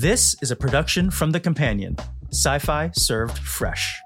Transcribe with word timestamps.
This 0.00 0.36
is 0.40 0.52
a 0.52 0.54
production 0.54 1.10
from 1.10 1.32
The 1.32 1.40
Companion, 1.40 1.96
sci 2.30 2.58
fi 2.60 2.92
served 2.94 3.36
fresh. 3.36 4.00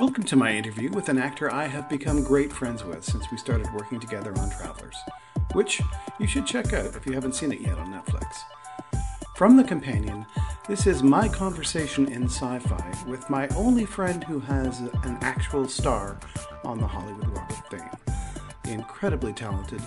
Welcome 0.00 0.22
to 0.24 0.36
my 0.36 0.52
interview 0.52 0.90
with 0.92 1.10
an 1.10 1.18
actor 1.18 1.52
I 1.52 1.66
have 1.66 1.90
become 1.90 2.24
great 2.24 2.50
friends 2.50 2.82
with 2.82 3.04
since 3.04 3.30
we 3.30 3.36
started 3.36 3.66
working 3.74 4.00
together 4.00 4.32
on 4.38 4.48
Travelers, 4.48 4.96
which 5.52 5.82
you 6.18 6.26
should 6.26 6.46
check 6.46 6.72
out 6.72 6.96
if 6.96 7.04
you 7.04 7.12
haven't 7.12 7.34
seen 7.34 7.52
it 7.52 7.60
yet 7.60 7.76
on 7.76 7.92
Netflix. 7.92 8.24
From 9.36 9.58
The 9.58 9.64
Companion, 9.64 10.24
this 10.68 10.86
is 10.86 11.02
my 11.02 11.28
conversation 11.28 12.10
in 12.10 12.24
sci 12.24 12.58
fi 12.58 13.04
with 13.06 13.28
my 13.30 13.46
only 13.48 13.84
friend 13.84 14.24
who 14.24 14.40
has 14.40 14.80
an 14.80 15.16
actual 15.20 15.68
star 15.68 16.18
on 16.64 16.78
the 16.78 16.86
Hollywood 16.86 17.28
Walk 17.28 17.50
of 17.50 17.66
Fame, 17.68 18.14
the 18.64 18.72
incredibly 18.72 19.32
talented 19.32 19.80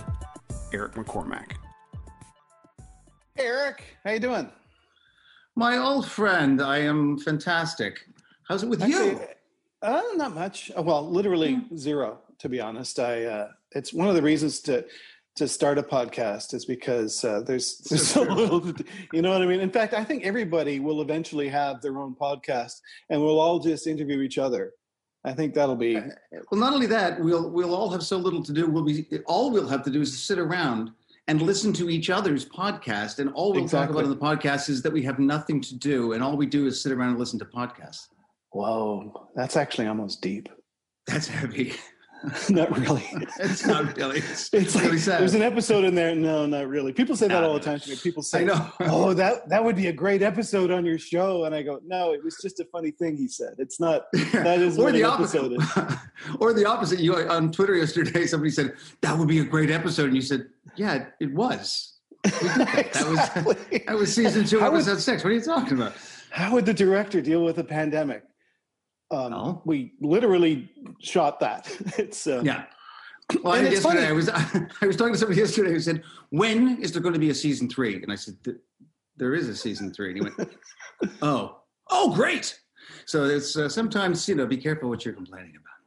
Eric 0.72 0.94
McCormack. 0.94 1.52
Hey, 3.34 3.44
Eric, 3.46 3.82
how 4.04 4.12
you 4.12 4.20
doing? 4.20 4.50
My 5.56 5.76
old 5.76 6.06
friend, 6.08 6.62
I 6.62 6.78
am 6.78 7.18
fantastic. 7.18 8.00
How's 8.48 8.62
it 8.62 8.68
with 8.68 8.82
Actually, 8.82 9.10
you? 9.10 9.20
Uh, 9.82 10.02
not 10.14 10.34
much. 10.34 10.70
Uh, 10.76 10.82
Well, 10.82 11.08
literally 11.08 11.62
zero, 11.76 12.20
to 12.38 12.48
be 12.48 12.60
honest. 12.60 12.98
I 12.98 13.24
uh, 13.24 13.48
it's 13.72 13.92
one 13.92 14.08
of 14.08 14.14
the 14.14 14.22
reasons 14.22 14.60
to 14.60 14.84
to 15.40 15.48
start 15.48 15.78
a 15.78 15.82
podcast 15.82 16.52
is 16.52 16.66
because 16.66 17.24
uh, 17.24 17.40
there's 17.40 17.78
there's 17.88 18.06
so 18.06 18.26
true. 18.26 18.34
little. 18.34 18.72
You 19.12 19.22
know 19.22 19.32
what 19.32 19.40
I 19.40 19.46
mean? 19.46 19.60
In 19.60 19.70
fact, 19.70 19.94
I 19.94 20.04
think 20.04 20.24
everybody 20.24 20.80
will 20.80 21.00
eventually 21.00 21.48
have 21.48 21.80
their 21.80 21.98
own 21.98 22.14
podcast, 22.14 22.74
and 23.08 23.20
we'll 23.20 23.40
all 23.40 23.58
just 23.58 23.86
interview 23.86 24.20
each 24.20 24.36
other. 24.36 24.74
I 25.24 25.32
think 25.32 25.54
that'll 25.54 25.76
be 25.76 25.94
Well, 25.94 26.60
not 26.60 26.74
only 26.74 26.86
that, 26.88 27.18
we'll 27.20 27.50
we'll 27.50 27.74
all 27.74 27.90
have 27.90 28.02
so 28.02 28.18
little 28.18 28.42
to 28.42 28.52
do. 28.52 28.66
We'll 28.66 28.84
be 28.84 29.06
all 29.26 29.50
we'll 29.50 29.68
have 29.68 29.82
to 29.84 29.90
do 29.90 30.02
is 30.02 30.22
sit 30.22 30.38
around 30.38 30.90
and 31.26 31.40
listen 31.40 31.72
to 31.74 31.88
each 31.88 32.10
other's 32.10 32.44
podcast, 32.44 33.18
and 33.18 33.32
all 33.32 33.54
we'll 33.54 33.68
talk 33.68 33.88
about 33.88 34.04
in 34.04 34.10
the 34.10 34.16
podcast 34.16 34.68
is 34.68 34.82
that 34.82 34.92
we 34.92 35.02
have 35.02 35.18
nothing 35.18 35.62
to 35.62 35.74
do, 35.74 36.12
and 36.12 36.22
all 36.22 36.36
we 36.36 36.46
do 36.46 36.66
is 36.66 36.82
sit 36.82 36.92
around 36.92 37.10
and 37.10 37.18
listen 37.18 37.38
to 37.38 37.46
podcasts. 37.46 38.08
whoa. 38.50 39.28
That's 39.34 39.56
actually 39.56 39.86
almost 39.86 40.20
deep. 40.20 40.50
That's 41.06 41.28
heavy. 41.28 41.72
not 42.50 42.76
really. 42.78 43.02
it's 43.38 43.66
not 43.66 43.96
really. 43.96 44.18
It's, 44.18 44.52
It's 44.52 44.74
like 44.74 44.84
really 44.84 44.98
sad. 44.98 45.20
there's 45.20 45.34
an 45.34 45.42
episode 45.42 45.84
in 45.84 45.94
there. 45.94 46.14
No, 46.14 46.44
not 46.46 46.68
really. 46.68 46.92
People 46.92 47.16
say 47.16 47.28
that 47.28 47.42
all 47.42 47.54
the 47.54 47.60
time 47.60 47.80
to 47.80 47.90
me. 47.90 47.96
People 47.96 48.22
say. 48.22 48.46
"Oh, 48.80 49.14
that 49.14 49.48
that 49.48 49.64
would 49.64 49.76
be 49.76 49.86
a 49.86 49.92
great 49.92 50.20
episode 50.22 50.70
on 50.70 50.84
your 50.84 50.98
show," 50.98 51.44
and 51.44 51.54
I 51.54 51.62
go, 51.62 51.80
"No, 51.86 52.12
it 52.12 52.22
was 52.22 52.36
just 52.42 52.60
a 52.60 52.64
funny 52.66 52.90
thing 52.90 53.16
he 53.16 53.26
said. 53.28 53.54
It's 53.58 53.80
not." 53.80 54.06
That 54.32 54.60
is 54.60 54.78
or 54.78 54.92
the 54.92 55.04
opposite. 55.04 55.40
or 56.40 56.52
the 56.52 56.66
opposite. 56.66 57.00
You 57.00 57.14
on 57.16 57.52
Twitter 57.52 57.74
yesterday, 57.74 58.26
somebody 58.26 58.50
said 58.50 58.74
that 59.00 59.16
would 59.16 59.28
be 59.28 59.40
a 59.40 59.44
great 59.44 59.70
episode, 59.70 60.06
and 60.06 60.16
you 60.16 60.22
said, 60.22 60.46
"Yeah, 60.76 61.06
it 61.20 61.32
was." 61.32 61.98
That. 62.24 62.90
Was 63.46 63.56
that 63.86 63.96
was 63.96 64.14
season 64.14 64.44
two, 64.44 64.60
How 64.60 64.70
would- 64.70 64.76
episode 64.82 65.00
six. 65.00 65.24
What 65.24 65.30
are 65.30 65.34
you 65.36 65.40
talking 65.40 65.72
about? 65.78 65.94
How 66.30 66.52
would 66.52 66.66
the 66.66 66.74
director 66.74 67.20
deal 67.20 67.42
with 67.42 67.58
a 67.58 67.64
pandemic? 67.64 68.22
Um, 69.10 69.30
No. 69.30 69.62
We 69.64 69.92
literally 70.00 70.70
shot 71.00 71.40
that. 71.40 71.68
It's 71.98 72.26
uh, 72.26 72.42
Yeah. 72.44 72.64
Well, 73.44 73.52
I 73.54 73.58
And 73.58 73.66
think 73.68 73.76
it's 73.76 73.84
yesterday 73.84 74.06
funny- 74.06 74.08
I 74.08 74.12
was 74.12 74.28
I 74.82 74.86
was 74.86 74.96
talking 74.96 75.12
to 75.12 75.18
somebody 75.18 75.40
yesterday 75.40 75.70
who 75.70 75.78
said, 75.78 76.02
"When 76.30 76.82
is 76.82 76.90
there 76.90 77.00
going 77.00 77.12
to 77.14 77.20
be 77.20 77.30
a 77.30 77.34
season 77.34 77.68
three? 77.68 77.94
And 78.02 78.10
I 78.10 78.16
said, 78.16 78.34
"There 79.16 79.34
is 79.34 79.48
a 79.48 79.54
season 79.54 79.94
three. 79.94 80.08
And 80.10 80.16
he 80.18 80.22
went, 80.36 80.50
"Oh, 81.22 81.60
oh, 81.90 82.12
great!" 82.12 82.58
So 83.06 83.26
it's 83.26 83.56
uh, 83.56 83.68
sometimes 83.68 84.28
you 84.28 84.34
know 84.34 84.46
be 84.46 84.56
careful 84.56 84.88
what 84.88 85.04
you're 85.04 85.14
complaining 85.14 85.52
about. 85.54 85.78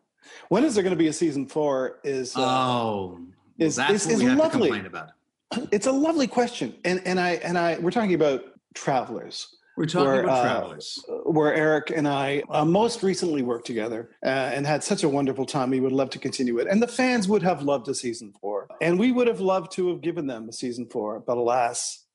When 0.47 0.63
is 0.63 0.73
there 0.73 0.83
going 0.83 0.95
to 0.95 1.03
be 1.05 1.09
a 1.09 1.13
season 1.13 1.45
four? 1.45 1.99
Is 2.05 2.33
uh, 2.37 2.39
oh, 2.41 3.19
is- 3.57 3.75
that's 3.75 4.05
is- 4.05 4.21
is 4.21 4.23
lovely. 4.23 4.69
to 4.69 4.75
complain 4.75 4.85
about. 4.85 5.09
it's 5.73 5.87
a 5.87 5.91
lovely 5.91 6.27
question, 6.27 6.75
and 6.85 7.01
and 7.05 7.19
I 7.19 7.31
and 7.43 7.57
I 7.57 7.77
we're 7.77 7.91
talking 7.91 8.13
about 8.13 8.41
travelers. 8.73 9.53
We're 9.75 9.85
talking 9.85 10.07
Where, 10.07 10.23
about 10.23 10.45
uh, 10.45 10.59
travelers. 10.59 11.03
where 11.23 11.53
Eric 11.53 11.91
and 11.95 12.07
I 12.07 12.43
uh, 12.49 12.63
most 12.63 13.01
recently 13.01 13.41
worked 13.41 13.65
together 13.65 14.11
uh, 14.23 14.29
and 14.29 14.67
had 14.67 14.83
such 14.83 15.03
a 15.03 15.09
wonderful 15.09 15.47
time. 15.47 15.71
We 15.71 15.79
would 15.79 15.91
love 15.91 16.11
to 16.11 16.19
continue 16.19 16.59
it. 16.59 16.67
And 16.67 16.81
the 16.81 16.87
fans 16.87 17.27
would 17.27 17.41
have 17.41 17.63
loved 17.63 17.87
a 17.87 17.95
season 17.95 18.33
four. 18.39 18.67
And 18.81 18.99
we 18.99 19.11
would 19.11 19.27
have 19.27 19.39
loved 19.39 19.71
to 19.73 19.89
have 19.89 20.01
given 20.01 20.27
them 20.27 20.47
a 20.47 20.53
season 20.53 20.87
four. 20.91 21.21
But 21.21 21.37
alas, 21.37 22.05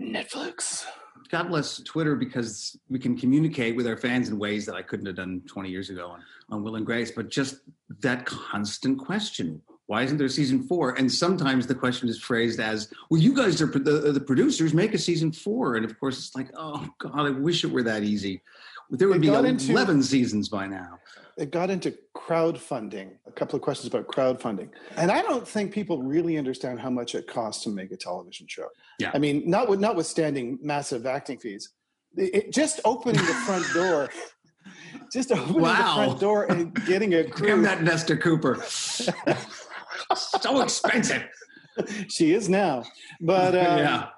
Netflix. 0.00 0.84
God 1.30 1.48
bless 1.48 1.80
Twitter 1.82 2.14
because 2.14 2.78
we 2.88 2.98
can 2.98 3.16
communicate 3.16 3.74
with 3.74 3.88
our 3.88 3.96
fans 3.96 4.28
in 4.28 4.38
ways 4.38 4.64
that 4.66 4.76
I 4.76 4.82
couldn't 4.82 5.06
have 5.06 5.16
done 5.16 5.42
20 5.48 5.68
years 5.68 5.90
ago 5.90 6.08
on, 6.08 6.22
on 6.50 6.62
Will 6.62 6.76
and 6.76 6.86
Grace. 6.86 7.10
But 7.10 7.28
just 7.28 7.56
that 8.00 8.24
constant 8.24 8.98
question 8.98 9.60
why 9.90 10.02
isn't 10.04 10.18
there 10.18 10.28
season 10.28 10.62
four? 10.68 10.92
And 10.92 11.10
sometimes 11.10 11.66
the 11.66 11.74
question 11.74 12.08
is 12.08 12.16
phrased 12.16 12.60
as, 12.60 12.92
well, 13.10 13.20
you 13.20 13.34
guys 13.34 13.60
are 13.60 13.66
the, 13.66 14.12
the 14.12 14.20
producers, 14.20 14.72
make 14.72 14.94
a 14.94 14.98
season 14.98 15.32
four. 15.32 15.74
And 15.74 15.84
of 15.84 15.98
course, 15.98 16.16
it's 16.16 16.36
like, 16.36 16.48
oh, 16.56 16.88
God, 17.00 17.26
I 17.26 17.30
wish 17.30 17.64
it 17.64 17.72
were 17.72 17.82
that 17.82 18.04
easy. 18.04 18.40
There 18.90 19.08
would 19.08 19.16
It 19.16 19.20
be 19.22 19.26
got 19.26 19.44
into- 19.44 19.72
11 19.72 20.04
seasons 20.04 20.48
by 20.48 20.68
now. 20.68 21.00
It 21.36 21.50
got 21.50 21.70
into 21.70 21.92
crowdfunding, 22.16 23.14
a 23.26 23.32
couple 23.32 23.56
of 23.56 23.62
questions 23.62 23.92
about 23.92 24.06
crowdfunding. 24.06 24.68
And 24.96 25.10
I 25.10 25.22
don't 25.22 25.46
think 25.48 25.72
people 25.72 26.00
really 26.00 26.38
understand 26.38 26.78
how 26.78 26.90
much 26.90 27.16
it 27.16 27.26
costs 27.26 27.64
to 27.64 27.70
make 27.70 27.90
a 27.90 27.96
television 27.96 28.46
show. 28.48 28.68
Yeah. 29.00 29.10
I 29.12 29.18
mean, 29.18 29.42
not 29.50 29.68
with, 29.68 29.80
notwithstanding 29.80 30.60
massive 30.62 31.04
acting 31.04 31.38
fees, 31.38 31.68
it, 32.16 32.52
just 32.52 32.78
opening 32.84 33.24
the 33.26 33.34
front 33.44 33.66
door, 33.74 34.08
just 35.12 35.32
opening 35.32 35.62
Wow. 35.62 35.76
the 35.76 36.04
front 36.04 36.20
door 36.20 36.44
and 36.44 36.74
getting 36.86 37.14
a 37.14 37.22
Damn 37.24 37.30
crew. 37.32 37.62
that 37.62 37.82
Nesta 37.82 38.16
Cooper. 38.16 38.62
so 40.14 40.60
expensive. 40.60 41.24
she 42.08 42.32
is 42.32 42.48
now, 42.48 42.84
but 43.20 43.54
um, 43.54 43.78
yeah. 43.78 44.08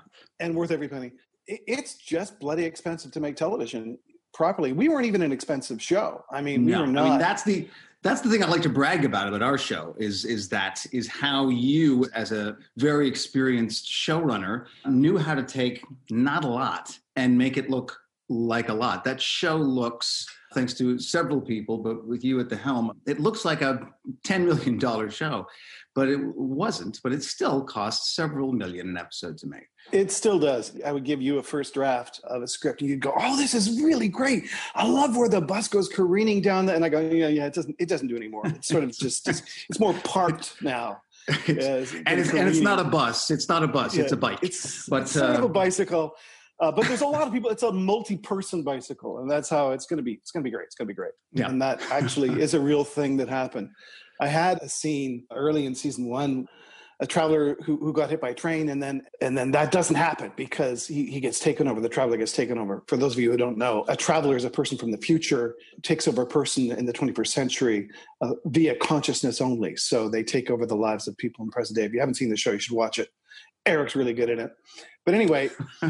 and 0.40 0.54
worth 0.54 0.70
every 0.70 0.88
penny. 0.88 1.12
It's 1.46 1.94
just 1.94 2.38
bloody 2.38 2.64
expensive 2.64 3.10
to 3.12 3.20
make 3.20 3.36
television 3.36 3.98
properly. 4.32 4.72
We 4.72 4.88
weren't 4.88 5.06
even 5.06 5.22
an 5.22 5.32
expensive 5.32 5.82
show. 5.82 6.24
I 6.30 6.40
mean, 6.40 6.64
we 6.64 6.72
no, 6.72 6.82
were 6.82 6.86
not. 6.86 7.06
I 7.06 7.10
mean 7.10 7.18
that's 7.18 7.42
the 7.42 7.68
that's 8.02 8.20
the 8.20 8.28
thing 8.28 8.42
I 8.42 8.48
like 8.48 8.62
to 8.62 8.68
brag 8.68 9.04
about 9.04 9.28
about 9.28 9.42
our 9.42 9.58
show 9.58 9.94
is 9.98 10.24
is 10.24 10.48
that 10.50 10.84
is 10.92 11.08
how 11.08 11.48
you 11.48 12.08
as 12.14 12.32
a 12.32 12.56
very 12.76 13.06
experienced 13.08 13.86
showrunner 13.86 14.66
knew 14.86 15.16
how 15.18 15.34
to 15.34 15.42
take 15.42 15.84
not 16.10 16.44
a 16.44 16.48
lot 16.48 16.98
and 17.16 17.36
make 17.36 17.56
it 17.56 17.70
look 17.70 18.01
like 18.32 18.68
a 18.68 18.74
lot. 18.74 19.04
That 19.04 19.20
show 19.20 19.56
looks 19.56 20.26
thanks 20.54 20.74
to 20.74 20.98
several 20.98 21.40
people 21.40 21.78
but 21.78 22.06
with 22.06 22.22
you 22.22 22.38
at 22.38 22.50
the 22.50 22.56
helm 22.56 22.92
it 23.06 23.18
looks 23.18 23.42
like 23.42 23.62
a 23.62 23.88
10 24.22 24.44
million 24.44 24.76
dollar 24.78 25.10
show 25.10 25.46
but 25.94 26.10
it 26.10 26.20
wasn't 26.36 27.00
but 27.02 27.10
it 27.10 27.22
still 27.24 27.62
costs 27.64 28.14
several 28.14 28.52
million 28.52 28.86
an 28.90 28.98
episode 28.98 29.38
to 29.38 29.46
make 29.46 29.66
It 29.92 30.12
still 30.12 30.38
does. 30.38 30.78
I 30.84 30.92
would 30.92 31.04
give 31.04 31.22
you 31.22 31.38
a 31.38 31.42
first 31.42 31.72
draft 31.72 32.20
of 32.24 32.42
a 32.42 32.46
script, 32.46 32.82
and 32.82 32.90
you'd 32.90 33.00
go, 33.00 33.12
"Oh, 33.18 33.36
this 33.36 33.52
is 33.52 33.80
really 33.82 34.08
great. 34.08 34.44
I 34.74 34.86
love 34.86 35.16
where 35.16 35.28
the 35.28 35.40
bus 35.40 35.66
goes 35.68 35.88
careening 35.88 36.40
down." 36.40 36.66
The, 36.66 36.74
and 36.74 36.84
I 36.84 36.88
go, 36.88 37.00
"Yeah, 37.00 37.26
yeah, 37.28 37.46
it 37.46 37.54
doesn't. 37.54 37.74
It 37.80 37.88
doesn't 37.88 38.06
do 38.08 38.16
anymore. 38.16 38.42
It's 38.46 38.68
sort 38.68 38.84
of 38.84 38.96
just. 38.96 39.28
It's, 39.28 39.42
it's 39.68 39.80
more 39.80 39.94
parked 40.04 40.62
now." 40.62 41.02
It's- 41.48 41.92
Yeah, 41.92 42.02
and 42.06 42.20
it's 42.20 42.30
and 42.32 42.48
it's 42.48 42.60
not 42.60 42.78
a 42.78 42.84
bus 42.84 43.30
it's 43.30 43.48
not 43.48 43.62
a 43.62 43.68
bus 43.68 43.96
it's 43.96 44.12
a 44.12 44.16
bike 44.16 44.40
It's, 44.42 44.88
But, 44.88 45.02
it's 45.02 45.12
sort 45.12 45.30
of 45.30 45.42
uh, 45.42 45.46
a 45.46 45.48
bicycle. 45.48 46.14
Uh, 46.62 46.70
but 46.70 46.86
there's 46.86 47.00
a 47.00 47.06
lot 47.06 47.26
of 47.26 47.32
people. 47.32 47.50
It's 47.50 47.64
a 47.64 47.72
multi-person 47.72 48.62
bicycle, 48.62 49.18
and 49.18 49.28
that's 49.28 49.48
how 49.48 49.72
it's 49.72 49.84
going 49.84 49.96
to 49.96 50.02
be. 50.02 50.12
It's 50.12 50.30
going 50.30 50.44
to 50.44 50.48
be 50.48 50.54
great. 50.54 50.66
It's 50.66 50.76
going 50.76 50.86
to 50.86 50.92
be 50.92 50.96
great. 50.96 51.10
Yeah. 51.32 51.48
And 51.48 51.60
that 51.60 51.82
actually 51.90 52.40
is 52.40 52.54
a 52.54 52.60
real 52.60 52.84
thing 52.84 53.16
that 53.16 53.28
happened. 53.28 53.70
I 54.20 54.28
had 54.28 54.58
a 54.62 54.68
scene 54.68 55.24
early 55.32 55.66
in 55.66 55.74
season 55.74 56.06
one, 56.06 56.46
a 57.00 57.06
traveler 57.06 57.56
who, 57.64 57.78
who 57.78 57.92
got 57.92 58.10
hit 58.10 58.20
by 58.20 58.28
a 58.28 58.34
train, 58.34 58.68
and 58.68 58.80
then 58.80 59.02
and 59.20 59.36
then 59.36 59.50
that 59.50 59.72
doesn't 59.72 59.96
happen 59.96 60.30
because 60.36 60.86
he, 60.86 61.06
he 61.06 61.18
gets 61.18 61.40
taken 61.40 61.66
over. 61.66 61.80
The 61.80 61.88
traveler 61.88 62.16
gets 62.16 62.30
taken 62.30 62.58
over. 62.58 62.84
For 62.86 62.96
those 62.96 63.14
of 63.14 63.18
you 63.18 63.32
who 63.32 63.36
don't 63.36 63.58
know, 63.58 63.84
a 63.88 63.96
traveler 63.96 64.36
is 64.36 64.44
a 64.44 64.50
person 64.50 64.78
from 64.78 64.92
the 64.92 64.98
future 64.98 65.56
takes 65.82 66.06
over 66.06 66.22
a 66.22 66.26
person 66.26 66.70
in 66.70 66.86
the 66.86 66.92
21st 66.92 67.26
century 67.26 67.90
uh, 68.20 68.34
via 68.44 68.76
consciousness 68.76 69.40
only. 69.40 69.74
So 69.74 70.08
they 70.08 70.22
take 70.22 70.48
over 70.48 70.64
the 70.64 70.76
lives 70.76 71.08
of 71.08 71.16
people 71.16 71.44
in 71.44 71.50
present 71.50 71.76
day. 71.76 71.84
If 71.84 71.92
you 71.92 71.98
haven't 71.98 72.14
seen 72.14 72.30
the 72.30 72.36
show, 72.36 72.52
you 72.52 72.60
should 72.60 72.76
watch 72.76 73.00
it. 73.00 73.08
Eric's 73.66 73.94
really 73.96 74.12
good 74.12 74.30
at 74.30 74.38
it. 74.38 74.52
But 75.04 75.14
anyway, 75.14 75.50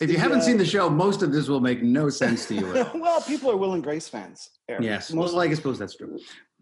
if 0.00 0.10
you 0.10 0.16
haven't 0.18 0.38
Yeah. 0.38 0.44
seen 0.44 0.58
the 0.58 0.64
show, 0.66 0.90
most 0.90 1.22
of 1.22 1.32
this 1.32 1.48
will 1.48 1.60
make 1.60 1.82
no 1.82 2.08
sense 2.08 2.46
to 2.46 2.54
you 2.54 2.66
well, 2.94 3.20
people 3.22 3.50
are 3.50 3.56
Will 3.56 3.74
and 3.74 3.82
Grace 3.82 4.08
fans. 4.08 4.50
Eric. 4.68 4.82
yes, 4.82 5.12
Most- 5.12 5.34
well, 5.34 5.42
I 5.42 5.54
suppose 5.54 5.78
that's 5.78 5.96
true. 5.96 6.18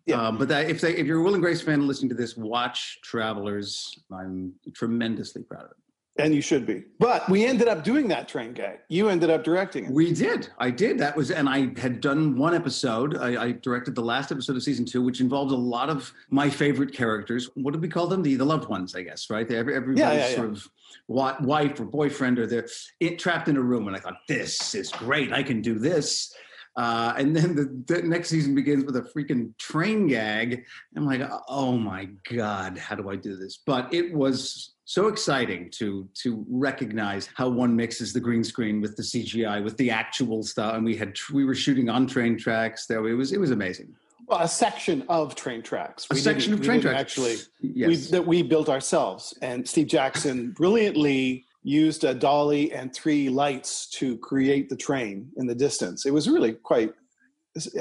Yeah. 0.07 0.21
Um, 0.21 0.37
but 0.37 0.49
that, 0.49 0.69
if 0.69 0.83
they, 0.83 0.95
if 0.97 1.07
you're 1.07 1.21
a 1.21 1.23
Will 1.23 1.33
and 1.35 1.43
Grace 1.43 1.63
fan 1.63 1.87
listening 1.87 2.11
to 2.11 2.15
this, 2.15 2.37
watch 2.37 2.99
Travelers. 3.03 3.91
I'm 4.13 4.53
tremendously 4.75 5.43
proud 5.43 5.65
of 5.65 5.71
it. 5.71 5.77
And 6.17 6.35
you 6.35 6.41
should 6.41 6.65
be. 6.65 6.85
But 6.99 7.29
we 7.29 7.45
ended 7.45 7.69
up 7.69 7.83
doing 7.83 8.09
that 8.09 8.29
train 8.29 8.53
gag. 8.53 8.79
You 8.89 9.09
ended 9.09 9.31
up 9.31 9.43
directing 9.43 9.87
it. 9.87 9.91
We 9.91 10.13
did. 10.13 10.49
I 10.59 10.71
did. 10.71 10.99
That 10.99 11.17
was, 11.17 11.31
and 11.31 11.49
I 11.49 11.73
had 11.79 12.01
done 12.01 12.37
one 12.37 12.55
episode. 12.55 13.17
I, 13.17 13.43
I 13.43 13.53
directed 13.53 13.95
the 13.95 14.03
last 14.03 14.31
episode 14.31 14.57
of 14.57 14.63
season 14.63 14.85
two, 14.85 15.03
which 15.03 15.21
involved 15.21 15.53
a 15.53 15.57
lot 15.57 15.91
of 15.91 16.13
my 16.31 16.49
favorite 16.49 16.93
characters. 16.93 17.51
What 17.55 17.75
do 17.75 17.81
we 17.81 17.89
call 17.89 18.07
them? 18.07 18.23
The 18.23 18.37
the 18.37 18.45
loved 18.45 18.69
ones, 18.69 18.95
I 18.95 19.03
guess. 19.03 19.29
Right? 19.29 19.51
Every, 19.51 19.75
everybody's 19.75 20.01
Yeah, 20.01 20.13
yeah, 20.13 20.29
yeah. 20.29 20.37
sort 20.37 20.51
of 20.51 20.69
wife 21.09 21.81
or 21.81 21.85
boyfriend, 21.85 22.39
or 22.39 22.47
they're 22.47 22.69
it, 23.01 23.19
trapped 23.19 23.49
in 23.49 23.57
a 23.57 23.63
room. 23.63 23.89
And 23.89 23.97
I 23.97 24.01
thought, 24.01 24.19
this 24.29 24.75
is 24.75 24.91
great. 24.91 25.33
I 25.33 25.43
can 25.43 25.61
do 25.61 25.79
this. 25.79 26.35
Uh, 26.77 27.15
and 27.17 27.37
then 27.37 27.55
the, 27.55 27.85
the, 27.87 28.03
next 28.03 28.29
season 28.29 28.53
begins 28.53 28.85
with 28.85 28.97
a 28.97 29.03
freaking 29.03 29.57
train 29.59 30.09
gag. 30.09 30.65
I'm 30.97 31.07
like, 31.07 31.23
oh 31.49 31.79
my 31.79 32.09
god, 32.33 32.77
how 32.79 32.97
do 32.97 33.09
I 33.09 33.15
do 33.15 33.37
this? 33.37 33.61
But 33.65 33.95
it 33.95 34.13
was 34.13 34.74
so 34.85 35.09
exciting 35.09 35.71
to 35.71 36.09
to 36.23 36.45
recognize 36.49 37.29
how 37.35 37.49
one 37.49 37.75
mixes 37.75 38.13
the 38.13 38.21
green 38.21 38.45
screen 38.45 38.81
with 38.81 38.97
the 38.97 39.03
CGI 39.03 39.63
with 39.65 39.77
the 39.77 39.91
actual 39.91 40.43
stuff. 40.43 40.75
And 40.75 40.85
we 40.85 40.97
had 40.97 41.17
we 41.33 41.45
were 41.45 41.55
shooting 41.55 41.89
on 41.89 42.07
train 42.07 42.37
tracks. 42.39 42.87
There, 42.87 43.07
it 43.09 43.15
was 43.15 43.33
it 43.33 43.41
was 43.41 43.51
amazing. 43.51 43.95
Well, 44.27 44.41
a 44.41 44.49
section 44.49 45.05
of 45.09 45.35
train 45.35 45.63
tracks. 45.63 46.07
A 46.11 46.15
section 46.15 46.55
of 46.55 46.63
train 46.63 46.81
tracks, 46.81 46.99
actually, 46.99 47.37
yes. 47.61 47.89
we, 47.89 47.97
that 47.97 48.27
we 48.27 48.43
built 48.43 48.71
ourselves. 48.71 49.37
And 49.43 49.69
Steve 49.69 49.87
Jackson 49.89 50.53
brilliantly 50.53 51.45
used 51.63 52.05
a 52.05 52.15
dolly 52.15 52.73
and 52.73 52.95
three 52.95 53.29
lights 53.29 53.87
to 53.91 54.17
create 54.19 54.71
the 54.71 54.77
train 54.77 55.31
in 55.37 55.47
the 55.47 55.55
distance. 55.55 56.07
It 56.07 56.13
was 56.13 56.29
really 56.29 56.53
quite. 56.53 56.95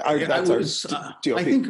Our, 0.05 0.19
that's 0.19 0.49
was, 0.49 0.85
our 0.85 1.15
uh, 1.25 1.35
I 1.35 1.43
think 1.43 1.67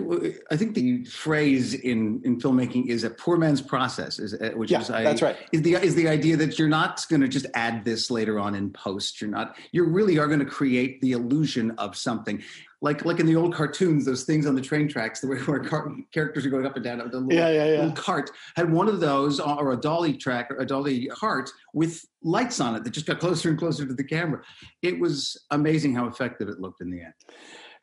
I 0.52 0.58
think 0.58 0.76
the 0.76 1.06
phrase 1.06 1.74
in, 1.74 2.22
in 2.26 2.38
filmmaking 2.38 2.88
is 2.88 3.06
a 3.06 3.10
poor 3.10 3.38
man's 3.38 3.62
process, 3.62 4.20
is 4.20 4.34
uh, 4.34 4.52
which 4.56 4.72
yeah, 4.72 4.82
is 4.82 4.90
I, 4.90 5.04
that's 5.04 5.22
right. 5.22 5.38
Is 5.54 5.62
the 5.62 5.76
is 5.76 5.96
the 5.96 6.10
idea 6.10 6.36
that 6.36 6.60
you're 6.60 6.68
not 6.68 7.06
going 7.10 7.22
to 7.22 7.30
just 7.30 7.46
add 7.54 7.86
this 7.86 8.12
later 8.12 8.40
on 8.40 8.56
in 8.56 8.72
post. 8.72 9.22
You're 9.22 9.30
not. 9.30 9.56
You 9.72 9.86
really 9.86 10.20
are 10.20 10.28
going 10.28 10.42
to 10.42 10.46
create 10.46 11.00
the 11.00 11.14
illusion 11.14 11.72
of 11.78 11.96
something 11.96 12.44
like 12.84 13.06
like 13.06 13.22
in 13.22 13.26
the 13.26 13.38
old 13.38 13.56
cartoons, 13.56 14.04
those 14.04 14.26
things 14.26 14.46
on 14.46 14.54
the 14.54 14.62
train 14.62 14.90
tracks, 14.90 15.22
the 15.22 15.28
way 15.28 15.38
where 15.38 15.62
car- 15.62 15.96
characters 16.12 16.46
are 16.46 16.50
going 16.50 16.66
up 16.66 16.76
and 16.76 16.84
down. 16.84 16.98
The 16.98 17.06
little, 17.06 17.32
yeah, 17.32 17.50
yeah, 17.50 17.66
yeah. 17.66 17.78
little 17.78 17.92
cart 17.94 18.30
had 18.58 18.70
one 18.70 18.90
of 18.90 19.00
those, 19.00 19.40
or 19.40 19.72
a 19.72 19.78
dolly 19.78 20.18
track, 20.18 20.52
or 20.52 20.58
a 20.58 20.66
dolly 20.66 21.08
cart 21.08 21.50
with 21.74 22.06
lights 22.22 22.60
on 22.60 22.76
it 22.76 22.84
that 22.84 22.90
just 22.90 23.06
got 23.06 23.22
closer 23.22 23.50
and 23.50 23.58
closer 23.58 23.88
to 23.88 23.94
the 23.94 24.04
camera. 24.04 24.42
It 24.82 25.00
was 25.00 25.42
amazing 25.52 25.96
how 25.96 26.08
effective 26.08 26.50
it 26.50 26.60
looked 26.60 26.82
in 26.82 26.92
the 26.92 27.00
end. 27.00 27.14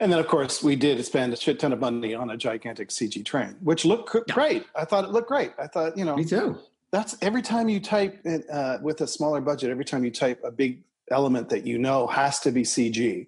And 0.00 0.10
then, 0.10 0.18
of 0.18 0.26
course, 0.28 0.62
we 0.62 0.76
did 0.76 1.04
spend 1.04 1.32
a 1.32 1.36
shit 1.36 1.60
ton 1.60 1.72
of 1.72 1.80
money 1.80 2.14
on 2.14 2.30
a 2.30 2.36
gigantic 2.36 2.88
CG 2.88 3.24
train, 3.24 3.56
which 3.60 3.84
looked 3.84 4.14
yeah. 4.14 4.34
great. 4.34 4.66
I 4.74 4.84
thought 4.84 5.04
it 5.04 5.10
looked 5.10 5.28
great. 5.28 5.52
I 5.58 5.66
thought, 5.66 5.96
you 5.96 6.04
know, 6.04 6.16
me 6.16 6.24
too. 6.24 6.58
That's 6.90 7.16
every 7.22 7.42
time 7.42 7.68
you 7.68 7.80
type 7.80 8.18
it, 8.24 8.48
uh, 8.50 8.78
with 8.82 9.00
a 9.02 9.06
smaller 9.06 9.40
budget. 9.40 9.70
Every 9.70 9.84
time 9.84 10.04
you 10.04 10.10
type 10.10 10.40
a 10.42 10.50
big 10.50 10.82
element 11.10 11.50
that 11.50 11.66
you 11.66 11.78
know 11.78 12.06
has 12.06 12.40
to 12.40 12.50
be 12.50 12.62
CG 12.62 13.26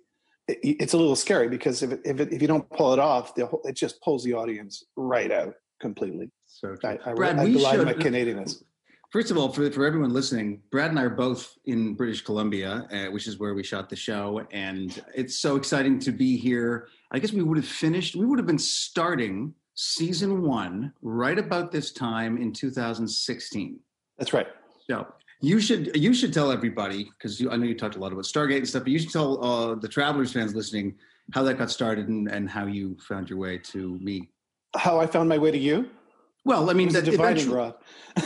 it, 0.49 0.59
it's 0.63 0.93
a 0.93 0.97
little 0.97 1.17
scary 1.17 1.49
because 1.49 1.83
if 1.83 1.93
it, 1.93 2.01
if, 2.05 2.21
it, 2.21 2.33
if 2.33 2.43
you 2.43 2.49
don't 2.49 2.69
pull 2.71 2.93
it 2.93 2.99
off, 2.99 3.35
the, 3.35 3.49
it 3.65 3.75
just 3.75 4.01
pulls 4.01 4.25
the 4.25 4.35
audience 4.35 4.85
right 4.97 5.31
out 5.31 5.55
completely. 5.81 6.31
So 6.47 6.77
I, 6.85 6.99
I, 7.05 7.13
Brad, 7.15 7.39
I, 7.39 7.45
we 7.45 7.59
should, 7.59 7.85
my 7.85 7.95
Canadianness. 7.95 8.63
First 9.13 9.31
of 9.31 9.37
all, 9.37 9.53
for, 9.53 9.71
for 9.71 9.85
everyone 9.85 10.15
listening, 10.15 10.63
Brad 10.71 10.89
and 10.89 10.99
I 10.99 11.03
are 11.03 11.11
both 11.11 11.59
in 11.67 11.93
British 11.93 12.23
Columbia, 12.23 12.89
uh, 12.91 13.13
which 13.13 13.27
is 13.27 13.39
where 13.39 13.53
we 13.53 13.63
shot 13.63 13.91
the 13.91 13.97
show. 13.97 14.47
And 14.53 15.05
it's 15.15 15.39
so 15.39 15.57
exciting 15.57 15.99
to 16.01 16.13
be 16.13 16.39
here. 16.39 16.89
I 17.11 17.19
guess 17.19 17.31
we 17.31 17.43
would 17.43 17.59
have 17.59 17.67
finished, 17.67 18.17
we 18.17 18.25
would 18.25 18.39
have 18.39 18.47
been 18.47 18.59
starting 18.59 19.53
season 19.75 20.41
one 20.41 20.95
right 21.03 21.39
about 21.39 21.71
this 21.71 21.93
time 21.93 22.39
in 22.39 22.55
2016. 22.55 23.79
That's 24.17 24.33
right. 24.33 24.47
So 24.89 25.07
you 25.43 25.61
should 25.61 25.95
you 25.95 26.15
should 26.15 26.33
tell 26.33 26.51
everybody 26.51 27.05
because 27.05 27.45
I 27.47 27.57
know 27.57 27.67
you 27.67 27.77
talked 27.77 27.97
a 27.97 27.99
lot 27.99 28.13
about 28.13 28.25
Stargate 28.25 28.59
and 28.59 28.69
stuff, 28.69 28.85
but 28.85 28.93
you 28.93 28.99
should 28.99 29.13
tell 29.13 29.45
uh, 29.45 29.75
the 29.75 29.89
Travelers 29.89 30.33
fans 30.33 30.55
listening 30.55 30.95
how 31.35 31.43
that 31.43 31.59
got 31.59 31.71
started 31.71 32.09
and, 32.09 32.29
and 32.29 32.49
how 32.49 32.65
you 32.67 32.97
found 33.07 33.29
your 33.29 33.39
way 33.39 33.59
to 33.59 33.99
me. 33.99 34.31
How 34.75 34.99
I 34.99 35.07
found 35.07 35.29
my 35.29 35.37
way 35.37 35.51
to 35.51 35.59
you? 35.59 35.91
Well, 36.45 36.71
I 36.71 36.73
mean, 36.73 36.93
the 36.93 37.03
dividing 37.03 37.51
rod. 37.51 37.75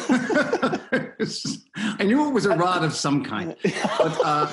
I 1.77 2.05
knew 2.05 2.29
it 2.29 2.33
was 2.33 2.47
a 2.47 2.57
rod 2.57 2.83
of 2.83 2.95
some 2.95 3.23
kind, 3.23 3.55
but, 3.63 4.21
uh, 4.25 4.51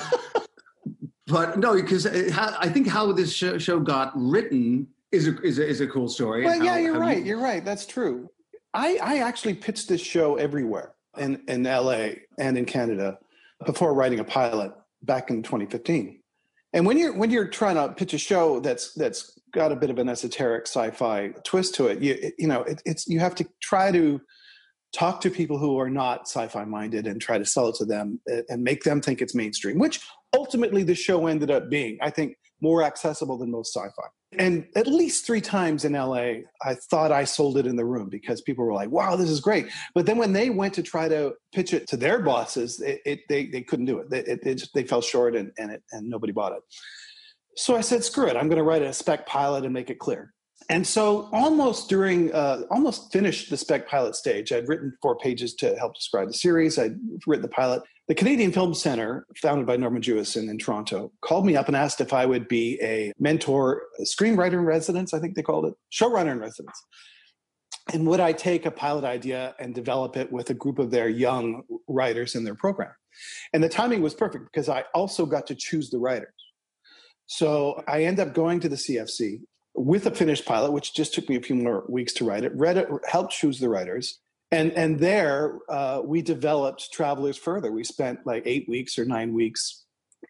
but 1.26 1.58
no, 1.58 1.74
because 1.74 2.06
uh, 2.06 2.54
I 2.58 2.68
think 2.68 2.86
how 2.86 3.10
this 3.12 3.32
show, 3.32 3.80
got 3.80 4.12
written 4.14 4.86
is 5.12 5.28
a, 5.28 5.40
is 5.40 5.58
a, 5.58 5.66
is 5.66 5.80
a 5.80 5.86
cool 5.86 6.08
story. 6.08 6.44
Well, 6.44 6.58
how, 6.58 6.64
yeah, 6.64 6.78
you're 6.78 6.98
right. 6.98 7.24
You... 7.24 7.38
are 7.38 7.42
right. 7.42 7.64
That's 7.64 7.86
true. 7.86 8.28
I, 8.74 8.98
I 9.02 9.18
actually 9.18 9.54
pitched 9.54 9.88
this 9.88 10.00
show 10.00 10.36
everywhere 10.36 10.94
in, 11.16 11.40
in 11.48 11.62
LA 11.62 12.08
and 12.38 12.58
in 12.58 12.64
Canada 12.64 13.18
before 13.64 13.94
writing 13.94 14.20
a 14.20 14.24
pilot 14.24 14.72
back 15.02 15.30
in 15.30 15.42
2015. 15.42 16.20
And 16.74 16.84
when 16.84 16.98
you're 16.98 17.16
when 17.16 17.30
you're 17.30 17.46
trying 17.46 17.76
to 17.76 17.94
pitch 17.94 18.12
a 18.12 18.18
show 18.18 18.58
that's 18.58 18.92
that's 18.94 19.38
got 19.52 19.70
a 19.70 19.76
bit 19.76 19.90
of 19.90 19.98
an 19.98 20.08
esoteric 20.08 20.66
sci-fi 20.66 21.28
twist 21.44 21.76
to 21.76 21.86
it, 21.86 22.02
you 22.02 22.32
you 22.36 22.48
know 22.48 22.62
it, 22.62 22.82
it's 22.84 23.06
you 23.06 23.20
have 23.20 23.36
to 23.36 23.46
try 23.62 23.92
to 23.92 24.20
talk 24.92 25.20
to 25.20 25.30
people 25.30 25.56
who 25.56 25.78
are 25.78 25.88
not 25.88 26.22
sci-fi 26.22 26.64
minded 26.64 27.06
and 27.06 27.20
try 27.20 27.38
to 27.38 27.44
sell 27.44 27.68
it 27.68 27.76
to 27.76 27.84
them 27.84 28.20
eh, 28.28 28.42
and 28.48 28.62
make 28.62 28.82
them 28.82 29.00
think 29.00 29.22
it's 29.22 29.34
mainstream, 29.34 29.78
which 29.78 30.00
ultimately 30.34 30.82
the 30.82 30.94
show 30.96 31.28
ended 31.28 31.50
up 31.50 31.70
being. 31.70 31.96
I 32.02 32.10
think 32.10 32.36
more 32.60 32.82
accessible 32.82 33.38
than 33.38 33.52
most 33.52 33.72
sci-fi. 33.72 34.08
And 34.38 34.66
at 34.76 34.86
least 34.86 35.26
three 35.26 35.40
times 35.40 35.84
in 35.84 35.92
LA, 35.92 36.42
I 36.62 36.74
thought 36.74 37.12
I 37.12 37.24
sold 37.24 37.58
it 37.58 37.66
in 37.66 37.76
the 37.76 37.84
room 37.84 38.08
because 38.08 38.40
people 38.40 38.64
were 38.64 38.72
like, 38.72 38.90
wow, 38.90 39.16
this 39.16 39.30
is 39.30 39.40
great. 39.40 39.66
But 39.94 40.06
then 40.06 40.18
when 40.18 40.32
they 40.32 40.50
went 40.50 40.74
to 40.74 40.82
try 40.82 41.08
to 41.08 41.34
pitch 41.52 41.72
it 41.72 41.86
to 41.88 41.96
their 41.96 42.20
bosses, 42.20 42.80
it, 42.80 43.00
it, 43.04 43.20
they, 43.28 43.46
they 43.46 43.62
couldn't 43.62 43.86
do 43.86 43.98
it. 43.98 44.10
They, 44.10 44.20
it, 44.20 44.40
it 44.44 44.54
just, 44.56 44.74
they 44.74 44.84
fell 44.84 45.02
short 45.02 45.36
and, 45.36 45.52
and, 45.58 45.78
and 45.92 46.08
nobody 46.08 46.32
bought 46.32 46.52
it. 46.52 46.62
So 47.56 47.76
I 47.76 47.80
said, 47.80 48.04
screw 48.04 48.26
it. 48.26 48.36
I'm 48.36 48.48
going 48.48 48.58
to 48.58 48.64
write 48.64 48.82
a 48.82 48.92
spec 48.92 49.26
pilot 49.26 49.64
and 49.64 49.72
make 49.72 49.90
it 49.90 49.98
clear. 49.98 50.32
And 50.68 50.86
so 50.86 51.28
almost 51.32 51.88
during, 51.88 52.32
uh, 52.32 52.62
almost 52.70 53.12
finished 53.12 53.50
the 53.50 53.56
spec 53.56 53.88
pilot 53.88 54.16
stage. 54.16 54.50
I'd 54.50 54.68
written 54.68 54.96
four 55.02 55.16
pages 55.16 55.54
to 55.56 55.76
help 55.76 55.94
describe 55.94 56.28
the 56.28 56.34
series. 56.34 56.78
I'd 56.78 56.98
written 57.26 57.42
the 57.42 57.48
pilot. 57.48 57.82
The 58.06 58.14
Canadian 58.14 58.52
Film 58.52 58.74
Center, 58.74 59.26
founded 59.40 59.66
by 59.66 59.76
Norman 59.78 60.02
Jewison 60.02 60.50
in 60.50 60.58
Toronto, 60.58 61.10
called 61.22 61.46
me 61.46 61.56
up 61.56 61.68
and 61.68 61.76
asked 61.76 62.02
if 62.02 62.12
I 62.12 62.26
would 62.26 62.48
be 62.48 62.78
a 62.82 63.12
mentor, 63.18 63.82
a 63.98 64.02
screenwriter 64.02 64.54
in 64.54 64.66
residence, 64.66 65.14
I 65.14 65.20
think 65.20 65.34
they 65.34 65.42
called 65.42 65.64
it, 65.64 65.74
showrunner 65.90 66.32
in 66.32 66.38
residence. 66.38 66.78
And 67.94 68.06
would 68.06 68.20
I 68.20 68.32
take 68.32 68.66
a 68.66 68.70
pilot 68.70 69.04
idea 69.04 69.54
and 69.58 69.74
develop 69.74 70.18
it 70.18 70.30
with 70.30 70.50
a 70.50 70.54
group 70.54 70.78
of 70.78 70.90
their 70.90 71.08
young 71.08 71.62
writers 71.88 72.34
in 72.34 72.44
their 72.44 72.54
program? 72.54 72.92
And 73.54 73.64
the 73.64 73.70
timing 73.70 74.02
was 74.02 74.12
perfect 74.12 74.46
because 74.52 74.68
I 74.68 74.84
also 74.94 75.24
got 75.24 75.46
to 75.46 75.54
choose 75.54 75.88
the 75.88 75.98
writers. 75.98 76.34
So 77.26 77.82
I 77.88 78.04
end 78.04 78.20
up 78.20 78.34
going 78.34 78.60
to 78.60 78.68
the 78.68 78.76
CFC 78.76 79.40
with 79.74 80.06
a 80.06 80.10
finished 80.10 80.44
pilot, 80.44 80.72
which 80.72 80.94
just 80.94 81.14
took 81.14 81.28
me 81.28 81.36
a 81.36 81.42
few 81.42 81.56
more 81.56 81.84
weeks 81.88 82.12
to 82.14 82.24
write 82.24 82.44
it, 82.44 82.52
read 82.54 82.76
it, 82.76 82.88
helped 83.06 83.32
choose 83.32 83.60
the 83.60 83.68
writers. 83.68 84.20
And, 84.54 84.72
and 84.74 85.00
there 85.00 85.58
uh, 85.68 86.00
we 86.04 86.22
developed 86.22 86.92
Travelers 86.92 87.36
further. 87.36 87.72
We 87.72 87.82
spent 87.82 88.24
like 88.24 88.44
eight 88.46 88.68
weeks 88.68 88.96
or 88.98 89.04
nine 89.04 89.34
weeks. 89.34 89.84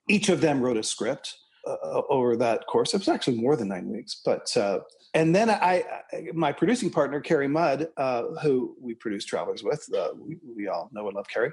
Each 0.09 0.31
of 0.31 0.41
them 0.41 0.63
wrote 0.63 0.79
a 0.79 0.83
script 0.83 1.37
uh, 1.67 2.01
over 2.09 2.35
that 2.37 2.67
course. 2.67 2.95
It 2.95 2.99
was 2.99 3.09
actually 3.09 3.37
more 3.37 3.55
than 3.55 3.69
nine 3.69 3.87
weeks. 3.91 4.23
But 4.25 4.57
uh, 4.57 4.81
and 5.13 5.35
then 5.35 5.51
I, 5.51 5.85
my 6.33 6.53
producing 6.53 6.91
partner 6.91 7.21
Carrie 7.21 7.49
Mudd, 7.49 7.89
uh, 7.99 8.23
who 8.43 8.75
we 8.81 8.95
produced 8.95 9.29
Travelers 9.29 9.63
with, 9.63 9.87
uh, 9.95 10.09
we, 10.19 10.39
we, 10.57 10.69
all 10.69 10.89
know 10.93 11.07
and 11.07 11.15
love 11.15 11.29
Carrie. 11.29 11.53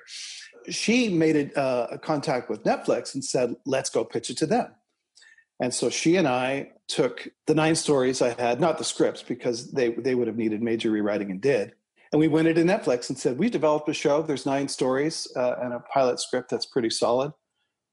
She 0.69 1.09
made 1.09 1.35
a, 1.35 1.59
uh, 1.59 1.87
a 1.91 1.99
contact 1.99 2.49
with 2.49 2.63
Netflix 2.63 3.13
and 3.13 3.23
said, 3.23 3.53
"Let's 3.65 3.89
go 3.89 4.05
pitch 4.05 4.29
it 4.29 4.37
to 4.37 4.45
them." 4.45 4.71
And 5.59 5.73
so 5.73 5.89
she 5.89 6.15
and 6.15 6.27
I 6.27 6.71
took 6.87 7.27
the 7.45 7.53
nine 7.53 7.75
stories 7.75 8.21
I 8.21 8.29
had, 8.41 8.59
not 8.61 8.77
the 8.77 8.85
scripts 8.85 9.21
because 9.21 9.71
they 9.71 9.89
they 9.89 10.15
would 10.15 10.27
have 10.27 10.37
needed 10.37 10.63
major 10.63 10.89
rewriting 10.89 11.31
and 11.31 11.41
did. 11.41 11.73
And 12.11 12.19
we 12.19 12.27
went 12.27 12.47
into 12.47 12.61
Netflix 12.61 13.09
and 13.09 13.17
said, 13.17 13.37
"We've 13.37 13.51
developed 13.51 13.87
a 13.89 13.93
show. 13.93 14.21
There's 14.21 14.45
nine 14.45 14.67
stories 14.67 15.27
uh, 15.35 15.55
and 15.61 15.73
a 15.73 15.79
pilot 15.79 16.19
script 16.19 16.49
that's 16.49 16.65
pretty 16.65 16.89
solid. 16.89 17.31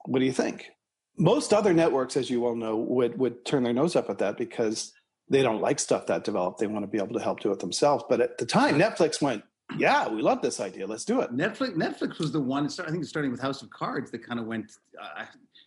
What 0.07 0.19
do 0.19 0.25
you 0.25 0.33
think?" 0.33 0.71
Most 1.17 1.53
other 1.53 1.73
networks, 1.73 2.17
as 2.17 2.31
you 2.31 2.41
well 2.41 2.57
know, 2.57 2.77
would 2.77 3.19
would 3.19 3.45
turn 3.45 3.63
their 3.63 3.73
nose 3.73 3.97
up 3.97 4.11
at 4.11 4.19
that 4.19 4.37
because 4.37 4.93
they 5.31 5.43
don't 5.43 5.61
like 5.61 5.79
stuff 5.79 6.07
that 6.07 6.25
developed. 6.25 6.59
They 6.59 6.67
want 6.67 6.85
to 6.85 6.91
be 6.91 6.99
able 6.99 7.15
to 7.15 7.23
help 7.23 7.41
do 7.41 7.53
it 7.53 7.61
themselves. 7.61 8.05
But 8.09 8.21
at 8.21 8.39
the 8.39 8.47
time, 8.47 8.79
Netflix 8.79 9.23
went, 9.23 9.45
"Yeah, 9.77 10.09
we 10.09 10.23
love 10.23 10.43
this 10.43 10.59
idea. 10.59 10.87
Let's 10.87 11.05
do 11.05 11.21
it." 11.21 11.31
Netflix 11.33 11.75
Netflix 11.75 12.19
was 12.19 12.33
the 12.33 12.41
one. 12.41 12.67
I 12.67 12.91
think 12.91 13.05
starting 13.05 13.31
with 13.31 13.41
House 13.41 13.63
of 13.63 13.71
Cards 13.71 14.11
that 14.11 14.27
kind 14.27 14.41
of 14.41 14.47
went. 14.47 14.73
Uh, 15.01 15.25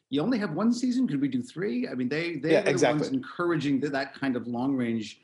you 0.10 0.22
only 0.22 0.38
have 0.40 0.52
one 0.52 0.74
season. 0.74 1.08
Could 1.08 1.22
we 1.22 1.30
do 1.30 1.42
three? 1.42 1.88
I 1.88 1.94
mean, 1.94 2.10
they 2.10 2.36
they 2.36 2.52
yeah, 2.52 2.62
the 2.62 2.70
exactly. 2.70 3.02
ones 3.02 3.14
encouraging 3.14 3.80
that 3.80 4.14
kind 4.14 4.36
of 4.36 4.46
long 4.46 4.76
range 4.76 5.22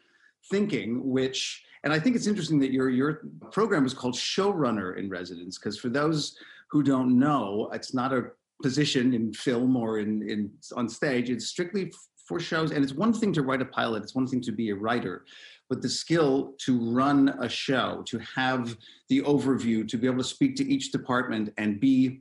thinking, 0.50 1.10
which 1.10 1.64
and 1.88 1.94
I 1.94 2.02
think 2.02 2.18
it's 2.18 2.28
interesting 2.28 2.60
that 2.60 2.74
your 2.74 2.90
your 2.90 3.22
program 3.50 3.86
is 3.86 3.94
called 3.94 4.14
showrunner 4.14 4.98
in 4.98 5.08
residence 5.10 5.58
because 5.58 5.80
for 5.80 5.88
those 5.88 6.38
who 6.70 6.84
don't 6.84 7.18
know, 7.18 7.70
it's 7.72 7.94
not 7.94 8.12
a 8.12 8.32
position 8.62 9.14
in 9.14 9.32
film 9.32 9.78
or 9.78 10.00
in, 10.00 10.22
in 10.30 10.52
on 10.76 10.90
stage. 10.90 11.30
It's 11.30 11.48
strictly 11.48 11.94
for 12.28 12.42
shows, 12.42 12.72
and 12.72 12.84
it's 12.84 12.92
one 12.92 13.14
thing 13.14 13.32
to 13.32 13.42
write 13.42 13.62
a 13.62 13.66
pilot. 13.66 14.04
It's 14.04 14.16
one 14.16 14.28
thing 14.28 14.42
to 14.42 14.52
be 14.52 14.72
a 14.72 14.76
writer, 14.76 15.24
but 15.70 15.82
the 15.82 15.88
skill 15.88 16.56
to 16.66 16.78
run 16.92 17.30
a 17.40 17.48
show, 17.48 18.04
to 18.08 18.20
have 18.36 18.76
the 19.08 19.22
overview, 19.22 19.88
to 19.88 19.98
be 19.98 20.08
able 20.08 20.18
to 20.18 20.26
speak 20.26 20.58
to 20.58 20.66
each 20.66 20.92
department 20.92 21.54
and 21.58 21.80
be 21.80 22.20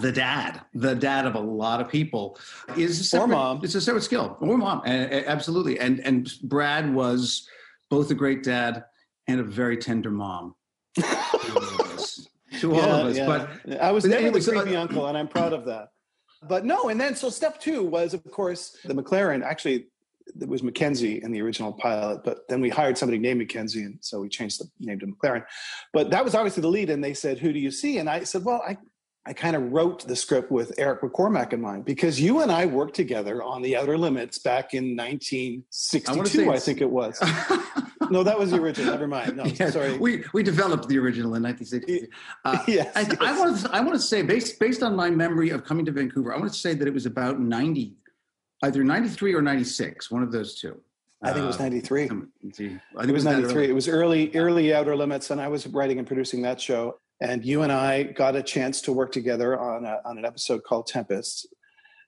the 0.00 0.12
dad, 0.12 0.60
the 0.74 0.94
dad 0.94 1.24
of 1.24 1.34
a 1.34 1.40
lot 1.40 1.80
of 1.80 1.88
people, 1.88 2.38
is 2.76 3.00
a 3.00 3.04
separate, 3.04 3.24
or 3.24 3.28
mom. 3.28 3.60
It's 3.64 3.74
a 3.74 3.80
separate 3.80 4.02
skill, 4.02 4.36
or 4.38 4.58
mom, 4.58 4.82
absolutely. 4.84 5.80
And 5.80 5.98
and 6.00 6.30
Brad 6.42 6.92
was 6.92 7.48
both 7.92 8.10
a 8.10 8.14
great 8.14 8.42
dad 8.42 8.86
and 9.28 9.38
a 9.38 9.42
very 9.42 9.76
tender 9.76 10.10
mom 10.10 10.54
to 10.98 11.04
all 11.04 11.62
of 11.62 11.80
us. 11.92 12.26
All 12.64 12.74
yeah, 12.74 12.86
of 12.86 13.06
us. 13.06 13.16
Yeah. 13.18 13.26
But 13.26 13.82
I 13.82 13.92
was 13.92 14.04
but 14.04 14.12
never 14.12 14.22
anyway, 14.28 14.40
the 14.40 14.50
creepy 14.50 14.76
uh, 14.76 14.80
uncle, 14.80 15.06
and 15.08 15.18
I'm 15.18 15.28
proud 15.28 15.52
of 15.52 15.66
that. 15.66 15.88
but 16.48 16.64
no, 16.64 16.88
and 16.88 16.98
then 16.98 17.14
so 17.14 17.28
step 17.28 17.60
two 17.60 17.84
was, 17.84 18.14
of 18.14 18.24
course, 18.30 18.78
the 18.86 18.94
McLaren. 18.94 19.44
Actually, 19.44 19.88
it 20.40 20.48
was 20.48 20.62
Mackenzie 20.62 21.22
in 21.22 21.32
the 21.32 21.42
original 21.42 21.70
pilot, 21.70 22.22
but 22.24 22.48
then 22.48 22.62
we 22.62 22.70
hired 22.70 22.96
somebody 22.96 23.18
named 23.18 23.40
Mackenzie, 23.40 23.82
and 23.82 23.98
so 24.00 24.20
we 24.20 24.30
changed 24.30 24.58
the 24.58 24.70
name 24.80 24.98
to 25.00 25.06
McLaren. 25.08 25.44
But 25.92 26.10
that 26.12 26.24
was 26.24 26.34
obviously 26.34 26.62
the 26.62 26.68
lead, 26.68 26.88
and 26.88 27.04
they 27.04 27.12
said, 27.12 27.40
"Who 27.40 27.52
do 27.52 27.58
you 27.58 27.70
see?" 27.70 27.98
And 27.98 28.08
I 28.08 28.24
said, 28.24 28.42
"Well, 28.42 28.62
I." 28.66 28.78
I 29.24 29.32
kind 29.32 29.54
of 29.54 29.72
wrote 29.72 30.06
the 30.08 30.16
script 30.16 30.50
with 30.50 30.72
Eric 30.78 31.02
McCormack 31.02 31.52
in 31.52 31.60
mind 31.60 31.84
because 31.84 32.20
you 32.20 32.40
and 32.40 32.50
I 32.50 32.66
worked 32.66 32.96
together 32.96 33.40
on 33.40 33.62
The 33.62 33.76
Outer 33.76 33.96
Limits 33.96 34.38
back 34.38 34.74
in 34.74 34.96
1962, 34.96 36.50
I, 36.50 36.54
I 36.54 36.58
think 36.58 36.80
it 36.80 36.90
was. 36.90 37.20
no, 38.10 38.24
that 38.24 38.36
was 38.36 38.50
the 38.50 38.60
original. 38.60 38.90
Never 38.90 39.06
mind. 39.06 39.36
No, 39.36 39.44
yeah, 39.44 39.70
sorry. 39.70 39.96
We 39.96 40.24
we 40.32 40.42
developed 40.42 40.88
the 40.88 40.98
original 40.98 41.36
in 41.36 41.42
1960. 41.44 42.08
Uh, 42.44 42.64
yes, 42.68 42.90
I, 42.96 43.00
yes. 43.02 43.16
I 43.20 43.38
want 43.38 43.58
to 43.58 43.70
I 43.72 43.80
want 43.80 43.94
to 43.94 44.00
say 44.00 44.22
based 44.22 44.58
based 44.58 44.82
on 44.82 44.96
my 44.96 45.08
memory 45.08 45.50
of 45.50 45.64
coming 45.64 45.84
to 45.86 45.92
Vancouver, 45.92 46.34
I 46.34 46.38
want 46.38 46.52
to 46.52 46.58
say 46.58 46.74
that 46.74 46.88
it 46.88 46.94
was 46.94 47.06
about 47.06 47.38
90, 47.38 47.94
either 48.64 48.82
93 48.82 49.34
or 49.34 49.42
96, 49.42 50.10
one 50.10 50.24
of 50.24 50.32
those 50.32 50.58
two. 50.60 50.80
I 51.22 51.32
think 51.32 51.44
it 51.44 51.46
was 51.46 51.60
93. 51.60 52.08
Uh, 52.08 52.14
I 52.14 52.50
think 52.50 52.72
it 52.92 53.12
was 53.12 53.24
93. 53.24 53.68
It 53.68 53.72
was 53.72 53.86
early, 53.86 54.34
early 54.34 54.74
Outer 54.74 54.96
Limits, 54.96 55.30
and 55.30 55.40
I 55.40 55.46
was 55.46 55.68
writing 55.68 55.98
and 55.98 56.06
producing 56.06 56.42
that 56.42 56.60
show. 56.60 56.98
And 57.22 57.44
you 57.44 57.62
and 57.62 57.70
I 57.70 58.02
got 58.02 58.34
a 58.34 58.42
chance 58.42 58.80
to 58.82 58.92
work 58.92 59.12
together 59.12 59.58
on, 59.58 59.84
a, 59.84 60.00
on 60.04 60.18
an 60.18 60.24
episode 60.24 60.64
called 60.64 60.88
Tempest, 60.88 61.46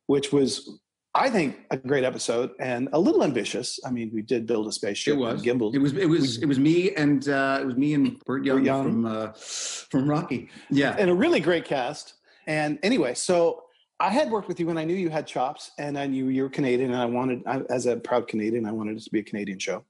which 0.07 0.33
was, 0.33 0.81
I 1.15 1.31
think, 1.31 1.57
a 1.71 1.77
great 1.77 2.03
episode 2.03 2.51
and 2.59 2.89
a 2.93 2.99
little 2.99 3.23
ambitious. 3.23 3.79
I 3.87 3.93
mean, 3.93 4.11
we 4.13 4.23
did 4.23 4.45
build 4.45 4.67
a 4.67 4.73
spaceship. 4.73 5.15
It 5.15 5.19
was 5.19 5.41
gimbal. 5.41 5.73
It 5.73 5.79
was 5.79 5.93
it 5.93 6.09
was 6.09 6.43
it 6.43 6.47
was 6.47 6.59
me 6.59 6.91
and 6.97 7.29
uh, 7.29 7.61
it 7.63 7.65
was 7.65 7.77
me 7.77 7.95
and 7.95 8.19
Burt 8.25 8.45
Young, 8.45 8.65
Young. 8.65 8.85
from 8.85 9.07
uh, 9.07 9.33
from 9.33 10.11
Rocky. 10.11 10.51
Yeah, 10.69 10.97
and 10.99 11.09
a 11.09 11.15
really 11.15 11.41
great 11.41 11.65
cast. 11.65 12.15
And 12.49 12.81
anyway, 12.83 13.15
so 13.15 13.65
I 14.01 14.11
had 14.11 14.31
worked 14.31 14.49
with 14.49 14.59
you 14.59 14.69
and 14.71 14.79
I 14.79 14.85
knew 14.85 14.95
you 14.97 15.11
had 15.11 15.27
chops 15.27 15.71
and 15.79 15.97
I 15.97 16.07
knew 16.07 16.29
you 16.29 16.43
were 16.43 16.51
Canadian 16.51 16.91
and 16.91 17.01
I 17.01 17.07
wanted, 17.07 17.43
I, 17.47 17.63
as 17.71 17.87
a 17.87 17.97
proud 17.97 18.29
Canadian, 18.29 18.67
I 18.67 18.73
wanted 18.73 18.97
it 18.97 19.05
to 19.05 19.11
be 19.11 19.21
a 19.21 19.23
Canadian 19.23 19.59
show. 19.59 19.85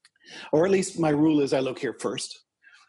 Or 0.52 0.64
at 0.64 0.71
least 0.71 1.00
my 1.00 1.09
rule 1.09 1.40
is 1.40 1.52
I 1.52 1.61
look 1.61 1.78
here 1.78 1.97
first. 1.99 2.44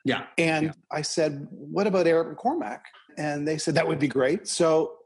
Yeah. 0.06 0.28
And 0.38 0.68
yeah. 0.68 0.72
I 0.92 1.02
said, 1.02 1.48
what 1.50 1.88
about 1.88 2.08
Eric 2.08 2.38
McCormack? 2.38 2.82
And 3.18 3.46
they 3.46 3.58
said, 3.58 3.76
that 3.76 3.88
would 3.88 4.00
be 4.00 4.08
great. 4.08 4.48
So 4.48 4.98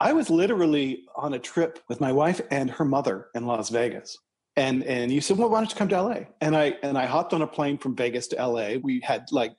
I 0.00 0.12
was 0.12 0.30
literally 0.30 1.04
on 1.16 1.34
a 1.34 1.38
trip 1.38 1.80
with 1.88 2.00
my 2.00 2.12
wife 2.12 2.40
and 2.50 2.70
her 2.70 2.84
mother 2.84 3.28
in 3.34 3.44
Las 3.44 3.68
Vegas. 3.68 4.16
And 4.58 4.84
and 4.84 5.12
you 5.12 5.20
said, 5.20 5.36
well, 5.36 5.50
why 5.50 5.60
don't 5.60 5.70
you 5.70 5.76
come 5.76 5.88
to 5.88 6.00
LA? 6.00 6.20
And 6.40 6.56
I 6.56 6.76
and 6.82 6.96
I 6.96 7.04
hopped 7.04 7.34
on 7.34 7.42
a 7.42 7.46
plane 7.46 7.76
from 7.76 7.94
Vegas 7.94 8.26
to 8.28 8.36
LA. 8.36 8.76
We 8.82 9.00
had 9.00 9.26
like 9.30 9.54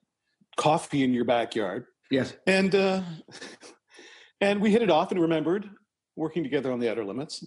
coffee 0.55 1.03
in 1.03 1.13
your 1.13 1.25
backyard. 1.25 1.85
Yes. 2.09 2.33
And 2.47 2.73
uh, 2.73 3.01
and 4.41 4.59
we 4.59 4.71
hit 4.71 4.81
it 4.81 4.89
off 4.89 5.11
and 5.11 5.21
remembered 5.21 5.69
working 6.15 6.43
together 6.43 6.71
on 6.71 6.79
the 6.79 6.89
outer 6.89 7.05
limits. 7.05 7.45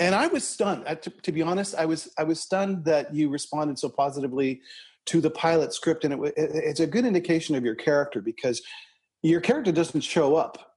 And 0.00 0.14
I 0.14 0.28
was 0.28 0.46
stunned. 0.46 0.86
To, 0.86 1.10
to, 1.10 1.32
be 1.32 1.42
honest, 1.42 1.74
I 1.74 1.84
was 1.84 2.08
I 2.16 2.22
was 2.22 2.40
stunned 2.40 2.84
that 2.84 3.14
you 3.14 3.28
responded 3.28 3.78
so 3.78 3.88
positively 3.88 4.62
to 5.08 5.20
the 5.20 5.30
pilot 5.30 5.72
script, 5.72 6.04
and 6.04 6.14
it, 6.14 6.34
it, 6.36 6.50
it's 6.54 6.80
a 6.80 6.86
good 6.86 7.04
indication 7.04 7.54
of 7.54 7.64
your 7.64 7.74
character 7.74 8.20
because 8.20 8.62
your 9.22 9.40
character 9.40 9.72
doesn't 9.72 10.02
show 10.02 10.36
up 10.36 10.76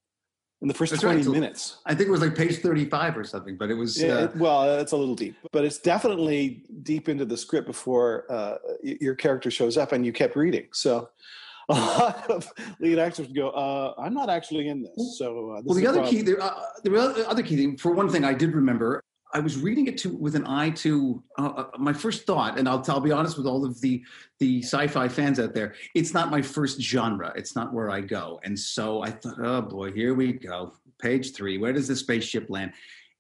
in 0.62 0.68
the 0.68 0.74
first 0.74 0.92
That's 0.92 1.02
20 1.02 1.24
right. 1.24 1.28
minutes. 1.28 1.78
I 1.86 1.96
think 1.96 2.08
it 2.08 2.12
was 2.12 2.22
like 2.22 2.36
page 2.36 2.60
35 2.60 3.18
or 3.18 3.24
something, 3.24 3.58
but 3.58 3.70
it 3.70 3.74
was. 3.74 4.02
Yeah, 4.02 4.14
uh, 4.14 4.24
it, 4.26 4.36
well, 4.36 4.80
it's 4.80 4.94
a 4.94 4.98
little 4.98 5.16
deep, 5.16 5.36
but 5.52 5.66
it's 5.66 5.80
definitely 5.80 6.64
deep 6.84 7.10
into 7.10 7.26
the 7.26 7.36
script 7.38 7.68
before 7.68 8.26
uh, 8.30 8.56
your 8.84 9.16
character 9.16 9.52
shows 9.52 9.78
up 9.78 9.92
and 9.92 10.06
you 10.06 10.14
kept 10.14 10.36
reading. 10.36 10.68
So 10.72 11.10
a 11.70 11.74
lot 11.74 12.30
of 12.30 12.52
lead 12.80 13.00
actors 13.00 13.28
go, 13.28 13.50
uh, 13.50 13.94
"I'm 13.98 14.14
not 14.14 14.30
actually 14.30 14.70
in 14.70 14.84
this." 14.84 15.18
So, 15.18 15.52
uh, 15.52 15.58
this 15.58 15.66
well, 15.66 15.78
the 15.78 15.88
other 15.88 16.06
key, 16.06 16.22
the, 16.22 16.38
uh, 16.38 16.62
the 16.84 17.28
other 17.28 17.44
key 17.44 17.58
thing, 17.58 17.78
for 17.78 17.92
one 17.92 18.10
thing, 18.10 18.24
I 18.24 18.34
did 18.34 18.54
remember. 18.54 19.02
I 19.34 19.40
was 19.40 19.58
reading 19.58 19.88
it 19.88 19.98
to 20.00 20.10
with 20.10 20.36
an 20.36 20.46
eye 20.46 20.72
to 20.72 21.24
uh, 21.38 21.54
uh, 21.58 21.66
my 21.78 21.94
first 21.94 22.26
thought, 22.26 22.60
and 22.60 22.68
I'll, 22.68 22.84
I'll 22.88 23.00
be 23.00 23.12
honest 23.12 23.38
with 23.38 23.48
all 23.48 23.66
of 23.66 23.80
the 23.82 24.04
the 24.40 24.62
sci-fi 24.62 25.08
fans 25.08 25.40
out 25.40 25.54
there. 25.54 25.76
It's 25.96 26.14
not 26.14 26.32
my 26.32 26.42
first 26.42 26.82
genre. 26.82 27.32
It's 27.36 27.56
not 27.56 27.74
where 27.74 27.90
I 27.90 28.02
go, 28.02 28.40
and 28.44 28.58
so 28.58 29.02
I 29.02 29.12
thought, 29.12 29.40
oh 29.40 29.62
boy, 29.62 29.92
here 29.92 30.14
we 30.14 30.34
go, 30.34 30.74
page 31.00 31.34
three. 31.34 31.58
Where 31.58 31.74
does 31.74 31.88
the 31.88 31.96
spaceship 31.96 32.50
land? 32.50 32.74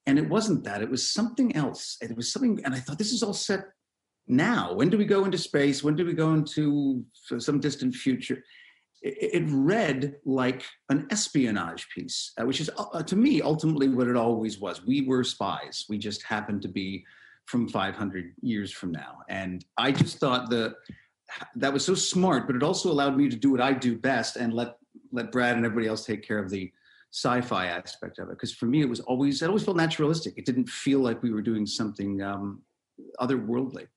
And 0.06 0.18
it 0.18 0.28
wasn't 0.28 0.64
that. 0.64 0.82
It 0.82 0.90
was 0.90 1.08
something 1.08 1.56
else. 1.56 1.98
It 2.02 2.16
was 2.16 2.32
something, 2.32 2.60
and 2.66 2.74
I 2.74 2.80
thought 2.80 2.98
this 2.98 3.14
is 3.14 3.24
all 3.24 3.34
set 3.34 3.66
now? 4.28 4.74
When 4.74 4.90
do 4.90 4.98
we 4.98 5.06
go 5.06 5.26
into 5.26 5.38
space? 5.38 5.84
When 5.84 5.96
do 5.96 6.06
we 6.06 6.14
go 6.14 6.34
into 6.34 7.06
some 7.14 7.60
distant 7.60 7.96
future? 7.96 8.44
It, 9.04 9.46
read 9.48 10.18
like 10.26 10.64
an 10.90 11.08
espionage 11.10 11.88
piece, 11.90 12.34
uh, 12.40 12.46
which 12.46 12.62
is 12.62 12.70
uh, 12.78 13.02
to 13.02 13.16
me 13.16 13.42
ultimately 13.42 13.90
what 13.90 14.08
it 14.08 14.16
always 14.16 14.60
was. 14.60 14.86
We 14.86 15.02
were 15.02 15.24
spies. 15.24 15.86
We 15.90 15.98
just 15.98 16.22
happened 16.22 16.62
to 16.62 16.68
be 16.68 17.04
from 17.48 17.68
500 17.68 18.34
years 18.42 18.72
from 18.72 18.92
now, 18.92 19.20
and 19.28 19.66
I 19.76 19.92
just 19.92 20.20
thought 20.20 20.52
the 20.52 20.76
that 21.56 21.74
was 21.74 21.86
so 21.86 21.96
smart, 21.96 22.46
but 22.48 22.56
it 22.56 22.64
also 22.64 22.92
allowed 22.92 23.18
me 23.18 23.30
to 23.30 23.36
do 23.36 23.52
what 23.52 23.62
I 23.62 23.74
do 23.74 23.98
best 23.98 24.36
and 24.36 24.54
let 24.54 24.76
let 25.12 25.32
Brad 25.32 25.56
and 25.56 25.66
everybody 25.66 25.88
else 25.88 26.06
take 26.06 26.26
care 26.26 26.40
of 26.40 26.50
the 26.50 26.72
sci-fi 27.14 27.68
aspect 27.68 28.20
of 28.20 28.30
it. 28.30 28.32
Because 28.32 28.54
for 28.54 28.66
me, 28.66 28.82
it 28.82 28.90
was 28.90 29.00
always 29.02 29.42
it 29.42 29.48
always 29.48 29.64
felt 29.64 29.78
naturalistic. 29.78 30.38
It 30.38 30.46
didn't 30.46 30.70
feel 30.70 31.00
like 31.00 31.22
we 31.24 31.32
were 31.32 31.42
doing 31.42 31.66
something 31.66 32.22
um, 32.22 32.62
otherworldly. 33.20 33.88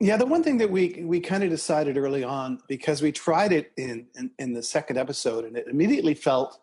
Yeah, 0.00 0.16
the 0.16 0.26
one 0.26 0.44
thing 0.44 0.58
that 0.58 0.70
we 0.70 1.02
we 1.04 1.18
kind 1.20 1.42
of 1.42 1.50
decided 1.50 1.96
early 1.96 2.22
on 2.22 2.60
because 2.68 3.02
we 3.02 3.10
tried 3.10 3.52
it 3.52 3.72
in, 3.76 4.06
in, 4.16 4.30
in 4.38 4.52
the 4.52 4.62
second 4.62 4.96
episode 4.96 5.44
and 5.44 5.56
it 5.56 5.66
immediately 5.66 6.14
felt 6.14 6.60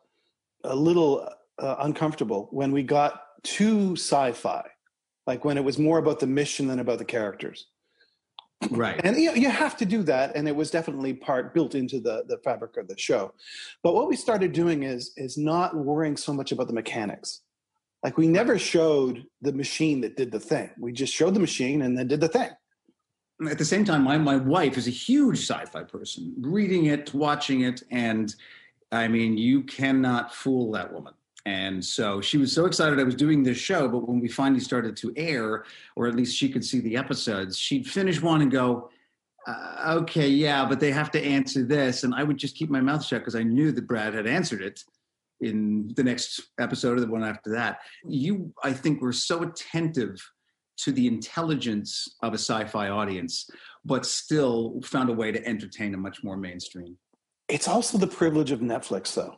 a 0.63 0.75
little 0.75 1.27
uh, 1.59 1.75
uncomfortable 1.79 2.47
when 2.51 2.71
we 2.71 2.81
got 2.81 3.21
too 3.43 3.93
sci-fi, 3.93 4.63
like 5.27 5.43
when 5.43 5.57
it 5.57 5.63
was 5.63 5.77
more 5.77 5.97
about 5.97 6.19
the 6.19 6.27
mission 6.27 6.67
than 6.67 6.79
about 6.79 6.97
the 6.97 7.05
characters. 7.05 7.67
Right, 8.71 9.01
and 9.03 9.17
you, 9.17 9.27
know, 9.27 9.35
you 9.35 9.49
have 9.49 9.75
to 9.77 9.85
do 9.85 10.01
that, 10.03 10.35
and 10.35 10.47
it 10.47 10.55
was 10.55 10.71
definitely 10.71 11.13
part 11.13 11.53
built 11.53 11.75
into 11.75 11.99
the 11.99 12.23
the 12.29 12.37
fabric 12.37 12.77
of 12.77 12.87
the 12.87 12.97
show. 12.97 13.33
But 13.83 13.95
what 13.95 14.07
we 14.07 14.15
started 14.15 14.53
doing 14.53 14.83
is 14.83 15.11
is 15.17 15.37
not 15.37 15.75
worrying 15.75 16.15
so 16.15 16.33
much 16.33 16.53
about 16.53 16.67
the 16.67 16.73
mechanics. 16.73 17.41
Like 18.01 18.17
we 18.17 18.27
never 18.27 18.57
showed 18.57 19.25
the 19.41 19.51
machine 19.51 20.01
that 20.01 20.15
did 20.15 20.31
the 20.31 20.39
thing. 20.39 20.69
We 20.79 20.93
just 20.93 21.13
showed 21.13 21.33
the 21.33 21.39
machine 21.39 21.81
and 21.81 21.97
then 21.97 22.07
did 22.07 22.21
the 22.21 22.29
thing 22.29 22.51
at 23.49 23.57
the 23.57 23.65
same 23.65 23.83
time, 23.83 24.03
my, 24.03 24.17
my 24.17 24.37
wife 24.37 24.77
is 24.77 24.87
a 24.87 24.91
huge 24.91 25.39
sci-fi 25.39 25.83
person, 25.83 26.33
reading 26.39 26.85
it, 26.85 27.13
watching 27.13 27.61
it, 27.61 27.83
and 27.91 28.33
I 28.91 29.07
mean, 29.07 29.37
you 29.37 29.63
cannot 29.63 30.33
fool 30.33 30.71
that 30.71 30.93
woman. 30.93 31.13
And 31.45 31.83
so 31.83 32.21
she 32.21 32.37
was 32.37 32.51
so 32.51 32.65
excited 32.65 32.99
I 32.99 33.03
was 33.03 33.15
doing 33.15 33.43
this 33.43 33.57
show, 33.57 33.87
but 33.87 34.07
when 34.07 34.19
we 34.19 34.27
finally 34.27 34.61
started 34.61 34.97
to 34.97 35.13
air, 35.15 35.65
or 35.95 36.07
at 36.07 36.15
least 36.15 36.35
she 36.35 36.49
could 36.49 36.65
see 36.65 36.79
the 36.79 36.97
episodes, 36.97 37.57
she'd 37.57 37.87
finish 37.87 38.21
one 38.21 38.41
and 38.41 38.51
go, 38.51 38.89
uh, 39.47 39.97
okay, 39.99 40.27
yeah, 40.27 40.65
but 40.65 40.79
they 40.79 40.91
have 40.91 41.11
to 41.11 41.23
answer 41.23 41.63
this. 41.63 42.03
And 42.03 42.15
I 42.15 42.23
would 42.23 42.37
just 42.37 42.55
keep 42.55 42.71
my 42.71 42.81
mouth 42.81 43.05
shut 43.05 43.21
because 43.21 43.35
I 43.35 43.43
knew 43.43 43.71
that 43.73 43.87
Brad 43.87 44.15
had 44.15 44.25
answered 44.25 44.61
it 44.61 44.83
in 45.39 45.93
the 45.95 46.03
next 46.03 46.41
episode 46.59 46.97
or 46.97 47.01
the 47.01 47.07
one 47.07 47.23
after 47.23 47.51
that. 47.51 47.79
You, 48.03 48.51
I 48.63 48.73
think, 48.73 49.01
were 49.01 49.13
so 49.13 49.43
attentive 49.43 50.19
to 50.77 50.91
the 50.91 51.08
intelligence 51.08 52.08
of 52.22 52.34
a 52.34 52.38
sci-fi 52.38 52.89
audience, 52.89 53.50
but 53.84 54.05
still 54.05 54.79
found 54.84 55.10
a 55.10 55.13
way 55.13 55.32
to 55.32 55.46
entertain 55.48 55.94
a 55.94 55.98
much 55.98 56.24
more 56.24 56.38
mainstream. 56.38 56.98
It's 57.48 57.67
also 57.67 57.98
the 57.98 58.08
privilege 58.08 58.51
of 58.51 58.60
Netflix, 58.60 59.13
though, 59.13 59.36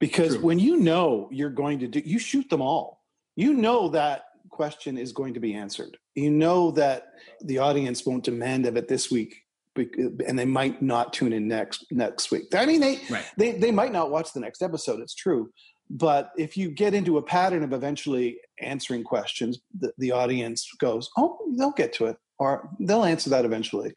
because 0.00 0.36
True. 0.36 0.44
when 0.44 0.58
you 0.58 0.78
know 0.78 1.28
you're 1.30 1.50
going 1.50 1.78
to 1.80 1.86
do, 1.86 2.02
you 2.04 2.18
shoot 2.18 2.48
them 2.50 2.60
all. 2.60 3.02
You 3.36 3.54
know 3.54 3.88
that 3.88 4.24
question 4.50 4.98
is 4.98 5.12
going 5.12 5.34
to 5.34 5.40
be 5.40 5.54
answered. 5.54 5.96
You 6.14 6.30
know 6.30 6.70
that 6.72 7.08
the 7.40 7.58
audience 7.58 8.04
won't 8.04 8.24
demand 8.24 8.66
of 8.66 8.76
it 8.76 8.88
this 8.88 9.10
week 9.10 9.44
and 9.76 10.38
they 10.38 10.44
might 10.44 10.80
not 10.82 11.12
tune 11.12 11.32
in 11.32 11.48
next 11.48 11.86
next 11.90 12.30
week. 12.30 12.54
I 12.54 12.66
mean, 12.66 12.80
they 12.80 13.00
right. 13.10 13.24
they 13.36 13.52
they 13.52 13.70
might 13.70 13.92
not 13.92 14.10
watch 14.10 14.32
the 14.32 14.40
next 14.40 14.62
episode. 14.62 15.00
It's 15.00 15.14
true, 15.14 15.50
but 15.90 16.30
if 16.36 16.56
you 16.56 16.70
get 16.70 16.94
into 16.94 17.18
a 17.18 17.22
pattern 17.22 17.62
of 17.62 17.72
eventually 17.72 18.38
answering 18.60 19.04
questions, 19.04 19.60
the, 19.78 19.92
the 19.98 20.12
audience 20.12 20.68
goes, 20.80 21.10
"Oh, 21.16 21.38
they'll 21.58 21.72
get 21.72 21.92
to 21.94 22.06
it," 22.06 22.16
or 22.38 22.68
they'll 22.80 23.04
answer 23.04 23.30
that 23.30 23.44
eventually, 23.44 23.92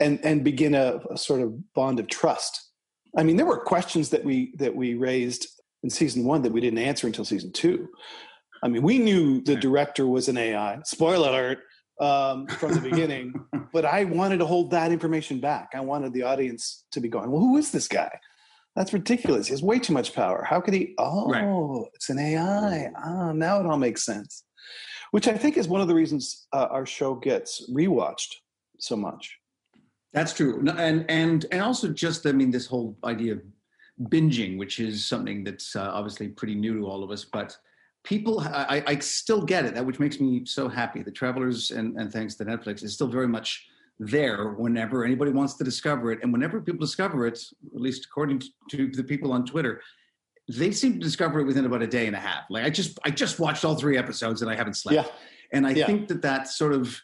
and 0.00 0.20
and 0.24 0.44
begin 0.44 0.74
a, 0.74 1.00
a 1.10 1.16
sort 1.16 1.40
of 1.40 1.72
bond 1.74 2.00
of 2.00 2.08
trust. 2.08 2.70
I 3.16 3.22
mean, 3.22 3.36
there 3.36 3.46
were 3.46 3.60
questions 3.60 4.10
that 4.10 4.24
we 4.24 4.54
that 4.58 4.74
we 4.74 4.94
raised 4.94 5.46
in 5.82 5.90
season 5.90 6.24
one 6.24 6.42
that 6.42 6.52
we 6.52 6.60
didn't 6.60 6.78
answer 6.78 7.06
until 7.06 7.24
season 7.24 7.52
two. 7.52 7.88
I 8.62 8.68
mean, 8.68 8.82
we 8.82 8.98
knew 8.98 9.42
the 9.42 9.56
director 9.56 10.06
was 10.06 10.28
an 10.28 10.36
AI. 10.36 10.78
Spoiler 10.84 11.28
alert 11.28 11.58
um, 12.00 12.46
from 12.46 12.74
the 12.74 12.80
beginning, 12.80 13.34
but 13.72 13.84
I 13.84 14.04
wanted 14.04 14.38
to 14.38 14.46
hold 14.46 14.70
that 14.70 14.92
information 14.92 15.40
back. 15.40 15.70
I 15.74 15.80
wanted 15.80 16.12
the 16.12 16.22
audience 16.22 16.84
to 16.92 17.00
be 17.00 17.08
going, 17.08 17.30
"Well, 17.30 17.40
who 17.40 17.56
is 17.56 17.72
this 17.72 17.88
guy?" 17.88 18.10
That's 18.74 18.92
ridiculous. 18.92 19.48
He 19.48 19.52
has 19.52 19.62
way 19.62 19.78
too 19.78 19.92
much 19.92 20.14
power. 20.14 20.44
How 20.48 20.60
could 20.60 20.74
he? 20.74 20.94
Oh, 20.98 21.28
right. 21.28 21.90
it's 21.94 22.08
an 22.08 22.18
AI. 22.18 22.90
Ah, 22.96 23.32
now 23.32 23.60
it 23.60 23.66
all 23.66 23.76
makes 23.76 24.04
sense. 24.04 24.44
Which 25.10 25.28
I 25.28 25.36
think 25.36 25.58
is 25.58 25.68
one 25.68 25.82
of 25.82 25.88
the 25.88 25.94
reasons 25.94 26.46
uh, 26.52 26.68
our 26.70 26.86
show 26.86 27.14
gets 27.14 27.70
rewatched 27.70 28.34
so 28.78 28.96
much. 28.96 29.38
That's 30.14 30.32
true, 30.32 30.58
and 30.76 31.04
and 31.10 31.46
and 31.50 31.62
also 31.62 31.88
just 31.88 32.26
I 32.26 32.32
mean 32.32 32.50
this 32.50 32.66
whole 32.66 32.96
idea 33.04 33.34
of 33.34 33.42
binging, 34.04 34.58
which 34.58 34.80
is 34.80 35.04
something 35.04 35.44
that's 35.44 35.76
uh, 35.76 35.90
obviously 35.92 36.28
pretty 36.28 36.54
new 36.54 36.78
to 36.78 36.86
all 36.86 37.02
of 37.02 37.10
us, 37.10 37.24
but 37.24 37.56
people 38.04 38.40
I, 38.40 38.82
I 38.86 38.98
still 38.98 39.44
get 39.44 39.64
it 39.64 39.74
that 39.74 39.86
which 39.86 40.00
makes 40.00 40.18
me 40.20 40.44
so 40.44 40.68
happy 40.68 41.02
the 41.02 41.10
travelers 41.10 41.70
and, 41.70 41.96
and 41.96 42.12
thanks 42.12 42.34
to 42.34 42.44
netflix 42.44 42.82
is 42.82 42.94
still 42.94 43.06
very 43.06 43.28
much 43.28 43.66
there 43.98 44.50
whenever 44.52 45.04
anybody 45.04 45.30
wants 45.30 45.54
to 45.54 45.64
discover 45.64 46.10
it. 46.12 46.18
And 46.22 46.32
whenever 46.32 46.60
people 46.60 46.80
discover 46.80 47.26
it 47.26 47.38
at 47.74 47.80
least 47.80 48.06
according 48.06 48.42
to 48.70 48.88
the 48.90 49.04
people 49.04 49.32
on 49.32 49.44
twitter 49.46 49.80
they 50.48 50.72
seem 50.72 50.94
to 50.94 50.98
discover 50.98 51.38
it 51.38 51.44
within 51.44 51.64
about 51.66 51.82
a 51.82 51.86
day 51.86 52.06
and 52.08 52.16
a 52.16 52.18
half. 52.18 52.44
Like 52.50 52.64
i 52.64 52.70
just 52.70 52.98
i 53.04 53.10
just 53.10 53.38
watched 53.38 53.64
all 53.64 53.76
three 53.76 53.96
episodes 53.96 54.42
and 54.42 54.50
i 54.50 54.56
haven't 54.56 54.74
slept. 54.74 54.94
Yeah. 54.96 55.12
and 55.52 55.66
i 55.66 55.70
Yeah. 55.70 55.86
think 55.86 56.08
that 56.08 56.22
that 56.22 56.48
sort 56.48 56.72
of 56.72 57.00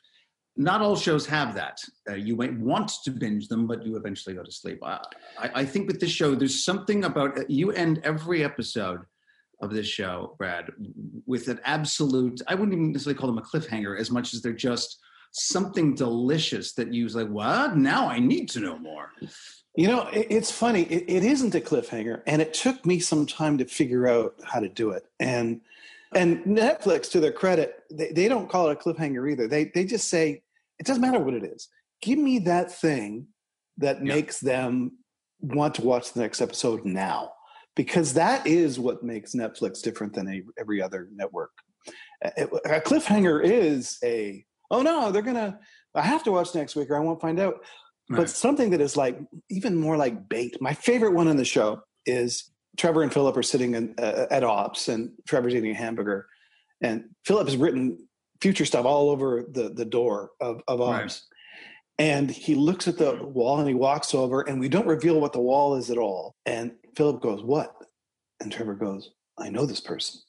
not 0.57 0.80
all 0.80 0.97
shows 0.97 1.25
have 1.26 1.54
that. 1.54 1.78
Uh, 2.11 2.14
you 2.14 2.35
might 2.35 2.59
want 2.59 2.90
to 3.04 3.12
binge 3.12 3.47
them 3.47 3.68
but 3.68 3.87
you 3.87 3.97
eventually 3.97 4.35
go 4.35 4.42
to 4.42 4.50
sleep. 4.50 4.80
I, 4.83 4.99
I, 5.38 5.50
I 5.61 5.64
think 5.64 5.87
with 5.87 6.00
this 6.00 6.11
show 6.11 6.35
there's 6.35 6.64
something 6.64 7.04
about 7.04 7.38
uh, 7.38 7.45
you 7.49 7.71
end 7.71 8.00
every 8.02 8.42
episode 8.45 9.02
of 9.62 9.71
this 9.73 9.87
show, 9.87 10.35
Brad, 10.38 10.71
with 11.26 11.49
an 11.49 11.61
absolute, 11.64 12.40
I 12.47 12.54
wouldn't 12.54 12.73
even 12.73 12.92
necessarily 12.92 13.18
call 13.18 13.28
them 13.33 13.38
a 13.38 13.42
cliffhanger 13.42 13.99
as 13.99 14.09
much 14.11 14.33
as 14.35 14.40
they're 14.40 14.52
just 14.52 14.99
something 15.33 15.95
delicious 15.95 16.73
that 16.75 16.93
you 16.93 17.05
was 17.05 17.15
like, 17.15 17.29
what? 17.29 17.77
Now 17.77 18.09
I 18.09 18.19
need 18.19 18.49
to 18.51 18.61
know 18.61 18.79
more. 18.79 19.13
You 19.77 19.87
know, 19.89 20.09
it, 20.09 20.27
it's 20.31 20.51
funny. 20.51 20.83
It, 20.83 21.05
it 21.09 21.25
isn't 21.25 21.55
a 21.55 21.61
cliffhanger, 21.61 22.23
and 22.27 22.43
it 22.43 22.53
took 22.55 22.85
me 22.85 22.99
some 22.99 23.27
time 23.27 23.59
to 23.59 23.65
figure 23.65 24.09
out 24.09 24.35
how 24.45 24.61
to 24.61 24.69
do 24.69 24.91
it. 24.91 25.05
And 25.21 25.61
and 26.15 26.43
Netflix, 26.45 27.11
to 27.13 27.21
their 27.21 27.33
credit, 27.33 27.83
they, 27.91 28.11
they 28.13 28.29
don't 28.29 28.49
call 28.49 28.71
it 28.71 28.73
a 28.73 28.77
cliffhanger 28.77 29.31
either. 29.31 29.47
They 29.47 29.67
they 29.67 29.85
just 29.85 30.09
say 30.09 30.43
it 30.79 30.87
doesn't 30.87 31.03
matter 31.03 31.21
what 31.21 31.35
it 31.35 31.45
is. 31.45 31.69
Give 32.03 32.19
me 32.19 32.41
that 32.41 32.73
thing 32.73 33.29
that 33.77 34.05
Yeah. 34.05 34.15
makes 34.15 34.41
them 34.41 34.99
want 35.41 35.77
to 35.77 35.83
watch 35.83 36.13
the 36.13 36.21
next 36.21 36.41
episode 36.41 36.85
now, 36.85 37.33
because 37.77 38.15
that 38.15 38.47
is 38.47 38.81
what 38.81 39.05
makes 39.05 39.35
Netflix 39.35 39.81
different 39.83 40.15
than 40.15 40.29
a, 40.29 40.43
every 40.59 40.83
other 40.83 41.09
network. 41.15 41.51
A, 42.25 42.45
a 42.65 42.81
cliffhanger 42.81 43.45
is 43.45 43.99
a 44.03 44.45
oh 44.71 44.83
no, 44.83 45.11
they're 45.11 45.23
gonna. 45.23 45.59
I 45.95 46.03
have 46.03 46.25
to 46.25 46.33
watch 46.33 46.55
next 46.55 46.77
week, 46.77 46.91
or 46.91 46.97
I 46.97 47.01
won't 47.01 47.21
find 47.21 47.41
out 47.41 47.63
but 48.09 48.31
something 48.31 48.71
that 48.71 48.81
is 48.81 48.97
like 48.97 49.19
even 49.51 49.77
more 49.77 49.97
like 49.97 50.29
bait. 50.29 50.57
My 50.61 50.75
favorite 50.75 51.13
one 51.13 51.29
on 51.29 51.37
the 51.37 51.45
show 51.45 51.83
is 52.07 52.51
Trevor 52.77 53.03
and 53.03 53.13
Philip 53.13 53.37
are 53.37 53.43
sitting 53.43 53.75
in, 53.75 53.95
uh, 53.99 54.27
at 54.31 54.45
Ops, 54.45 54.89
and 54.89 55.11
Trevor's 55.27 55.55
eating 55.55 55.73
a 55.73 55.75
hamburger, 55.75 56.27
and 56.81 57.05
Philip 57.25 57.49
has 57.49 57.57
written 57.57 58.09
future 58.41 58.65
stuff 58.65 58.87
all 58.87 59.11
over 59.11 59.45
the 59.51 59.71
the 59.71 59.85
door 59.85 60.31
of, 60.41 60.63
of 60.69 60.81
Ops. 60.81 61.01
Right. 61.03 61.21
And 62.01 62.31
he 62.31 62.55
looks 62.55 62.87
at 62.87 62.97
the 62.97 63.17
wall 63.17 63.59
and 63.59 63.69
he 63.69 63.75
walks 63.75 64.15
over, 64.15 64.43
and 64.43 64.61
we 64.61 64.69
don't 64.69 64.87
reveal 64.87 65.21
what 65.21 65.33
the 65.33 65.41
wall 65.41 65.75
is 65.75 65.91
at 65.91 65.99
all. 65.99 66.37
And 66.47 66.73
Philip 66.97 67.21
goes, 67.21 67.43
"What?" 67.43 67.75
And 68.41 68.53
Trevor 68.53 68.75
goes, 68.75 69.11
"I 69.39 69.51
know 69.51 69.67
this 69.67 69.81
person." 69.81 70.21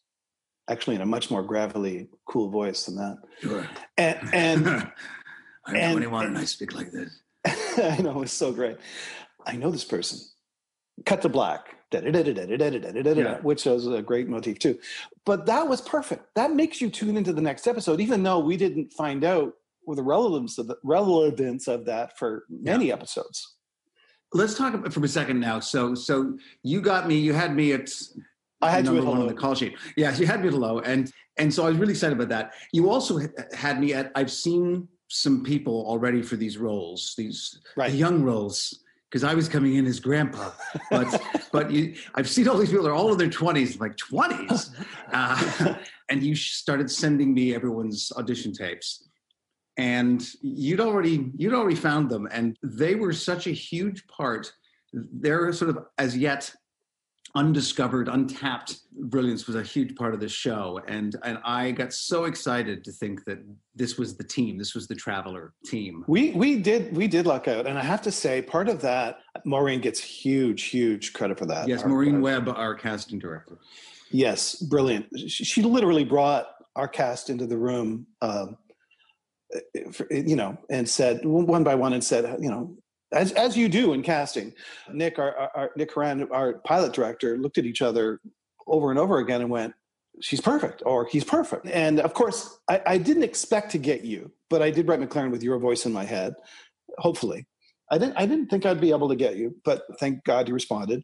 actually 0.69 0.95
in 0.95 1.01
a 1.01 1.05
much 1.05 1.29
more 1.31 1.43
gravelly, 1.43 2.07
cool 2.25 2.49
voice 2.49 2.85
than 2.85 2.95
that. 2.95 3.17
Sure. 3.41 3.67
And, 3.97 4.19
and 4.33 4.67
I 5.65 5.73
know 5.73 5.79
and, 5.79 5.97
anyone 5.97 6.25
and 6.27 6.37
I 6.37 6.45
speak 6.45 6.73
like 6.73 6.91
this. 6.91 7.21
I 7.77 8.01
know 8.01 8.21
it's 8.21 8.33
so 8.33 8.51
great. 8.51 8.77
I 9.45 9.55
know 9.55 9.71
this 9.71 9.83
person. 9.83 10.19
Cut 11.05 11.21
to 11.23 11.29
black. 11.29 11.75
Yeah. 11.91 13.39
Which 13.41 13.65
was 13.65 13.87
a 13.87 14.01
great 14.01 14.27
motif 14.27 14.59
too. 14.59 14.77
But 15.25 15.47
that 15.47 15.67
was 15.67 15.81
perfect. 15.81 16.35
That 16.35 16.53
makes 16.53 16.81
you 16.81 16.89
tune 16.89 17.17
into 17.17 17.33
the 17.33 17.41
next 17.41 17.65
episode, 17.67 17.99
even 17.99 18.21
though 18.21 18.39
we 18.39 18.57
didn't 18.57 18.93
find 18.93 19.23
out 19.23 19.53
the 19.87 20.03
relevance 20.03 20.59
of 20.59 20.67
the 20.67 20.75
relevance 20.83 21.67
of 21.67 21.85
that 21.85 22.17
for 22.17 22.45
many 22.49 22.87
yeah. 22.87 22.93
episodes. 22.93 23.55
Let's 24.33 24.55
talk 24.55 24.75
about 24.75 24.93
for 24.93 25.03
a 25.03 25.07
second 25.07 25.39
now. 25.39 25.59
So 25.59 25.95
so 25.95 26.37
you 26.61 26.81
got 26.81 27.07
me, 27.07 27.17
you 27.17 27.33
had 27.33 27.55
me 27.55 27.73
at 27.73 27.89
I 28.61 28.69
had 28.71 28.85
you 28.85 28.97
at 28.97 29.05
one 29.05 29.19
on 29.19 29.27
the 29.27 29.33
call 29.33 29.55
sheet. 29.55 29.75
Yeah, 29.95 30.15
you 30.15 30.27
had 30.27 30.41
me 30.41 30.47
at 30.47 30.53
hello, 30.53 30.79
and 30.79 31.11
and 31.37 31.53
so 31.53 31.65
I 31.65 31.69
was 31.69 31.77
really 31.77 31.93
excited 31.93 32.15
about 32.15 32.29
that. 32.29 32.53
You 32.73 32.89
also 32.89 33.19
had 33.53 33.79
me 33.79 33.93
at. 33.93 34.11
I've 34.15 34.31
seen 34.31 34.87
some 35.07 35.43
people 35.43 35.85
already 35.87 36.21
for 36.21 36.35
these 36.35 36.57
roles, 36.57 37.13
these 37.17 37.59
Right. 37.75 37.91
the 37.91 37.97
young 37.97 38.21
roles, 38.21 38.83
because 39.09 39.23
I 39.23 39.33
was 39.33 39.49
coming 39.49 39.75
in 39.75 39.85
as 39.85 39.99
grandpa. 39.99 40.51
But 40.91 41.21
but 41.51 41.71
you, 41.71 41.95
I've 42.15 42.29
seen 42.29 42.47
all 42.47 42.57
these 42.57 42.69
people. 42.69 42.83
They're 42.83 42.93
all 42.93 43.11
in 43.11 43.17
their 43.17 43.29
twenties, 43.29 43.79
like 43.79 43.95
twenties, 43.97 44.71
uh, 45.13 45.75
and 46.09 46.21
you 46.21 46.35
started 46.35 46.91
sending 46.91 47.33
me 47.33 47.55
everyone's 47.55 48.11
audition 48.17 48.53
tapes. 48.53 49.05
And 49.77 50.27
you'd 50.41 50.81
already 50.81 51.31
you'd 51.37 51.53
already 51.53 51.75
found 51.77 52.09
them, 52.09 52.27
and 52.31 52.57
they 52.61 52.95
were 52.95 53.13
such 53.13 53.47
a 53.47 53.51
huge 53.51 54.05
part. 54.07 54.51
They're 54.91 55.53
sort 55.53 55.69
of 55.69 55.85
as 55.97 56.17
yet 56.17 56.53
undiscovered, 57.35 58.07
untapped 58.07 58.77
brilliance 58.91 59.47
was 59.47 59.55
a 59.55 59.63
huge 59.63 59.95
part 59.95 60.13
of 60.13 60.19
the 60.19 60.27
show. 60.29 60.81
And 60.87 61.15
and 61.23 61.37
I 61.43 61.71
got 61.71 61.93
so 61.93 62.25
excited 62.25 62.83
to 62.83 62.91
think 62.91 63.25
that 63.25 63.39
this 63.75 63.97
was 63.97 64.17
the 64.17 64.23
team, 64.23 64.57
this 64.57 64.75
was 64.75 64.87
the 64.87 64.95
traveler 64.95 65.53
team. 65.65 66.03
We 66.07 66.31
we 66.31 66.57
did 66.57 66.95
we 66.95 67.07
did 67.07 67.25
luck 67.25 67.47
out, 67.47 67.67
and 67.67 67.77
I 67.77 67.83
have 67.83 68.01
to 68.03 68.11
say, 68.11 68.41
part 68.41 68.67
of 68.69 68.81
that, 68.81 69.19
Maureen 69.45 69.81
gets 69.81 69.99
huge, 69.99 70.63
huge 70.63 71.13
credit 71.13 71.37
for 71.37 71.45
that. 71.47 71.67
Yes, 71.67 71.83
Our- 71.83 71.89
Maureen 71.89 72.15
our- 72.15 72.21
Webb, 72.21 72.49
our 72.49 72.75
casting 72.75 73.19
director. 73.19 73.57
Yes, 74.11 74.55
brilliant. 74.55 75.05
She, 75.17 75.43
she 75.45 75.61
literally 75.61 76.03
brought 76.03 76.47
our 76.75 76.87
cast 76.87 77.29
into 77.29 77.45
the 77.45 77.57
room, 77.57 78.07
um, 78.21 78.57
you 80.09 80.35
know, 80.35 80.57
and 80.69 80.89
said 80.89 81.23
one 81.23 81.63
by 81.63 81.75
one, 81.75 81.93
and 81.93 82.03
said, 82.03 82.37
you 82.41 82.49
know, 82.49 82.75
as 83.11 83.31
as 83.33 83.57
you 83.57 83.69
do 83.69 83.93
in 83.93 84.03
casting. 84.03 84.53
Nick, 84.91 85.19
our, 85.19 85.35
our, 85.55 85.71
Nick 85.75 85.91
Horan, 85.93 86.27
our 86.31 86.53
pilot 86.59 86.93
director, 86.93 87.37
looked 87.37 87.57
at 87.57 87.65
each 87.65 87.81
other 87.81 88.19
over 88.67 88.89
and 88.91 88.99
over 88.99 89.19
again 89.19 89.41
and 89.41 89.49
went, 89.49 89.73
"She's 90.21 90.41
perfect," 90.41 90.83
or 90.85 91.05
"He's 91.05 91.23
perfect." 91.23 91.67
And 91.67 91.99
of 91.99 92.13
course, 92.13 92.59
I, 92.69 92.81
I 92.85 92.97
didn't 92.97 93.23
expect 93.23 93.71
to 93.71 93.77
get 93.77 94.03
you, 94.03 94.31
but 94.49 94.61
I 94.61 94.71
did 94.71 94.87
write 94.87 94.99
McLaren 94.99 95.31
with 95.31 95.43
your 95.43 95.57
voice 95.59 95.85
in 95.85 95.93
my 95.93 96.05
head. 96.05 96.35
Hopefully, 96.97 97.47
I 97.91 97.97
didn't. 97.97 98.15
I 98.17 98.25
didn't 98.25 98.47
think 98.47 98.65
I'd 98.65 98.81
be 98.81 98.91
able 98.91 99.09
to 99.09 99.15
get 99.15 99.35
you, 99.37 99.55
but 99.65 99.83
thank 99.99 100.23
God 100.23 100.47
you 100.47 100.53
responded. 100.53 101.03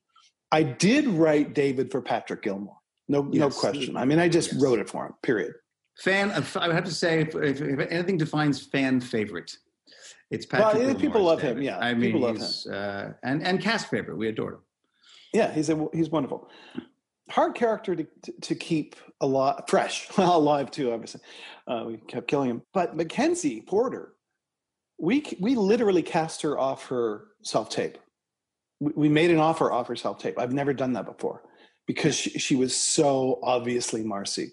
I 0.51 0.63
did 0.63 1.07
write 1.07 1.53
David 1.53 1.91
for 1.91 2.01
Patrick 2.01 2.43
Gilmore. 2.43 2.77
No, 3.07 3.23
no 3.23 3.49
question. 3.49 3.97
I 3.97 4.05
mean, 4.05 4.19
I 4.19 4.29
just 4.29 4.53
Yes. 4.53 4.61
wrote 4.61 4.79
it 4.79 4.89
for 4.89 5.05
him. 5.05 5.13
Period. 5.21 5.53
Fan, 5.99 6.31
I 6.31 6.67
would 6.67 6.75
have 6.75 6.85
to 6.85 6.91
say, 6.91 7.21
if, 7.21 7.35
if, 7.35 7.61
if 7.61 7.79
anything 7.91 8.17
defines 8.17 8.65
fan 8.65 8.99
favorite, 8.99 9.57
it's 10.31 10.45
Well, 10.51 10.63
Patrick. 10.63 10.81
yeah, 10.81 10.87
Gilmore 10.87 11.01
people 11.01 11.23
love 11.23 11.41
him, 11.41 11.61
yeah, 11.61 11.77
I 11.77 11.93
mean, 11.93 12.01
people 12.13 12.21
love 12.21 12.37
he's, 12.37 12.65
Uh, 12.67 13.13
and 13.23 13.43
and 13.43 13.61
cast 13.61 13.89
favorite. 13.89 14.17
We 14.17 14.27
adored 14.27 14.55
him. 14.55 14.59
Yeah, 15.33 15.51
he's 15.53 15.69
a, 15.69 15.87
he's 15.93 16.09
wonderful. 16.09 16.49
Hard 17.29 17.55
character 17.55 17.95
to, 17.95 18.05
to, 18.41 18.55
keep 18.55 18.95
alive, 19.19 19.63
fresh, 19.67 20.07
well, 20.17 20.37
alive 20.37 20.71
too. 20.71 20.91
Obviously, 20.91 21.21
uh, 21.67 21.83
we 21.87 21.97
kept 21.97 22.27
killing 22.27 22.49
him. 22.49 22.61
But 22.73 22.95
Mackenzie 22.95 23.61
Porter, 23.61 24.13
we 24.99 25.25
we 25.39 25.55
literally 25.55 26.03
cast 26.03 26.41
her 26.43 26.57
off 26.57 26.87
her 26.87 27.27
self 27.41 27.69
tape. 27.69 27.97
We, 28.79 28.91
we 28.95 29.09
made 29.09 29.31
an 29.31 29.39
offer 29.39 29.71
off 29.71 29.87
her 29.87 29.95
self 29.95 30.19
tape. 30.19 30.39
I've 30.39 30.53
never 30.53 30.73
done 30.73 30.93
that 30.93 31.05
before 31.05 31.43
because 31.87 32.15
she, 32.15 32.31
she 32.31 32.55
was 32.55 32.75
so 32.75 33.39
obviously 33.43 34.03
Marcy, 34.03 34.51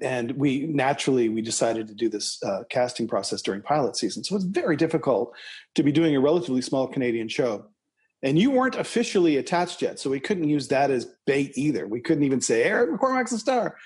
and 0.00 0.32
we 0.32 0.66
naturally 0.66 1.28
we 1.28 1.42
decided 1.42 1.88
to 1.88 1.94
do 1.94 2.08
this 2.08 2.42
uh, 2.42 2.64
casting 2.70 3.08
process 3.08 3.42
during 3.42 3.62
pilot 3.62 3.96
season. 3.96 4.24
So 4.24 4.36
it's 4.36 4.44
very 4.44 4.76
difficult 4.76 5.32
to 5.74 5.82
be 5.82 5.92
doing 5.92 6.14
a 6.16 6.20
relatively 6.20 6.62
small 6.62 6.86
Canadian 6.86 7.28
show 7.28 7.66
and 8.22 8.38
you 8.38 8.50
weren't 8.50 8.74
officially 8.74 9.36
attached 9.36 9.80
yet, 9.80 9.98
so 9.98 10.10
we 10.10 10.20
couldn't 10.20 10.48
use 10.48 10.68
that 10.68 10.90
as 10.90 11.06
bait 11.26 11.52
either. 11.56 11.86
We 11.86 12.00
couldn't 12.00 12.24
even 12.24 12.40
say 12.40 12.64
Eric 12.64 12.90
McCormack's 12.90 13.32
a 13.32 13.38
star, 13.38 13.76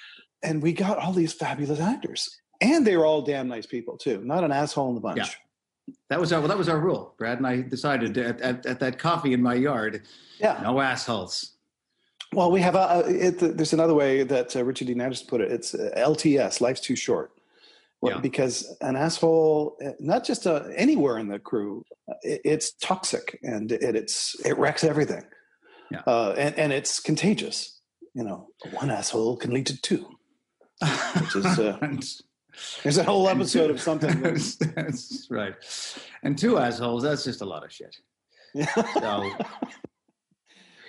and 0.42 0.62
we 0.62 0.72
got 0.72 0.98
all 0.98 1.12
these 1.12 1.32
fabulous 1.32 1.80
actors, 1.80 2.40
and 2.60 2.86
they 2.86 2.96
were 2.96 3.04
all 3.04 3.22
damn 3.22 3.48
nice 3.48 3.66
people 3.66 3.98
too. 3.98 4.22
Not 4.24 4.44
an 4.44 4.52
asshole 4.52 4.88
in 4.88 4.94
the 4.94 5.00
bunch. 5.00 5.18
Yeah. 5.18 5.94
That 6.08 6.20
was 6.20 6.32
our 6.32 6.40
well, 6.40 6.48
that 6.48 6.56
was 6.56 6.68
our 6.68 6.78
rule. 6.78 7.14
Brad 7.18 7.38
and 7.38 7.46
I 7.46 7.60
decided 7.60 8.16
at, 8.16 8.40
at, 8.40 8.64
at 8.64 8.80
that 8.80 8.98
coffee 8.98 9.32
in 9.34 9.42
my 9.42 9.54
yard, 9.54 10.02
Yeah. 10.38 10.60
no 10.62 10.80
assholes. 10.80 11.51
Well, 12.32 12.50
we 12.50 12.60
have 12.60 12.74
a. 12.74 13.04
it, 13.06 13.38
there's 13.56 13.72
another 13.72 13.94
way 13.94 14.22
that 14.22 14.56
uh, 14.56 14.64
Richard 14.64 14.86
Dean 14.86 15.00
Anderson 15.00 15.26
put 15.28 15.40
it. 15.40 15.52
It's 15.52 15.74
uh, 15.74 15.90
LTS. 15.96 16.60
Life's 16.60 16.80
too 16.80 16.96
short. 16.96 17.32
Yeah. 18.04 18.18
Because 18.18 18.76
an 18.80 18.96
asshole, 18.96 19.76
uh, 19.84 19.90
not 20.00 20.24
just 20.24 20.44
uh, 20.46 20.64
anywhere 20.74 21.18
in 21.18 21.28
the 21.28 21.38
crew, 21.38 21.84
uh, 22.08 22.14
it, 22.22 22.40
it's 22.44 22.72
toxic 22.72 23.38
and 23.44 23.70
it, 23.70 23.94
it's 23.94 24.34
it 24.44 24.58
wrecks 24.58 24.82
everything. 24.82 25.22
Yeah. 25.90 26.02
Uh, 26.06 26.34
and 26.36 26.58
and 26.58 26.72
it's 26.72 26.98
contagious. 26.98 27.78
You 28.14 28.24
know, 28.24 28.48
one 28.72 28.90
asshole 28.90 29.36
can 29.36 29.52
lead 29.52 29.66
to 29.66 29.80
two. 29.80 30.06
Which 31.20 31.36
is, 31.36 31.58
uh, 31.58 31.78
There's 32.82 32.98
a 32.98 33.04
whole 33.04 33.28
episode 33.28 33.70
of 33.70 33.80
something. 33.80 34.20
That, 34.20 34.34
that's, 34.34 34.56
that's 34.74 35.26
right. 35.30 35.54
And 36.22 36.36
two 36.36 36.58
assholes, 36.58 37.02
that's 37.02 37.24
just 37.24 37.40
a 37.40 37.44
lot 37.44 37.64
of 37.64 37.72
shit. 37.72 37.96
So, 38.94 39.30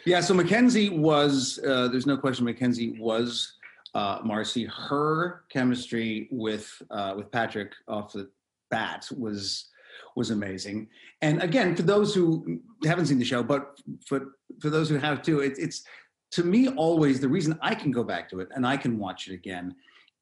yeah, 0.05 0.21
so 0.21 0.33
Mackenzie 0.33 0.89
was, 0.89 1.59
uh, 1.65 1.87
there's 1.87 2.05
no 2.05 2.17
question 2.17 2.45
Mackenzie 2.45 2.97
was 2.99 3.53
uh, 3.93 4.19
Marcy. 4.23 4.65
Her 4.65 5.43
chemistry 5.49 6.27
with 6.31 6.81
uh, 6.89 7.13
with 7.15 7.31
Patrick 7.31 7.73
off 7.87 8.13
the 8.13 8.29
bat 8.69 9.07
was 9.17 9.69
was 10.15 10.31
amazing. 10.31 10.87
And 11.21 11.41
again, 11.41 11.75
for 11.75 11.83
those 11.83 12.13
who 12.13 12.59
haven't 12.85 13.07
seen 13.07 13.19
the 13.19 13.25
show, 13.25 13.43
but 13.43 13.79
for 14.05 14.35
for 14.59 14.69
those 14.69 14.89
who 14.89 14.97
have 14.97 15.21
too, 15.21 15.41
it, 15.41 15.53
it's 15.57 15.83
to 16.31 16.43
me, 16.43 16.69
always 16.69 17.19
the 17.19 17.27
reason 17.27 17.57
I 17.61 17.75
can 17.75 17.91
go 17.91 18.03
back 18.03 18.29
to 18.31 18.39
it 18.39 18.49
and 18.55 18.65
I 18.65 18.77
can 18.77 18.97
watch 18.97 19.27
it 19.27 19.33
again 19.33 19.75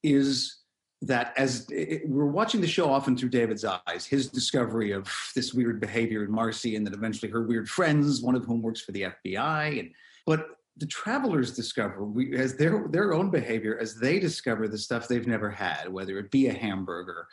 is 0.04 0.58
that 1.02 1.34
as 1.36 1.68
it, 1.72 2.08
we're 2.08 2.26
watching 2.26 2.62
the 2.62 2.68
show 2.68 2.92
often 2.92 3.18
through 3.18 3.30
David's 3.30 3.66
eyes, 3.66 4.06
his 4.06 4.28
discovery 4.28 4.92
of 4.92 5.12
this 5.36 5.54
weird 5.54 5.80
behavior 5.80 6.24
in 6.24 6.32
Marcy, 6.32 6.76
and 6.76 6.86
then 6.86 6.94
eventually 6.94 7.32
her 7.32 7.42
weird 7.42 7.68
friends, 7.68 8.22
one 8.22 8.36
of 8.36 8.46
whom 8.46 8.62
works 8.62 8.82
for 8.82 8.92
the 8.92 9.04
FBI, 9.26 9.80
and 9.80 9.92
but 10.26 10.48
the 10.78 10.86
travelers 10.86 11.52
discover 11.52 12.04
we, 12.04 12.36
as 12.38 12.56
their 12.56 12.88
their 12.90 13.14
own 13.14 13.30
behavior 13.30 13.78
as 13.80 13.96
they 13.96 14.20
discover 14.20 14.68
the 14.68 14.78
stuff 14.78 15.08
they've 15.08 15.28
never 15.28 15.50
had, 15.50 15.90
whether 15.90 16.18
it 16.18 16.32
be 16.32 16.48
a 16.48 16.54
hamburger 16.54 17.28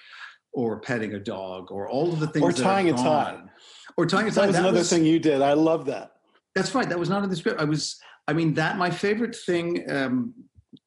or 0.52 0.81
petting 0.81 1.14
a 1.14 1.20
dog 1.20 1.70
or 1.70 1.88
all 1.88 2.12
of 2.12 2.20
the 2.20 2.26
things 2.26 2.42
or 2.42 2.52
tying 2.52 2.88
a 2.88 2.92
tie, 2.92 3.38
or 3.96 4.07
tying 4.07 4.26
a 4.26 4.31
tie. 4.31 4.42
That 4.42 4.46
was 4.48 4.57
that 4.57 4.62
another 4.62 4.78
was, 4.78 4.90
thing 4.90 5.04
you 5.04 5.18
did. 5.18 5.42
I 5.42 5.52
love 5.52 5.87
that. 5.87 6.16
That's 6.54 6.74
right. 6.74 6.88
That 6.88 6.98
was 6.98 7.09
not 7.09 7.22
in 7.22 7.31
the 7.31 7.37
script. 7.37 7.61
I 7.61 7.64
was. 7.64 8.00
I 8.26 8.33
mean, 8.33 8.54
that 8.54 8.76
my 8.76 8.90
favorite 8.90 9.37
thing. 9.37 9.90
Um, 9.90 10.35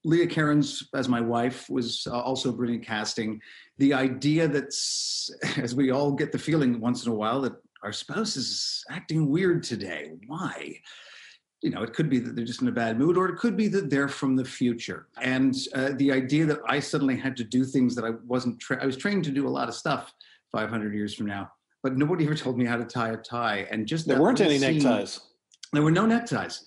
Leah 0.03 0.27
Cairns 0.27 0.87
as 0.93 1.09
my 1.09 1.21
wife 1.21 1.69
was 1.69 2.07
uh, 2.09 2.19
also 2.19 2.51
brilliant 2.51 2.85
casting. 2.85 3.41
The 3.77 3.93
idea 3.93 4.47
that, 4.47 4.73
as 5.57 5.75
we 5.75 5.91
all 5.91 6.11
get 6.11 6.31
the 6.31 6.37
feeling 6.37 6.79
once 6.79 7.05
in 7.05 7.11
a 7.11 7.15
while, 7.15 7.41
that 7.41 7.53
our 7.83 7.91
spouse 7.91 8.37
is 8.37 8.83
acting 8.89 9.29
weird 9.29 9.63
today. 9.63 10.11
Why? 10.27 10.79
You 11.61 11.69
know, 11.69 11.83
it 11.83 11.93
could 11.93 12.09
be 12.09 12.19
that 12.19 12.35
they're 12.35 12.45
just 12.45 12.61
in 12.61 12.67
a 12.67 12.71
bad 12.71 12.97
mood, 12.97 13.17
or 13.17 13.29
it 13.29 13.37
could 13.37 13.55
be 13.55 13.67
that 13.69 13.89
they're 13.89 14.07
from 14.07 14.35
the 14.35 14.45
future. 14.45 15.07
And 15.21 15.55
uh, 15.75 15.91
the 15.95 16.11
idea 16.11 16.45
that 16.45 16.59
I 16.67 16.79
suddenly 16.79 17.15
had 17.15 17.35
to 17.37 17.43
do 17.43 17.63
things 17.63 17.95
that 17.95 18.05
I 18.05 18.11
wasn't, 18.25 18.59
tra- 18.59 18.81
I 18.81 18.85
was 18.85 18.97
trained 18.97 19.23
to 19.25 19.31
do 19.31 19.47
a 19.47 19.49
lot 19.49 19.67
of 19.67 19.75
stuff 19.75 20.13
500 20.51 20.93
years 20.93 21.13
from 21.13 21.27
now, 21.27 21.51
but 21.83 21.97
nobody 21.97 22.25
ever 22.25 22.35
told 22.35 22.57
me 22.57 22.65
how 22.65 22.77
to 22.77 22.85
tie 22.85 23.09
a 23.09 23.17
tie. 23.17 23.67
And 23.71 23.87
just 23.87 24.07
there 24.07 24.19
weren't 24.19 24.41
any 24.41 24.57
scene, 24.57 24.83
neckties. 24.83 25.21
There 25.71 25.83
were 25.83 25.91
no 25.91 26.05
neckties 26.05 26.65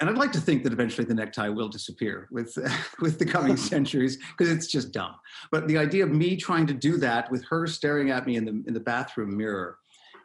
and 0.00 0.08
I'd 0.08 0.18
like 0.18 0.32
to 0.32 0.40
think 0.40 0.62
that 0.62 0.72
eventually 0.72 1.04
the 1.04 1.14
necktie 1.14 1.48
will 1.48 1.68
disappear 1.68 2.28
with 2.30 2.56
with 3.00 3.18
the 3.18 3.26
coming 3.26 3.56
centuries 3.72 4.16
because 4.16 4.50
it's 4.50 4.66
just 4.66 4.92
dumb. 4.92 5.14
But 5.50 5.68
the 5.68 5.78
idea 5.78 6.04
of 6.04 6.10
me 6.10 6.36
trying 6.36 6.66
to 6.68 6.74
do 6.74 6.96
that 6.98 7.30
with 7.30 7.44
her 7.46 7.66
staring 7.66 8.10
at 8.10 8.26
me 8.26 8.36
in 8.36 8.44
the 8.44 8.62
in 8.66 8.74
the 8.74 8.80
bathroom 8.80 9.36
mirror, 9.36 9.78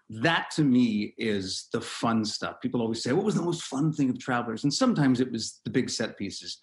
that 0.10 0.52
to 0.56 0.64
me 0.64 1.14
is 1.18 1.70
the 1.74 1.82
fun 1.82 2.24
stuff. 2.26 2.62
People 2.62 2.82
always 2.82 3.02
say, 3.02 3.14
"What 3.14 3.26
was 3.26 3.36
the 3.36 3.42
most 3.42 3.64
fun 3.64 3.92
thing 3.92 4.10
of 4.10 4.20
Travelers?" 4.20 4.64
And 4.64 4.74
sometimes 4.74 5.20
it 5.20 5.32
was 5.32 5.60
the 5.64 5.72
big 5.72 5.90
set 5.90 6.18
pieces, 6.18 6.60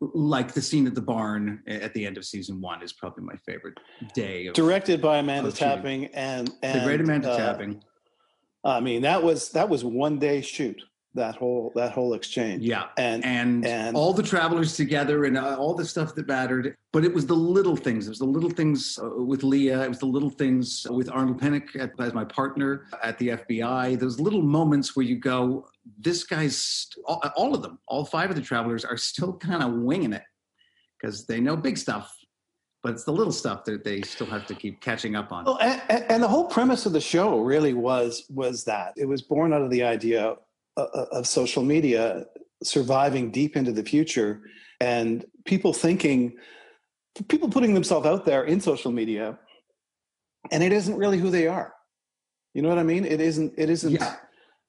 like 0.00 0.52
the 0.52 0.62
scene 0.62 0.86
at 0.86 0.94
the 0.94 1.02
barn 1.02 1.62
at 1.66 1.94
the 1.94 2.04
end 2.04 2.18
of 2.18 2.24
season 2.24 2.60
one 2.60 2.82
is 2.82 2.92
probably 2.92 3.24
my 3.24 3.36
favorite 3.46 3.78
day. 4.14 4.46
Of, 4.46 4.54
Directed 4.54 5.00
by 5.00 5.18
Amanda 5.18 5.52
Tapping 5.52 6.06
and, 6.06 6.50
and 6.62 6.80
the 6.80 6.84
great 6.84 7.00
Amanda 7.00 7.30
uh, 7.30 7.36
Tapping. 7.36 7.82
I 8.64 8.80
mean, 8.80 9.02
that 9.02 9.22
was 9.22 9.50
that 9.50 9.70
was 9.70 9.84
one 9.84 10.18
day 10.18 10.42
shoot 10.42 10.82
that 11.14 11.36
whole 11.36 11.72
that 11.74 11.92
whole 11.92 12.14
exchange. 12.14 12.62
Yeah, 12.62 12.86
and 12.96 13.24
and, 13.24 13.66
and 13.66 13.96
all 13.96 14.12
the 14.12 14.22
travelers 14.22 14.76
together 14.76 15.24
and 15.24 15.36
uh, 15.36 15.56
all 15.56 15.74
the 15.74 15.84
stuff 15.84 16.14
that 16.14 16.26
mattered. 16.26 16.74
But 16.92 17.04
it 17.04 17.12
was 17.12 17.26
the 17.26 17.34
little 17.34 17.76
things. 17.76 18.06
It 18.06 18.10
was 18.10 18.18
the 18.18 18.24
little 18.24 18.50
things 18.50 18.98
uh, 19.02 19.22
with 19.22 19.42
Leah. 19.42 19.82
It 19.82 19.88
was 19.88 19.98
the 19.98 20.06
little 20.06 20.30
things 20.30 20.86
with 20.90 21.10
Arnold 21.10 21.40
Pinnock 21.40 21.74
at, 21.76 21.92
as 21.98 22.14
my 22.14 22.24
partner 22.24 22.86
at 23.02 23.18
the 23.18 23.28
FBI. 23.28 23.98
Those 23.98 24.20
little 24.20 24.42
moments 24.42 24.96
where 24.96 25.04
you 25.04 25.16
go, 25.16 25.66
"This 25.98 26.24
guy's 26.24 26.88
all, 27.06 27.22
all 27.36 27.54
of 27.54 27.62
them, 27.62 27.78
all 27.88 28.04
five 28.04 28.30
of 28.30 28.36
the 28.36 28.42
travelers 28.42 28.84
are 28.84 28.96
still 28.96 29.34
kind 29.34 29.62
of 29.62 29.72
winging 29.72 30.14
it 30.14 30.24
because 31.00 31.26
they 31.26 31.40
know 31.40 31.56
big 31.56 31.76
stuff." 31.76 32.16
But 32.82 32.92
it's 32.94 33.04
the 33.04 33.12
little 33.12 33.32
stuff 33.32 33.64
that 33.66 33.84
they 33.84 34.02
still 34.02 34.26
have 34.26 34.44
to 34.46 34.56
keep 34.56 34.80
catching 34.80 35.14
up 35.14 35.30
on. 35.30 35.44
Well, 35.44 35.58
and, 35.60 36.04
and 36.08 36.22
the 36.22 36.26
whole 36.26 36.46
premise 36.46 36.84
of 36.84 36.92
the 36.92 37.00
show 37.00 37.38
really 37.38 37.74
was 37.74 38.24
was 38.30 38.64
that 38.64 38.94
it 38.96 39.06
was 39.06 39.20
born 39.20 39.52
out 39.52 39.62
of 39.62 39.70
the 39.70 39.84
idea 39.84 40.36
Uh, 40.78 40.86
uh, 40.94 41.04
of 41.12 41.26
social 41.26 41.62
media 41.62 42.24
surviving 42.62 43.30
deep 43.30 43.58
into 43.58 43.72
the 43.72 43.82
future 43.82 44.40
and 44.80 45.26
people 45.44 45.74
thinking 45.74 46.32
people 47.28 47.50
putting 47.50 47.74
themselves 47.74 48.06
out 48.06 48.24
there 48.24 48.44
in 48.44 48.58
social 48.58 48.90
media 48.90 49.38
and 50.50 50.62
it 50.62 50.72
isn't 50.72 50.96
really 50.96 51.18
who 51.18 51.28
they 51.28 51.46
are. 51.46 51.74
You 52.54 52.62
know 52.62 52.70
what 52.70 52.78
i 52.78 52.82
mean? 52.82 53.04
It 53.04 53.20
isn't 53.20 53.52
it 53.58 53.68
isn't 53.68 53.92
yeah. 53.92 54.16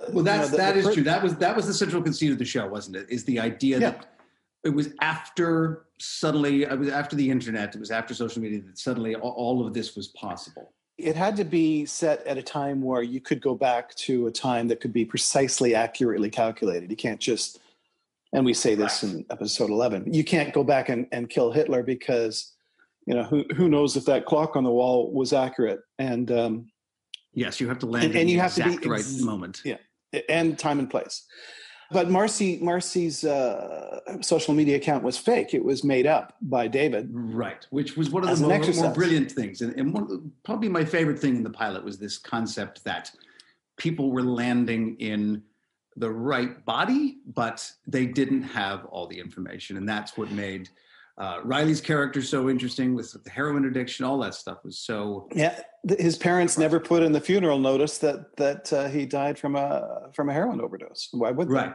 Uh, 0.01 0.07
well 0.11 0.25
that's 0.25 0.51
you 0.51 0.57
know, 0.57 0.57
the, 0.57 0.57
that 0.57 0.73
the 0.73 0.79
is 0.79 0.85
per- 0.87 0.93
true. 0.93 1.03
That 1.03 1.23
was 1.23 1.35
that 1.37 1.55
was 1.55 1.67
the 1.67 1.73
central 1.73 2.01
conceit 2.01 2.33
of 2.33 2.37
the 2.37 2.43
show 2.43 2.67
wasn't 2.67 2.97
it? 2.97 3.05
Is 3.09 3.23
the 3.23 3.39
idea 3.39 3.79
Yeah. 3.79 3.91
that 3.91 4.05
it 4.65 4.71
was 4.71 4.89
after 4.99 5.85
suddenly 6.01 6.63
it 6.63 6.77
was 6.77 6.89
after 6.89 7.15
the 7.15 7.29
internet 7.29 7.73
it 7.75 7.79
was 7.79 7.91
after 7.91 8.13
social 8.13 8.41
media 8.41 8.59
that 8.59 8.77
suddenly 8.77 9.15
all, 9.15 9.31
all 9.31 9.65
of 9.65 9.73
this 9.73 9.95
was 9.95 10.09
possible 10.09 10.73
it 10.97 11.15
had 11.15 11.35
to 11.37 11.43
be 11.43 11.85
set 11.85 12.25
at 12.27 12.37
a 12.37 12.43
time 12.43 12.81
where 12.81 13.01
you 13.01 13.19
could 13.19 13.41
go 13.41 13.55
back 13.55 13.93
to 13.95 14.27
a 14.27 14.31
time 14.31 14.67
that 14.67 14.79
could 14.79 14.93
be 14.93 15.05
precisely 15.05 15.73
accurately 15.75 16.29
calculated. 16.29 16.89
You 16.89 16.95
can't 16.97 17.19
just 17.19 17.59
and 18.31 18.43
we 18.45 18.53
say 18.53 18.73
this 18.73 19.03
in 19.03 19.23
episode 19.29 19.69
11 19.69 20.11
you 20.11 20.23
can't 20.23 20.53
go 20.53 20.63
back 20.63 20.89
and, 20.89 21.07
and 21.11 21.29
kill 21.29 21.51
hitler 21.51 21.83
because 21.83 22.51
you 23.05 23.13
know 23.13 23.23
who, 23.23 23.43
who 23.55 23.69
knows 23.69 23.95
if 23.95 24.05
that 24.05 24.25
clock 24.25 24.55
on 24.55 24.63
the 24.63 24.71
wall 24.71 25.11
was 25.11 25.33
accurate. 25.33 25.81
And 25.99 26.31
um, 26.31 26.67
yes 27.33 27.59
you 27.59 27.67
have 27.67 27.79
to 27.79 27.85
land 27.85 28.05
And- 28.05 28.13
in 28.15 28.19
and 28.21 28.29
the 28.29 28.33
you 28.33 28.39
have 28.39 28.55
to 28.55 28.63
be 28.79 28.87
right 28.87 28.99
ex- 28.99 29.21
moment. 29.21 29.61
yeah 29.65 29.77
and 30.29 30.57
time 30.59 30.79
and 30.79 30.89
place 30.89 31.25
but 31.93 32.09
marcy 32.09 32.57
marcy's 32.61 33.23
uh, 33.23 33.99
social 34.21 34.53
media 34.53 34.77
account 34.77 35.03
was 35.03 35.17
fake. 35.17 35.53
It 35.53 35.63
was 35.63 35.83
made 35.83 36.07
up 36.07 36.35
by 36.41 36.67
david. 36.67 37.09
Right 37.11 37.65
which 37.69 37.95
was 37.95 38.09
one 38.09 38.27
of 38.27 38.37
the 38.37 38.47
more, 38.47 38.59
more 38.59 38.93
brilliant 38.93 39.31
things. 39.31 39.61
And, 39.61 39.73
and 39.79 39.95
the, 39.95 40.21
probably 40.43 40.69
my 40.69 40.83
favorite 40.83 41.19
thing 41.19 41.35
in 41.35 41.43
the 41.43 41.49
pilot 41.49 41.83
was 41.83 41.97
this 41.97 42.17
concept 42.17 42.83
that 42.83 43.11
people 43.77 44.11
were 44.11 44.23
landing 44.23 44.95
in 44.99 45.43
the 45.95 46.09
right 46.09 46.65
body 46.65 47.17
but 47.27 47.71
they 47.87 48.05
didn't 48.05 48.43
have 48.43 48.85
all 48.85 49.07
the 49.07 49.19
information. 49.19 49.77
And 49.77 49.87
that's 49.87 50.17
what 50.17 50.31
made 50.31 50.69
uh, 51.17 51.39
riley's 51.43 51.81
character 51.81 52.21
so 52.21 52.49
interesting 52.49 52.95
with 52.95 53.11
the 53.23 53.29
heroin 53.29 53.65
addiction 53.65 54.05
all 54.05 54.17
that 54.17 54.33
stuff 54.33 54.57
was 54.63 54.79
so 54.79 55.27
yeah 55.33 55.59
his 55.99 56.17
parents 56.17 56.57
never 56.57 56.79
put 56.79 57.03
in 57.03 57.11
the 57.11 57.21
funeral 57.21 57.59
notice 57.59 57.97
that 57.99 58.35
that 58.37 58.71
uh, 58.73 58.87
he 58.87 59.05
died 59.05 59.37
from 59.37 59.55
a 59.55 60.09
from 60.13 60.29
a 60.29 60.33
heroin 60.33 60.59
overdose 60.59 61.09
why 61.11 61.29
would 61.29 61.47
they 61.47 61.53
right 61.53 61.73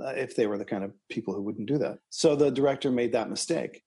uh, 0.00 0.08
if 0.08 0.34
they 0.34 0.46
were 0.46 0.58
the 0.58 0.64
kind 0.64 0.84
of 0.84 0.92
people 1.10 1.34
who 1.34 1.42
wouldn't 1.42 1.68
do 1.68 1.78
that. 1.78 1.98
So 2.10 2.36
the 2.36 2.50
director 2.50 2.90
made 2.90 3.12
that 3.12 3.30
mistake. 3.30 3.82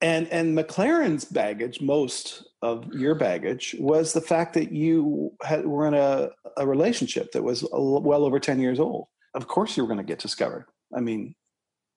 And 0.00 0.28
and 0.28 0.56
McLaren's 0.56 1.24
baggage, 1.24 1.80
most 1.80 2.44
of 2.62 2.92
your 2.92 3.14
baggage, 3.14 3.76
was 3.78 4.12
the 4.12 4.20
fact 4.20 4.54
that 4.54 4.72
you 4.72 5.32
had, 5.42 5.64
were 5.66 5.86
in 5.86 5.94
a, 5.94 6.30
a 6.56 6.66
relationship 6.66 7.32
that 7.32 7.42
was 7.42 7.64
well 7.72 8.24
over 8.24 8.38
ten 8.38 8.60
years 8.60 8.80
old. 8.80 9.06
Of 9.34 9.46
course, 9.46 9.76
you 9.76 9.82
were 9.82 9.86
going 9.86 10.04
to 10.04 10.04
get 10.04 10.18
discovered. 10.18 10.66
I 10.94 11.00
mean, 11.00 11.34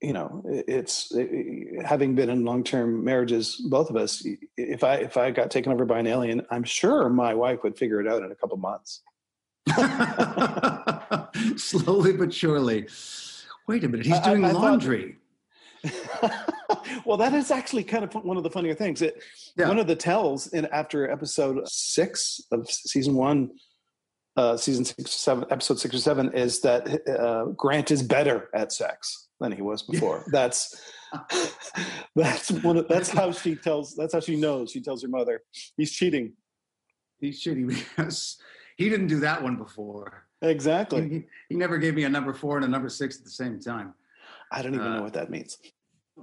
you 0.02 0.14
know, 0.14 0.44
it's 0.46 1.12
it, 1.16 1.84
having 1.86 2.14
been 2.16 2.30
in 2.30 2.46
long 2.46 2.64
term 2.64 3.04
marriages, 3.04 3.56
both 3.70 3.90
of 3.90 3.96
us. 3.96 4.26
If 4.56 4.84
I 4.84 4.96
if 4.98 5.18
I 5.18 5.32
got 5.32 5.50
taken 5.52 5.72
over 5.72 5.86
by 5.86 6.00
an 6.00 6.08
alien, 6.08 6.46
I'm 6.52 6.64
sure 6.64 7.10
my 7.10 7.34
wife 7.34 7.64
would 7.64 7.78
figure 7.78 8.00
it 8.02 8.08
out 8.08 8.24
in 8.24 8.32
a 8.32 8.36
couple 8.36 8.58
months. 8.58 9.02
slowly 11.58 12.14
but 12.14 12.34
surely 12.34 12.88
wait 13.68 13.84
a 13.84 13.90
minute 13.90 14.06
he's 14.06 14.16
I- 14.16 14.22
I- 14.22 14.30
doing 14.36 14.42
thought- 14.44 14.54
laundry 14.62 15.18
well, 17.06 17.18
that 17.18 17.34
is 17.34 17.52
actually 17.52 17.84
kind 17.84 18.04
of 18.04 18.14
one 18.16 18.36
of 18.36 18.44
the 18.44 18.50
funnier 18.50 18.74
things. 18.74 19.02
It, 19.02 19.22
Yeah. 19.56 19.68
One 19.68 19.78
of 19.78 19.86
the 19.88 19.96
tells 19.96 20.48
in 20.48 20.66
after 20.68 21.10
episode 21.10 21.66
six 21.68 22.42
of 22.52 22.70
season 22.70 23.14
one, 23.14 23.52
uh, 24.36 24.58
season 24.58 24.84
six, 24.86 25.12
seven, 25.12 25.46
episode 25.52 25.80
six 25.80 25.94
or 25.96 26.00
seven, 26.00 26.34
is 26.34 26.62
that 26.62 27.08
uh, 27.08 27.46
Grant 27.56 27.92
is 27.92 28.02
better 28.04 28.50
at 28.54 28.74
sex 28.74 29.27
than 29.39 29.52
he 29.52 29.62
was 29.62 29.84
before. 29.84 30.23
that's 30.32 30.82
that's 32.15 32.52
one. 32.52 32.78
Of, 32.78 32.88
that's 32.88 33.10
how 33.10 33.32
she 33.32 33.56
tells. 33.56 33.95
That's 33.95 34.13
how 34.13 34.19
she 34.19 34.36
knows. 34.36 34.71
She 34.71 34.82
tells 34.82 35.02
her 35.04 35.08
mother 35.08 35.41
he's 35.78 35.91
cheating. 35.91 36.34
he's 37.19 37.41
shitty 37.43 37.67
because 37.67 38.38
he 38.78 38.89
didn't 38.89 39.08
do 39.08 39.19
that 39.21 39.41
one 39.41 39.56
before 39.56 40.26
Exactly. 40.41 41.10
he, 41.10 41.23
he 41.50 41.56
never 41.56 41.78
gave 41.78 41.95
me 41.95 42.04
a 42.04 42.10
number 42.10 42.32
four 42.34 42.58
and 42.58 42.65
a 42.65 42.67
number 42.67 42.89
six 42.89 43.17
at 43.17 43.23
the 43.23 43.30
same 43.32 43.60
time 43.60 43.93
I 44.52 44.62
don't 44.62 44.76
even 44.76 44.86
Uh, 44.86 44.97
know 44.97 45.04
what 45.04 45.13
that 45.13 45.30
means. 45.30 45.58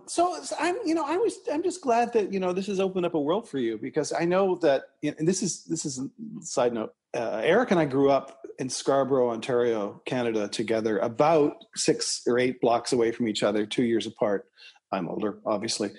So 0.06 0.42
so 0.42 0.56
I'm, 0.58 0.76
you 0.84 0.94
know, 0.94 1.04
I 1.06 1.16
was, 1.16 1.38
I'm 1.52 1.62
just 1.62 1.80
glad 1.80 2.12
that 2.14 2.32
you 2.32 2.40
know 2.40 2.52
this 2.52 2.66
has 2.66 2.80
opened 2.80 3.06
up 3.06 3.14
a 3.14 3.20
world 3.20 3.48
for 3.48 3.58
you 3.58 3.78
because 3.78 4.12
I 4.12 4.24
know 4.24 4.56
that, 4.56 4.82
and 5.02 5.26
this 5.26 5.40
is 5.42 5.64
this 5.64 5.84
is 5.84 5.98
a 6.00 6.08
side 6.40 6.72
note. 6.72 6.92
Uh, 7.14 7.40
Eric 7.44 7.70
and 7.70 7.80
I 7.80 7.84
grew 7.84 8.10
up 8.10 8.40
in 8.58 8.68
Scarborough, 8.68 9.30
Ontario, 9.30 10.00
Canada, 10.06 10.48
together, 10.48 10.98
about 10.98 11.56
six 11.74 12.22
or 12.26 12.38
eight 12.38 12.60
blocks 12.60 12.92
away 12.92 13.12
from 13.12 13.28
each 13.28 13.42
other, 13.42 13.66
two 13.66 13.84
years 13.84 14.06
apart. 14.06 14.46
I'm 14.92 15.08
older, 15.08 15.38
obviously, 15.44 15.90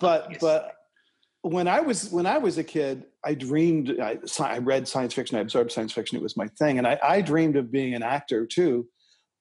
but 0.00 0.26
Yes. 0.30 0.40
but 0.40 0.72
when 1.42 1.68
I 1.68 1.80
was 1.80 2.10
when 2.10 2.26
I 2.26 2.38
was 2.38 2.58
a 2.58 2.64
kid, 2.64 3.04
I 3.24 3.34
dreamed. 3.34 3.98
I, 4.00 4.18
I 4.40 4.58
read 4.58 4.86
science 4.88 5.14
fiction. 5.14 5.38
I 5.38 5.40
absorbed 5.40 5.72
science 5.72 5.92
fiction. 5.92 6.16
It 6.18 6.22
was 6.22 6.36
my 6.36 6.48
thing, 6.58 6.78
and 6.78 6.86
I, 6.86 6.98
I 7.02 7.20
dreamed 7.20 7.56
of 7.56 7.70
being 7.70 7.94
an 7.94 8.02
actor 8.02 8.46
too. 8.46 8.88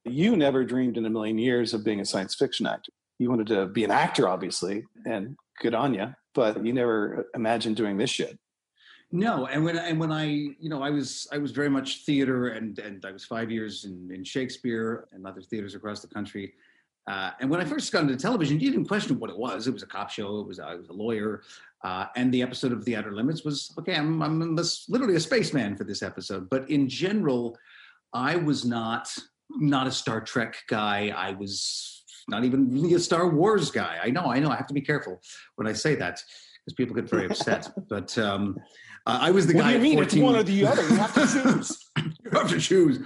You 0.05 0.37
never 0.37 0.63
dreamed 0.63 0.97
in 0.97 1.05
a 1.05 1.09
million 1.09 1.37
years 1.37 1.73
of 1.73 1.83
being 1.83 1.99
a 1.99 2.05
science 2.05 2.35
fiction 2.35 2.65
actor. 2.65 2.91
You 3.17 3.29
wanted 3.29 3.47
to 3.47 3.65
be 3.65 3.83
an 3.83 3.91
actor, 3.91 4.29
obviously, 4.29 4.83
and 5.05 5.35
good 5.61 5.75
on 5.75 5.93
you. 5.93 6.13
But 6.35 6.65
you 6.65 6.71
never 6.71 7.27
imagined 7.35 7.75
doing 7.75 7.97
this 7.97 8.09
shit. 8.09 8.39
No 9.11 9.47
and 9.47 9.63
when 9.63 9.77
and 9.77 9.99
when 9.99 10.11
i 10.11 10.25
you 10.25 10.69
know 10.69 10.83
i 10.83 10.89
was 10.89 11.27
i 11.31 11.37
was 11.37 11.51
very 11.51 11.69
much 11.69 12.05
theater 12.05 12.49
and 12.49 12.77
and 12.79 13.05
i 13.05 13.11
was 13.11 13.25
five 13.25 13.49
years 13.49 13.85
in, 13.85 14.09
in 14.13 14.23
shakespeare 14.23 15.07
and 15.13 15.25
other 15.25 15.41
theaters 15.41 15.75
across 15.75 15.99
the 16.01 16.07
country 16.07 16.53
Uh, 17.09 17.31
and 17.39 17.49
when 17.49 17.59
I 17.59 17.65
first 17.65 17.91
got 17.91 18.03
into 18.03 18.15
television, 18.15 18.59
you 18.59 18.69
didn't 18.69 18.87
question 18.87 19.19
what 19.19 19.31
it 19.31 19.37
was. 19.37 19.65
It 19.65 19.73
was 19.73 19.81
a 19.81 19.87
cop 19.87 20.11
show. 20.11 20.41
It 20.41 20.47
was, 20.47 20.59
I 20.59 20.75
was 20.75 20.89
a 20.89 20.93
lawyer. 20.93 21.41
Uh, 21.83 22.05
and 22.15 22.31
the 22.31 22.43
episode 22.43 22.71
of 22.71 22.85
The 22.85 22.95
Outer 22.95 23.13
Limits 23.13 23.43
was 23.43 23.73
okay. 23.79 23.95
I'm, 23.95 24.21
I'm 24.21 24.55
this, 24.55 24.87
literally 24.89 25.15
a 25.15 25.19
spaceman 25.19 25.75
for 25.75 25.85
this 25.85 26.03
episode. 26.03 26.49
But 26.49 26.69
in 26.69 26.87
general, 26.87 27.57
I 28.13 28.35
was 28.35 28.63
not 28.63 29.09
not 29.49 29.87
a 29.87 29.91
Star 29.91 30.21
Trek 30.21 30.57
guy. 30.67 31.11
I 31.15 31.31
was 31.31 32.03
not 32.27 32.43
even 32.43 32.69
really 32.69 32.93
a 32.93 32.99
Star 32.99 33.27
Wars 33.27 33.71
guy. 33.71 33.97
I 34.03 34.11
know. 34.11 34.25
I 34.25 34.37
know. 34.39 34.51
I 34.51 34.55
have 34.55 34.67
to 34.67 34.75
be 34.75 34.81
careful 34.81 35.19
when 35.55 35.67
I 35.67 35.73
say 35.73 35.95
that 35.95 36.21
because 36.59 36.75
people 36.75 36.95
get 36.95 37.09
very 37.09 37.25
upset. 37.25 37.71
but 37.89 38.15
um, 38.19 38.55
uh, 39.05 39.19
I 39.21 39.31
was 39.31 39.47
the 39.47 39.55
what 39.55 39.61
guy. 39.61 39.71
do 39.71 39.77
you 39.77 39.83
mean? 39.83 39.95
14, 39.95 40.19
It's 40.19 40.23
one 40.23 40.35
or 40.35 40.43
the 40.43 40.65
other. 40.67 40.81
You 40.83 40.95
have 40.95 41.13
to 41.13 41.27
choose. 41.27 41.89
you 41.97 42.31
have 42.31 42.49
to 42.49 42.59
choose. 42.59 42.99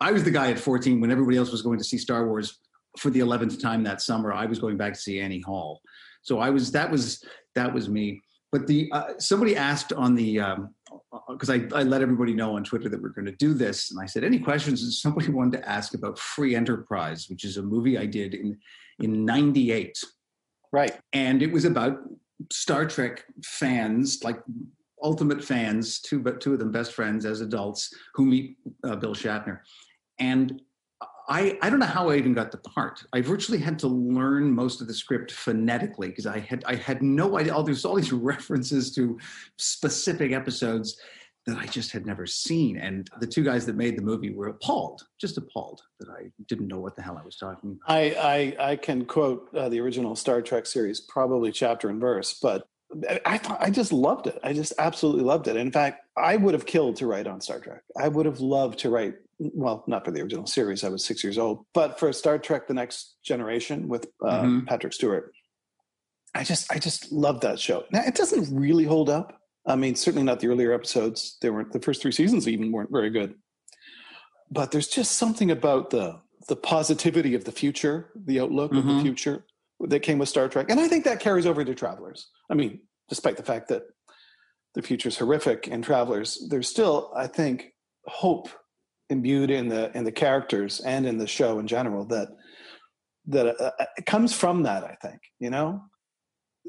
I 0.00 0.12
was 0.12 0.24
the 0.24 0.30
guy 0.30 0.50
at 0.50 0.58
14 0.58 1.00
when 1.00 1.10
everybody 1.10 1.36
else 1.36 1.50
was 1.50 1.62
going 1.62 1.78
to 1.78 1.84
see 1.84 1.98
Star 1.98 2.26
Wars 2.26 2.58
for 2.98 3.10
the 3.10 3.20
11th 3.20 3.60
time 3.60 3.84
that 3.84 4.00
summer. 4.00 4.32
I 4.32 4.46
was 4.46 4.58
going 4.58 4.76
back 4.76 4.94
to 4.94 5.00
see 5.00 5.20
Annie 5.20 5.40
Hall. 5.40 5.80
So 6.22 6.40
I 6.40 6.50
was 6.50 6.72
that 6.72 6.90
was 6.90 7.24
that 7.54 7.72
was 7.72 7.88
me. 7.88 8.20
But 8.52 8.66
the 8.66 8.88
uh, 8.92 9.12
somebody 9.18 9.56
asked 9.56 9.92
on 9.92 10.14
the 10.14 10.40
because 11.28 11.50
um, 11.50 11.68
I, 11.72 11.78
I 11.78 11.82
let 11.82 12.02
everybody 12.02 12.32
know 12.32 12.56
on 12.56 12.64
Twitter 12.64 12.88
that 12.88 13.00
we're 13.00 13.10
going 13.10 13.26
to 13.26 13.32
do 13.32 13.54
this, 13.54 13.90
and 13.90 14.00
I 14.00 14.06
said 14.06 14.24
any 14.24 14.38
questions. 14.38 14.82
And 14.82 14.92
somebody 14.92 15.28
wanted 15.32 15.58
to 15.58 15.68
ask 15.68 15.94
about 15.94 16.18
Free 16.18 16.54
Enterprise, 16.54 17.28
which 17.28 17.44
is 17.44 17.56
a 17.56 17.62
movie 17.62 17.98
I 17.98 18.06
did 18.06 18.34
in 18.34 18.58
in 19.00 19.24
'98. 19.24 19.98
Right, 20.72 20.98
and 21.12 21.42
it 21.42 21.52
was 21.52 21.64
about 21.64 21.98
Star 22.50 22.86
Trek 22.86 23.24
fans, 23.44 24.22
like 24.24 24.38
ultimate 25.02 25.42
fans, 25.42 26.00
two 26.00 26.20
but 26.20 26.40
two 26.40 26.52
of 26.52 26.58
them 26.58 26.72
best 26.72 26.92
friends 26.92 27.24
as 27.24 27.40
adults 27.40 27.94
who 28.14 28.26
meet 28.26 28.56
uh, 28.84 28.96
Bill 28.96 29.14
Shatner, 29.14 29.60
and 30.18 30.60
I 31.28 31.58
I 31.60 31.70
don't 31.70 31.78
know 31.78 31.86
how 31.86 32.10
I 32.10 32.16
even 32.16 32.34
got 32.34 32.52
the 32.52 32.58
part. 32.58 33.02
I 33.12 33.20
virtually 33.20 33.58
had 33.58 33.78
to 33.80 33.88
learn 33.88 34.50
most 34.54 34.80
of 34.80 34.86
the 34.86 34.94
script 34.94 35.32
phonetically 35.32 36.08
because 36.08 36.26
I 36.26 36.38
had 36.38 36.64
I 36.66 36.76
had 36.76 37.02
no 37.02 37.38
idea. 37.38 37.54
All 37.54 37.62
There's 37.62 37.84
all 37.84 37.96
these 37.96 38.12
references 38.32 38.94
to 38.94 39.18
specific 39.58 40.32
episodes 40.32 40.98
that 41.46 41.58
I 41.58 41.66
just 41.66 41.92
had 41.92 42.06
never 42.06 42.26
seen, 42.26 42.76
and 42.76 43.08
the 43.20 43.26
two 43.26 43.44
guys 43.44 43.66
that 43.66 43.76
made 43.76 43.96
the 43.96 44.02
movie 44.02 44.34
were 44.34 44.48
appalled, 44.48 45.02
just 45.20 45.38
appalled 45.38 45.80
that 46.00 46.08
I 46.08 46.30
didn't 46.48 46.66
know 46.66 46.80
what 46.80 46.96
the 46.96 47.02
hell 47.02 47.18
I 47.20 47.24
was 47.24 47.36
talking 47.36 47.78
about. 47.78 47.96
I 47.96 48.56
I, 48.58 48.70
I 48.70 48.76
can 48.76 49.04
quote 49.04 49.48
uh, 49.54 49.68
the 49.68 49.80
original 49.80 50.16
Star 50.16 50.42
Trek 50.42 50.66
series 50.66 51.00
probably 51.00 51.52
chapter 51.52 51.88
and 51.88 52.00
verse, 52.00 52.38
but 52.40 52.68
I 53.26 53.36
thought 53.38 53.58
I 53.60 53.70
just 53.70 53.92
loved 53.92 54.26
it. 54.26 54.38
I 54.42 54.52
just 54.52 54.72
absolutely 54.78 55.24
loved 55.24 55.48
it. 55.48 55.56
In 55.56 55.70
fact, 55.72 56.02
I 56.16 56.36
would 56.36 56.54
have 56.54 56.66
killed 56.66 56.96
to 56.96 57.06
write 57.06 57.26
on 57.26 57.40
Star 57.40 57.58
Trek. 57.60 57.82
I 58.00 58.08
would 58.08 58.26
have 58.26 58.40
loved 58.40 58.78
to 58.80 58.90
write. 58.90 59.14
Well, 59.38 59.84
not 59.86 60.04
for 60.04 60.12
the 60.12 60.22
original 60.22 60.46
series. 60.46 60.82
I 60.82 60.88
was 60.88 61.04
six 61.04 61.22
years 61.22 61.36
old, 61.36 61.66
but 61.74 61.98
for 61.98 62.10
Star 62.12 62.38
Trek: 62.38 62.68
The 62.68 62.74
Next 62.74 63.16
Generation 63.22 63.88
with 63.88 64.06
uh, 64.24 64.42
Mhm. 64.42 64.66
Patrick 64.66 64.92
Stewart, 64.94 65.32
I 66.34 66.42
just 66.44 66.72
I 66.72 66.78
just 66.78 67.12
loved 67.12 67.42
that 67.42 67.58
show. 67.60 67.84
Now 67.92 68.02
it 68.06 68.14
doesn't 68.14 68.54
really 68.56 68.84
hold 68.84 69.10
up. 69.10 69.40
I 69.66 69.76
mean, 69.76 69.94
certainly 69.96 70.24
not 70.24 70.40
the 70.40 70.46
earlier 70.48 70.72
episodes. 70.72 71.36
They 71.42 71.50
weren't 71.50 71.72
the 71.72 71.80
first 71.80 72.00
three 72.00 72.12
seasons 72.12 72.46
even 72.48 72.72
weren't 72.72 72.92
very 72.92 73.10
good. 73.10 73.34
But 74.50 74.70
there's 74.70 74.88
just 74.88 75.12
something 75.18 75.50
about 75.50 75.90
the 75.90 76.20
the 76.48 76.56
positivity 76.56 77.34
of 77.34 77.44
the 77.44 77.52
future, 77.52 78.10
the 78.14 78.38
outlook 78.40 78.70
of 78.72 78.86
the 78.86 78.92
Mhm. 78.92 79.02
future 79.02 79.44
that 79.80 80.00
came 80.00 80.18
with 80.18 80.28
Star 80.28 80.48
Trek, 80.48 80.70
and 80.70 80.80
I 80.80 80.88
think 80.88 81.04
that 81.04 81.20
carries 81.20 81.46
over 81.46 81.64
to 81.64 81.74
Travelers. 81.74 82.30
I 82.50 82.54
mean, 82.54 82.80
despite 83.08 83.36
the 83.36 83.42
fact 83.42 83.68
that 83.68 83.82
the 84.74 84.82
future 84.82 85.08
is 85.08 85.18
horrific 85.18 85.68
in 85.68 85.82
Travelers, 85.82 86.46
there's 86.50 86.68
still, 86.68 87.12
I 87.16 87.26
think, 87.26 87.72
hope 88.06 88.48
imbued 89.08 89.50
in 89.50 89.68
the 89.68 89.96
in 89.96 90.04
the 90.04 90.12
characters 90.12 90.80
and 90.80 91.06
in 91.06 91.18
the 91.18 91.26
show 91.26 91.58
in 91.58 91.66
general 91.66 92.04
that 92.06 92.28
that 93.26 93.60
uh, 93.60 93.70
it 93.96 94.06
comes 94.06 94.32
from 94.32 94.62
that. 94.64 94.84
I 94.84 94.96
think 95.00 95.20
you 95.38 95.50
know 95.50 95.82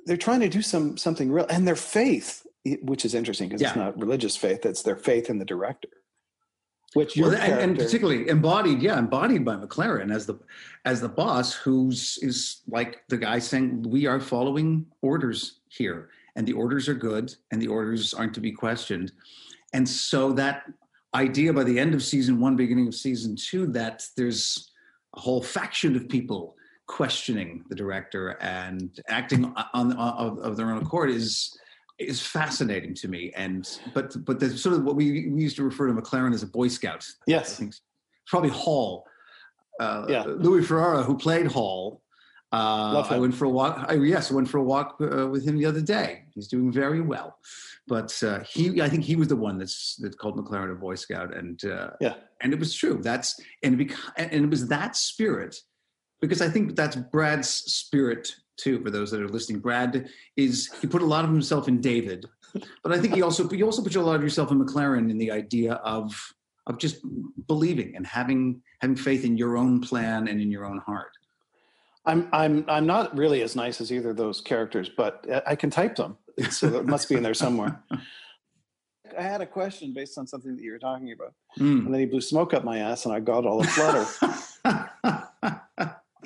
they're 0.06 0.18
trying 0.18 0.42
to 0.42 0.50
do 0.50 0.62
some 0.62 0.98
something 0.98 1.32
real, 1.32 1.46
and 1.50 1.68
their 1.68 1.76
faith, 1.76 2.46
which 2.82 3.06
is 3.06 3.14
interesting 3.16 3.50
because 3.50 3.62
it's 3.62 3.76
not 3.76 4.00
religious 4.00 4.36
faith; 4.36 4.66
it's 4.66 4.84
their 4.84 4.96
faith 4.96 5.30
in 5.30 5.40
the 5.40 5.46
director. 5.46 5.90
Which 6.94 7.18
your 7.18 7.30
Well, 7.30 7.38
and, 7.38 7.60
and 7.60 7.78
particularly 7.78 8.30
embodied, 8.30 8.82
yeah, 8.82 8.98
embodied 8.98 9.44
by 9.44 9.56
McLaren 9.56 10.14
as 10.14 10.26
the 10.26 10.40
as 10.86 11.02
the 11.02 11.10
boss, 11.10 11.54
who's 11.54 12.18
is 12.22 12.62
like 12.68 13.04
the 13.10 13.18
guy 13.18 13.40
saying, 13.40 13.84
"We 13.84 14.06
are 14.06 14.20
following 14.20 14.86
orders 15.02 15.60
here, 15.68 16.10
and 16.36 16.48
the 16.48 16.54
orders 16.54 16.88
are 16.88 16.94
good, 16.94 17.36
and 17.52 17.62
the 17.62 17.68
orders 17.68 18.14
aren't 18.14 18.34
to 18.36 18.40
be 18.40 18.52
questioned." 18.52 19.12
And 19.74 19.88
so 19.88 20.32
that 20.34 20.64
idea 21.14 21.52
by 21.52 21.66
the 21.66 21.78
end 21.78 21.94
of 21.94 22.04
season 22.04 22.40
one, 22.40 22.56
beginning 22.56 22.88
of 22.88 22.96
season 22.96 23.36
two, 23.36 23.68
that 23.68 24.06
there's 24.16 24.72
a 25.16 25.20
whole 25.20 25.42
faction 25.42 25.96
of 25.96 26.08
people 26.08 26.56
questioning 26.86 27.66
the 27.68 27.76
director 27.76 28.38
and 28.42 29.02
acting 29.10 29.46
on, 29.46 29.66
on 29.74 29.92
of, 29.94 30.40
of 30.40 30.56
their 30.56 30.72
own 30.72 30.82
accord 30.82 31.10
is 31.10 31.58
is 32.00 32.22
fascinating 32.22 32.94
to 32.96 33.08
me. 33.08 33.32
And 33.36 33.68
but 33.94 34.16
but 34.26 34.40
the 34.40 34.58
sort 34.58 34.76
of 34.76 34.84
what 34.84 34.96
we, 34.96 35.28
we 35.30 35.42
used 35.42 35.56
to 35.58 35.64
refer 35.64 35.88
to 35.88 35.94
McLaren 35.94 36.34
as 36.34 36.44
a 36.44 36.48
Boy 36.48 36.68
Scout. 36.68 37.06
I 37.22 37.32
yes, 37.32 37.58
think 37.58 37.74
probably 38.28 38.50
Hall. 38.50 39.06
Uh, 39.80 40.06
Yeah. 40.10 40.24
Louis 40.26 40.66
Ferreira, 40.66 41.04
who 41.04 41.18
played 41.18 41.48
Hall. 41.48 42.02
Uh, 42.54 43.04
I 43.10 43.20
went 43.20 43.36
for 43.36 43.44
a 43.46 43.50
walk. 43.50 43.86
I, 43.90 43.96
yes, 43.96 44.32
I 44.32 44.36
went 44.36 44.48
for 44.48 44.58
a 44.58 44.64
walk 44.64 44.96
uh, 45.02 45.28
with 45.28 45.46
him 45.46 45.58
the 45.58 45.66
other 45.66 45.82
day. 45.82 46.24
He's 46.34 46.48
doing 46.48 46.72
very 46.72 47.02
well, 47.02 47.38
but 47.88 48.18
uh, 48.24 48.40
he, 48.40 48.82
I 48.82 48.88
think 48.88 49.04
he 49.04 49.18
was 49.18 49.28
the 49.28 49.36
one 49.36 49.58
that's 49.58 49.98
that 49.98 50.18
called 50.18 50.38
McLaren 50.38 50.72
a 50.72 50.76
Boy 50.76 50.96
Scout, 50.96 51.36
and 51.36 51.64
uh, 51.66 51.90
yeah, 52.00 52.14
and 52.40 52.54
it 52.54 52.60
was 52.60 52.74
true. 52.74 53.00
That's 53.04 53.38
and 53.64 53.82
it, 53.82 53.92
and 54.16 54.46
it 54.46 54.50
was 54.50 54.70
that 54.70 54.96
spirit, 54.96 55.58
because 56.22 56.42
I 56.42 56.48
think 56.48 56.78
that's 56.78 56.96
Brad's 56.96 57.50
spirit 57.50 58.34
too. 58.58 58.82
For 58.84 58.90
those 58.92 59.12
that 59.12 59.22
are 59.22 59.30
listening, 59.30 59.60
Brad 59.60 60.10
is 60.36 60.72
he 60.82 60.88
put 60.88 61.02
a 61.02 61.06
lot 61.06 61.24
of 61.24 61.32
himself 61.32 61.68
in 61.68 61.80
David, 61.82 62.26
but 62.84 62.92
I 62.92 63.00
think 63.00 63.16
he 63.16 63.22
also 63.22 63.50
you 63.52 63.66
also 63.66 63.84
put 63.84 63.96
a 63.96 64.02
lot 64.02 64.16
of 64.16 64.24
yourself 64.24 64.52
in 64.52 64.64
McLaren 64.64 65.10
in 65.10 65.18
the 65.18 65.32
idea 65.32 65.74
of 65.76 66.14
of 66.68 66.78
just 66.78 66.98
believing 67.48 67.96
and 67.96 68.06
having 68.06 68.62
having 68.82 68.96
faith 68.98 69.24
in 69.24 69.38
your 69.38 69.58
own 69.58 69.80
plan 69.80 70.28
and 70.28 70.42
in 70.42 70.52
your 70.52 70.66
own 70.66 70.80
heart. 70.80 71.12
I'm 72.06 72.28
I'm 72.32 72.66
I'm 72.68 72.86
not 72.86 73.18
really 73.18 73.42
as 73.42 73.56
nice 73.56 73.82
as 73.82 73.92
either 73.92 74.12
of 74.12 74.18
those 74.18 74.42
characters, 74.42 74.90
but 74.96 75.26
I 75.46 75.56
can 75.56 75.70
type 75.70 75.96
them, 75.96 76.18
so 76.50 76.68
it 76.78 76.86
must 76.86 77.10
be 77.10 77.16
in 77.16 77.24
there 77.24 77.34
somewhere. 77.34 77.82
I 79.18 79.22
had 79.22 79.42
a 79.42 79.46
question 79.46 79.94
based 79.94 80.18
on 80.18 80.28
something 80.28 80.56
that 80.56 80.62
you 80.62 80.72
were 80.72 80.80
talking 80.80 81.12
about, 81.12 81.34
Mm. 81.60 81.86
and 81.86 81.94
then 81.94 82.00
he 82.02 82.06
blew 82.06 82.22
smoke 82.22 82.54
up 82.54 82.64
my 82.64 82.80
ass, 82.80 83.06
and 83.06 83.14
I 83.14 83.20
got 83.20 83.46
all 83.46 83.62
aflutter. 83.62 84.06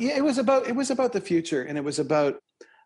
yeah, 0.02 0.18
it 0.18 0.24
was 0.24 0.38
about 0.38 0.68
it 0.68 0.76
was 0.76 0.90
about 0.92 1.14
the 1.14 1.22
future, 1.22 1.64
and 1.64 1.78
it 1.78 1.84
was 1.84 2.00
about 2.00 2.40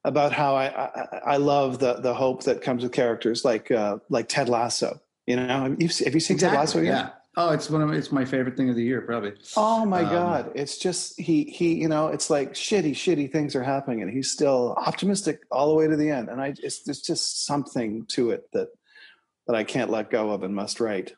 about 0.04 0.32
how 0.32 0.56
I 0.56 0.65
I, 0.67 1.21
I 1.25 1.38
love 1.38 1.80
the 1.80 1.93
the 1.95 2.13
hope 2.13 2.43
that 2.43 2.62
comes 2.62 2.84
with 2.84 2.91
characters 2.91 3.45
like 3.45 3.71
uh, 3.71 3.97
like 4.10 4.28
Ted 4.28 4.49
Lasso. 4.49 4.99
You 5.25 5.38
know, 5.38 5.47
have 5.47 5.82
you, 5.82 5.89
have 6.06 6.13
you 6.13 6.19
seen 6.19 6.38
Ted 6.38 6.54
Lasso 6.54 6.80
yet? 6.82 6.91
Yeah. 6.91 7.10
Oh, 7.38 7.49
it's 7.49 7.69
one 7.69 7.82
of 7.82 7.89
my, 7.89 7.95
it's 7.95 8.13
my 8.13 8.23
favorite 8.23 8.56
thing 8.56 8.69
of 8.69 8.78
the 8.78 8.84
year, 8.84 9.01
probably. 9.01 9.34
Oh 9.58 9.86
my 9.86 10.04
Um, 10.04 10.12
God. 10.12 10.51
It's 10.56 10.78
just 10.78 11.19
he 11.19 11.43
he, 11.45 11.73
you 11.73 11.89
know, 11.89 12.08
it's 12.08 12.30
like 12.30 12.54
shitty, 12.54 12.91
shitty 12.91 13.32
things 13.32 13.56
are 13.56 13.63
happening 13.63 14.01
and 14.01 14.10
he's 14.12 14.32
still 14.32 14.73
optimistic 14.78 15.41
all 15.51 15.67
the 15.67 15.75
way 15.75 15.88
to 15.88 15.97
the 15.97 16.10
end. 16.10 16.30
And 16.30 16.39
I 16.39 16.54
it's 16.63 16.84
there's 16.84 17.01
just 17.01 17.45
something 17.45 18.06
to 18.10 18.32
it 18.32 18.43
that 18.54 18.69
that 19.47 19.56
I 19.56 19.63
can't 19.63 19.91
let 19.91 20.10
go 20.10 20.32
of 20.32 20.43
and 20.43 20.56
must 20.56 20.80
write. 20.80 21.13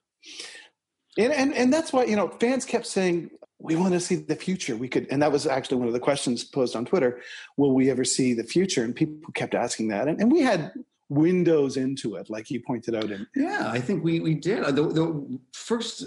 And 1.19 1.31
and, 1.33 1.53
and 1.53 1.71
that's 1.71 1.93
why, 1.93 2.05
you 2.05 2.15
know, 2.15 2.29
fans 2.29 2.65
kept 2.65 2.87
saying, 2.87 3.29
we 3.59 3.75
want 3.75 3.93
to 3.93 3.99
see 3.99 4.15
the 4.15 4.35
future. 4.35 4.75
We 4.75 4.87
could 4.87 5.07
and 5.09 5.21
that 5.21 5.31
was 5.31 5.47
actually 5.47 5.77
one 5.77 5.87
of 5.87 5.93
the 5.93 5.99
questions 5.99 6.43
posed 6.43 6.75
on 6.75 6.85
Twitter. 6.85 7.21
Will 7.57 7.73
we 7.73 7.89
ever 7.89 8.03
see 8.03 8.33
the 8.33 8.43
future? 8.43 8.83
And 8.83 8.95
people 8.95 9.31
kept 9.33 9.55
asking 9.55 9.87
that. 9.89 10.07
And, 10.07 10.19
and 10.19 10.31
we 10.31 10.41
had 10.41 10.71
windows 11.09 11.77
into 11.77 12.15
it, 12.15 12.29
like 12.29 12.51
you 12.51 12.61
pointed 12.61 12.95
out 12.95 13.11
in 13.11 13.25
Yeah, 13.35 13.69
I 13.71 13.79
think 13.79 14.03
we 14.03 14.19
we 14.19 14.35
did. 14.35 14.63
The, 14.63 14.71
the 14.71 15.39
first 15.53 16.05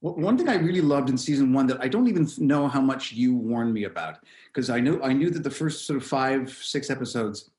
one 0.00 0.36
thing 0.38 0.48
I 0.48 0.56
really 0.56 0.80
loved 0.80 1.10
in 1.10 1.18
season 1.18 1.52
one 1.52 1.66
that 1.66 1.80
I 1.80 1.88
don't 1.88 2.06
even 2.06 2.28
know 2.38 2.68
how 2.68 2.80
much 2.80 3.12
you 3.12 3.34
warned 3.34 3.72
me 3.72 3.84
about 3.84 4.18
because 4.52 4.70
I 4.70 4.78
knew 4.78 5.02
I 5.02 5.12
knew 5.12 5.30
that 5.30 5.42
the 5.42 5.50
first 5.50 5.86
sort 5.86 5.96
of 5.96 6.06
five 6.06 6.50
six 6.50 6.90
episodes 6.90 7.50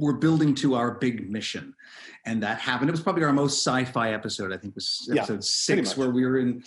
were 0.00 0.14
building 0.14 0.54
to 0.56 0.74
our 0.74 0.92
big 0.92 1.30
mission, 1.30 1.74
and 2.26 2.42
that 2.42 2.58
happened. 2.58 2.88
It 2.88 2.92
was 2.92 3.02
probably 3.02 3.24
our 3.24 3.32
most 3.32 3.64
sci-fi 3.64 4.12
episode. 4.12 4.52
I 4.52 4.56
think 4.56 4.74
was 4.74 5.08
episode 5.10 5.26
pretty 5.26 5.42
six 5.42 5.96
where 5.96 6.10
we 6.10 6.24
were 6.24 6.38
in 6.38 6.62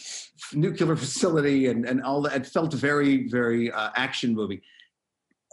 nuclear 0.53 0.95
facility 1.05 1.67
and 1.67 1.85
and 1.85 2.01
all 2.03 2.21
that. 2.23 2.35
It 2.35 2.47
felt 2.47 2.73
very 2.73 3.27
very 3.27 3.71
uh, 3.71 3.89
action 3.95 4.33
movie. 4.33 4.61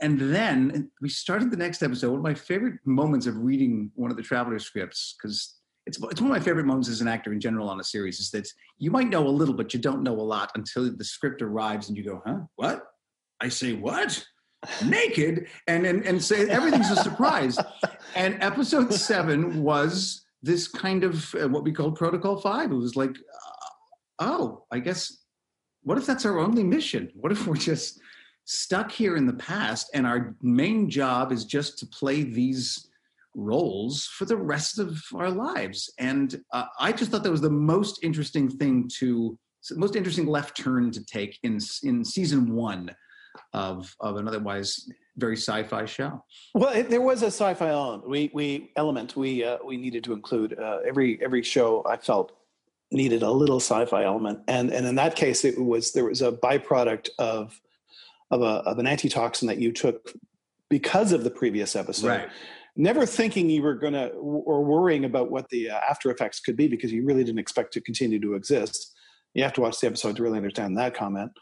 And 0.01 0.19
then 0.19 0.90
we 1.01 1.09
started 1.09 1.51
the 1.51 1.57
next 1.57 1.83
episode. 1.83 2.11
One 2.11 2.21
of 2.21 2.25
my 2.25 2.35
favorite 2.35 2.79
moments 2.85 3.27
of 3.27 3.37
reading 3.37 3.90
one 3.95 4.11
of 4.11 4.16
the 4.16 4.23
Traveler 4.23 4.59
scripts, 4.59 5.14
because 5.16 5.57
it's, 5.87 5.99
it's 6.11 6.21
one 6.21 6.31
of 6.31 6.37
my 6.37 6.43
favorite 6.43 6.64
moments 6.64 6.88
as 6.88 7.03
an 7.03 7.09
actor 7.09 7.33
in 7.33 7.40
general 7.40 7.69
on 7.69 7.81
a 7.81 7.85
series, 7.85 8.19
is 8.19 8.31
that 8.31 8.49
you 8.79 8.90
might 8.90 9.11
know 9.11 9.27
a 9.27 9.29
little, 9.29 9.55
but 9.55 9.75
you 9.75 9.81
don't 9.81 10.03
know 10.03 10.14
a 10.14 10.23
lot 10.23 10.53
until 10.55 10.90
the 10.90 11.05
script 11.05 11.43
arrives 11.43 11.88
and 11.88 11.99
you 11.99 12.05
go, 12.05 12.23
huh? 12.27 12.38
What? 12.57 12.85
I 13.43 13.49
say 13.49 13.75
what? 13.75 14.25
Naked? 14.85 15.46
And, 15.66 15.87
and, 15.87 16.05
and 16.05 16.23
say 16.23 16.49
everything's 16.49 16.90
a 16.90 16.96
surprise. 16.96 17.59
and 18.14 18.37
episode 18.42 18.92
seven 18.92 19.62
was 19.62 20.25
this 20.42 20.68
kind 20.68 21.05
of 21.05 21.35
uh, 21.35 21.49
what 21.49 21.64
we 21.64 21.73
call 21.73 21.92
Protocol 21.92 22.40
Five. 22.40 22.70
It 22.70 22.77
was 22.77 22.96
like, 22.96 23.11
uh, 23.11 23.68
oh, 24.20 24.64
I 24.70 24.79
guess, 24.79 25.18
what 25.83 25.99
if 25.99 26.07
that's 26.07 26.27
our 26.27 26.38
only 26.38 26.62
mission? 26.64 27.11
What 27.14 27.33
if 27.33 27.46
we're 27.46 27.57
just 27.57 28.01
stuck 28.51 28.90
here 28.90 29.16
in 29.16 29.27
the 29.27 29.35
past, 29.35 29.90
and 29.94 30.07
our 30.07 30.35
main 30.42 30.90
job 30.90 31.31
is 31.31 31.44
just 31.44 31.79
to 31.79 31.87
play 31.87 32.25
these 32.25 32.88
roles 33.37 34.07
for 34.07 34.25
the 34.25 34.37
rest 34.37 34.81
of 34.81 35.01
our 35.14 35.31
lives. 35.31 35.92
And 35.99 36.42
uh, 36.53 36.64
I 36.79 36.90
just 36.90 37.11
thought 37.11 37.23
that 37.23 37.31
was 37.31 37.40
the 37.40 37.49
most 37.49 38.03
interesting 38.03 38.51
thing 38.51 38.90
to, 38.99 39.38
most 39.77 39.94
interesting 39.94 40.27
left 40.27 40.57
turn 40.57 40.90
to 40.90 41.05
take 41.05 41.38
in 41.44 41.61
in 41.85 42.05
season 42.05 42.53
one 42.53 42.90
of 43.53 43.95
of 44.01 44.16
an 44.16 44.29
otherwise 44.29 44.88
very 45.16 45.37
sci-fi 45.37 45.85
show. 45.85 46.25
Well, 46.55 46.73
it, 46.73 46.88
there 46.88 47.01
was 47.01 47.23
a 47.23 47.27
sci-fi 47.27 47.69
element. 47.69 48.09
We 48.09 48.31
we 48.33 48.73
element 48.77 49.16
we 49.16 49.45
uh, 49.45 49.59
we 49.64 49.77
needed 49.77 50.05
to 50.05 50.12
include 50.12 50.59
uh, 50.59 50.79
every 50.87 51.23
every 51.23 51.43
show. 51.43 51.85
I 51.87 51.97
felt 51.97 52.33
needed 52.90 53.23
a 53.23 53.31
little 53.31 53.61
sci-fi 53.61 54.05
element, 54.05 54.40
and 54.49 54.73
and 54.73 54.87
in 54.87 54.95
that 54.97 55.16
case, 55.16 55.45
it 55.45 55.61
was 55.61 55.93
there 55.93 56.05
was 56.05 56.23
a 56.23 56.33
byproduct 56.33 57.11
of 57.19 57.61
of 58.31 58.43
a 58.43 58.62
of 58.71 58.79
an 58.79 58.87
antitoxin 58.87 59.49
that 59.49 59.59
you 59.59 59.73
took 59.73 60.12
because 60.69 61.12
of 61.12 61.25
the 61.25 61.31
previous 61.31 61.77
episode. 61.77 62.09
Right. 62.09 62.29
Never 62.77 63.05
thinking 63.05 63.51
you 63.51 63.62
were 63.62 63.75
going 63.75 63.95
to, 63.95 64.11
or 64.11 64.64
worrying 64.64 65.05
about 65.05 65.31
what 65.31 65.49
the 65.51 65.71
uh, 65.71 65.81
after 65.90 66.11
effects 66.11 66.38
could 66.38 66.57
be, 66.57 66.69
because 66.69 66.93
you 66.93 67.05
really 67.05 67.25
didn't 67.25 67.40
expect 67.40 67.73
to 67.73 67.81
continue 67.81 68.21
to 68.21 68.35
exist. 68.35 68.95
You 69.35 69.43
have 69.43 69.53
to 69.55 69.61
watch 69.61 69.81
the 69.81 69.88
episode 69.88 70.16
to 70.16 70.23
really 70.23 70.38
understand 70.38 70.79
that 70.79 70.95
comment 70.95 71.33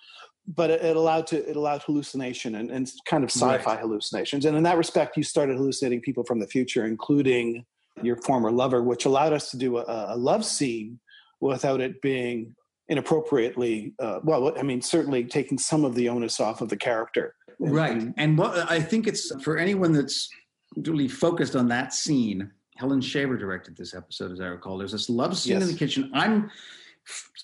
but 0.54 0.70
it, 0.70 0.82
it, 0.82 0.96
allowed 0.96 1.26
to 1.26 1.48
it 1.48 1.56
allowed 1.56 1.82
hallucination 1.82 2.54
and, 2.56 2.70
and 2.70 2.90
kind 3.04 3.22
of 3.22 3.30
sci-fi 3.30 3.74
right. 3.74 3.80
hallucinations. 3.80 4.44
And 4.46 4.56
in 4.56 4.62
that 4.62 4.78
respect 4.78 5.16
you 5.16 5.22
started 5.22 5.56
hallucinating 5.56 6.00
people 6.00 6.24
from 6.24 6.40
the 6.40 6.46
future 6.46 6.87
including 6.87 7.64
your 8.02 8.16
former 8.16 8.50
lover 8.50 8.82
which 8.82 9.04
allowed 9.04 9.32
us 9.32 9.50
to 9.50 9.56
do 9.56 9.78
a, 9.78 10.14
a 10.14 10.16
love 10.16 10.44
scene 10.44 10.98
without 11.40 11.80
it 11.80 12.00
being 12.00 12.54
inappropriately 12.88 13.92
uh, 13.98 14.20
well 14.22 14.56
i 14.58 14.62
mean 14.62 14.80
certainly 14.80 15.24
taking 15.24 15.58
some 15.58 15.84
of 15.84 15.94
the 15.94 16.08
onus 16.08 16.40
off 16.40 16.61
of 16.61 16.68
the 16.68 16.76
character. 16.76 17.34
Right. 17.58 18.14
and 18.16 18.38
what 18.38 18.70
i 18.70 18.80
think 18.80 19.08
it's 19.08 19.32
for 19.42 19.58
anyone 19.58 19.92
that's 19.92 20.28
really 20.76 21.08
focused 21.08 21.56
on 21.56 21.66
that 21.68 21.92
scene 21.92 22.52
helen 22.76 23.00
shaver 23.00 23.37
directed 23.37 23.76
this 23.76 23.94
episode 23.94 24.30
as 24.30 24.40
i 24.40 24.46
recall. 24.46 24.78
There's 24.78 24.92
this 24.92 25.11
love 25.11 25.37
scene 25.37 25.54
yes. 25.54 25.62
in 25.62 25.68
the 25.68 25.74
kitchen. 25.74 26.11
I'm 26.14 26.50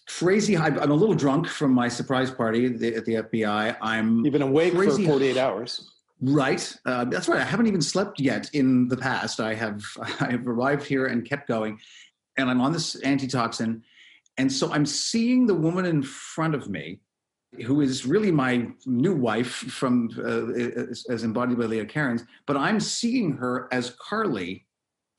crazy 0.09 0.55
high. 0.55 0.69
I'm 0.69 0.91
a 0.91 0.95
little 0.95 1.15
drunk 1.15 1.49
from 1.49 1.73
my 1.73 1.89
surprise 1.89 2.31
party 2.31 2.67
at 2.67 2.79
the, 2.79 2.95
at 2.95 3.05
the 3.05 3.15
FBI. 3.15 3.77
I'm 3.81 4.25
You've 4.25 4.33
been 4.33 4.43
awake 4.43 4.73
for 4.73 4.91
48 4.91 5.37
hours. 5.37 5.91
Right. 6.21 6.75
Uh, 6.87 7.05
that's 7.05 7.29
right. 7.29 7.41
I 7.41 7.45
haven't 7.45 7.67
even 7.67 7.83
slept 7.83 8.21
yet 8.21 8.49
in 8.53 8.89
the 8.89 8.97
past. 8.97 9.41
I 9.41 9.55
have 9.55 9.85
I 10.21 10.33
have 10.33 10.47
arrived 10.47 10.87
here 10.87 11.07
and 11.07 11.25
kept 11.25 11.49
going, 11.49 11.79
and 12.39 12.49
I'm 12.49 12.61
on 12.61 12.73
this 12.73 13.03
antitoxin, 13.05 13.83
and 14.39 14.51
so 14.51 14.73
I'm 14.73 14.87
seeing 14.87 15.47
the 15.47 15.55
woman 15.55 15.85
in 15.85 16.03
front 16.03 16.55
of 16.55 16.69
me, 16.69 17.01
who 17.67 17.81
is 17.81 18.07
really 18.07 18.31
my 18.31 18.69
new 18.87 19.15
wife 19.15 19.53
from 19.53 20.11
uh, 20.19 20.53
as, 20.53 21.05
as 21.09 21.25
embodied 21.25 21.59
by 21.59 21.65
Leah 21.65 21.85
Cairns, 21.85 22.25
but 22.47 22.57
I'm 22.57 22.81
seeing 22.81 23.33
her 23.33 23.69
as 23.73 23.91
Carly 23.91 24.67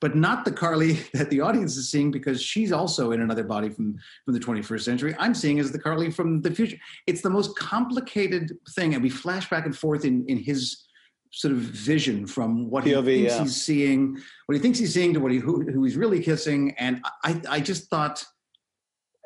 but 0.06 0.14
not 0.14 0.44
the 0.44 0.52
Carly 0.52 0.92
that 1.14 1.30
the 1.30 1.40
audience 1.40 1.76
is 1.76 1.90
seeing 1.90 2.12
because 2.12 2.40
she's 2.40 2.70
also 2.70 3.10
in 3.10 3.22
another 3.22 3.42
body 3.42 3.68
from 3.68 3.98
from 4.24 4.34
the 4.34 4.38
21st 4.38 4.82
century. 4.82 5.16
I'm 5.18 5.34
seeing 5.34 5.58
as 5.58 5.72
the 5.72 5.80
Carly 5.80 6.12
from 6.12 6.42
the 6.42 6.50
future. 6.52 6.76
It's 7.08 7.22
the 7.22 7.30
most 7.30 7.58
complicated 7.58 8.56
thing, 8.70 8.94
and 8.94 9.02
we 9.02 9.10
flash 9.10 9.50
back 9.50 9.66
and 9.66 9.76
forth 9.76 10.04
in 10.04 10.24
in 10.28 10.38
his 10.38 10.84
sort 11.32 11.50
of 11.50 11.58
vision 11.58 12.24
from 12.24 12.70
what 12.70 12.84
POV, 12.84 13.08
he 13.08 13.16
thinks 13.16 13.32
yeah. 13.34 13.42
he's 13.42 13.64
seeing, 13.64 14.16
what 14.46 14.54
he 14.54 14.60
thinks 14.60 14.78
he's 14.78 14.94
seeing 14.94 15.12
to 15.12 15.18
what 15.18 15.32
he 15.32 15.38
who, 15.38 15.62
who 15.62 15.82
he's 15.82 15.96
really 15.96 16.22
kissing, 16.22 16.72
and 16.78 17.04
I 17.24 17.40
I 17.48 17.58
just 17.58 17.90
thought. 17.90 18.24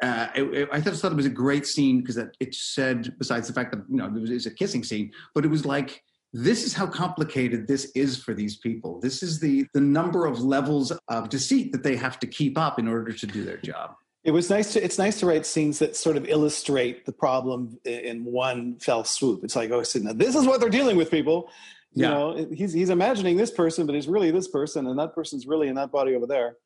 Uh, 0.02 0.28
it, 0.34 0.44
it, 0.54 0.68
I 0.72 0.80
just 0.80 1.02
thought 1.02 1.12
it 1.12 1.16
was 1.16 1.26
a 1.26 1.28
great 1.44 1.66
scene 1.66 2.00
because 2.00 2.16
it 2.16 2.54
said, 2.54 3.12
besides 3.18 3.46
the 3.48 3.52
fact 3.52 3.70
that 3.72 3.82
you 3.86 3.98
know 3.98 4.06
it 4.06 4.14
was, 4.14 4.30
it 4.30 4.34
was 4.34 4.46
a 4.46 4.50
kissing 4.50 4.82
scene, 4.82 5.12
but 5.34 5.44
it 5.44 5.48
was 5.48 5.66
like 5.66 6.02
this 6.32 6.64
is 6.64 6.72
how 6.72 6.86
complicated 6.86 7.66
this 7.66 7.90
is 7.94 8.22
for 8.22 8.34
these 8.34 8.56
people. 8.56 9.00
This 9.00 9.22
is 9.22 9.40
the 9.40 9.66
the 9.74 9.80
number 9.80 10.26
of 10.26 10.40
levels 10.40 10.92
of 11.08 11.28
deceit 11.28 11.72
that 11.72 11.82
they 11.82 11.96
have 11.96 12.18
to 12.20 12.26
keep 12.26 12.56
up 12.56 12.78
in 12.78 12.86
order 12.86 13.12
to 13.12 13.26
do 13.26 13.44
their 13.44 13.58
job. 13.58 13.96
It 14.22 14.30
was 14.30 14.50
nice 14.50 14.72
to 14.74 14.84
it's 14.84 14.98
nice 14.98 15.18
to 15.20 15.26
write 15.26 15.46
scenes 15.46 15.78
that 15.80 15.96
sort 15.96 16.16
of 16.16 16.28
illustrate 16.28 17.06
the 17.06 17.12
problem 17.12 17.78
in 17.84 18.24
one 18.24 18.78
fell 18.78 19.02
swoop. 19.04 19.42
It's 19.44 19.56
like, 19.56 19.70
oh, 19.70 19.82
so 19.82 19.98
now 19.98 20.12
this 20.12 20.36
is 20.36 20.46
what 20.46 20.60
they're 20.60 20.68
dealing 20.68 20.96
with, 20.96 21.10
people. 21.10 21.50
You 21.92 22.04
yeah. 22.04 22.10
know, 22.10 22.48
he's 22.52 22.72
he's 22.72 22.90
imagining 22.90 23.36
this 23.36 23.50
person, 23.50 23.86
but 23.86 23.94
he's 23.94 24.06
really 24.06 24.30
this 24.30 24.46
person, 24.46 24.86
and 24.86 24.98
that 24.98 25.14
person's 25.14 25.46
really 25.46 25.68
in 25.68 25.74
that 25.74 25.90
body 25.90 26.14
over 26.14 26.26
there. 26.26 26.56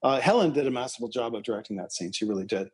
Uh, 0.00 0.20
Helen 0.20 0.52
did 0.52 0.66
a 0.68 0.70
masterful 0.70 1.08
job 1.08 1.34
of 1.34 1.42
directing 1.42 1.76
that 1.78 1.92
scene. 1.92 2.12
She 2.12 2.24
really 2.24 2.44
did 2.44 2.70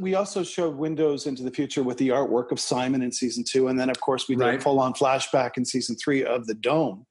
we 0.00 0.14
also 0.14 0.42
showed 0.42 0.76
windows 0.76 1.26
into 1.26 1.42
the 1.42 1.50
future 1.50 1.82
with 1.82 1.98
the 1.98 2.08
artwork 2.08 2.50
of 2.50 2.60
Simon 2.60 3.02
in 3.02 3.12
season 3.12 3.44
two, 3.44 3.68
and 3.68 3.78
then 3.78 3.90
of 3.90 4.00
course 4.00 4.28
we 4.28 4.36
did 4.36 4.44
right. 4.44 4.58
a 4.58 4.60
full 4.60 4.80
on 4.80 4.92
flashback 4.92 5.56
in 5.56 5.64
season 5.64 5.96
three 5.96 6.24
of 6.24 6.46
the 6.46 6.54
dome. 6.54 7.06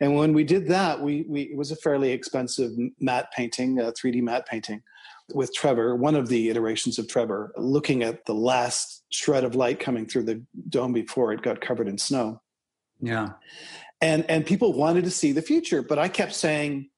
And 0.00 0.16
when 0.16 0.32
we 0.32 0.44
did 0.44 0.68
that, 0.68 1.00
we, 1.00 1.24
we 1.28 1.42
it 1.42 1.56
was 1.56 1.70
a 1.70 1.76
fairly 1.76 2.10
expensive 2.10 2.72
matte 3.00 3.30
painting, 3.32 3.78
a 3.80 3.92
3D 3.92 4.22
matte 4.22 4.46
painting, 4.46 4.82
with 5.34 5.54
Trevor, 5.54 5.96
one 5.96 6.14
of 6.14 6.28
the 6.28 6.48
iterations 6.48 6.98
of 6.98 7.08
Trevor, 7.08 7.52
looking 7.56 8.02
at 8.02 8.24
the 8.26 8.34
last 8.34 9.04
shred 9.10 9.44
of 9.44 9.54
light 9.54 9.80
coming 9.80 10.06
through 10.06 10.24
the 10.24 10.42
dome 10.68 10.92
before 10.92 11.32
it 11.32 11.42
got 11.42 11.60
covered 11.60 11.88
in 11.88 11.98
snow. 11.98 12.40
Yeah, 13.00 13.30
and 14.00 14.28
and 14.28 14.44
people 14.46 14.72
wanted 14.72 15.04
to 15.04 15.10
see 15.10 15.32
the 15.32 15.42
future, 15.42 15.82
but 15.82 15.98
I 15.98 16.08
kept 16.08 16.34
saying, 16.34 16.90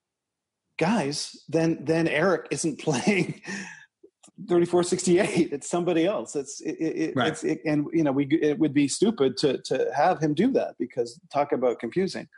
guys, 0.78 1.44
then 1.48 1.84
then 1.84 2.08
Eric 2.08 2.48
isn't 2.50 2.80
playing 2.82 3.42
3468 4.48 5.52
it's 5.52 5.68
somebody 5.68 6.06
else 6.06 6.36
it's 6.36 6.60
it, 6.60 6.72
it, 6.80 7.16
right. 7.16 7.28
it's 7.28 7.44
it, 7.44 7.60
and 7.64 7.86
you 7.92 8.02
know 8.02 8.12
we 8.12 8.26
it 8.40 8.58
would 8.58 8.74
be 8.74 8.88
stupid 8.88 9.36
to 9.36 9.58
to 9.62 9.90
have 9.94 10.20
him 10.20 10.34
do 10.34 10.52
that 10.52 10.74
because 10.78 11.20
talk 11.32 11.52
about 11.52 11.78
confusing 11.78 12.28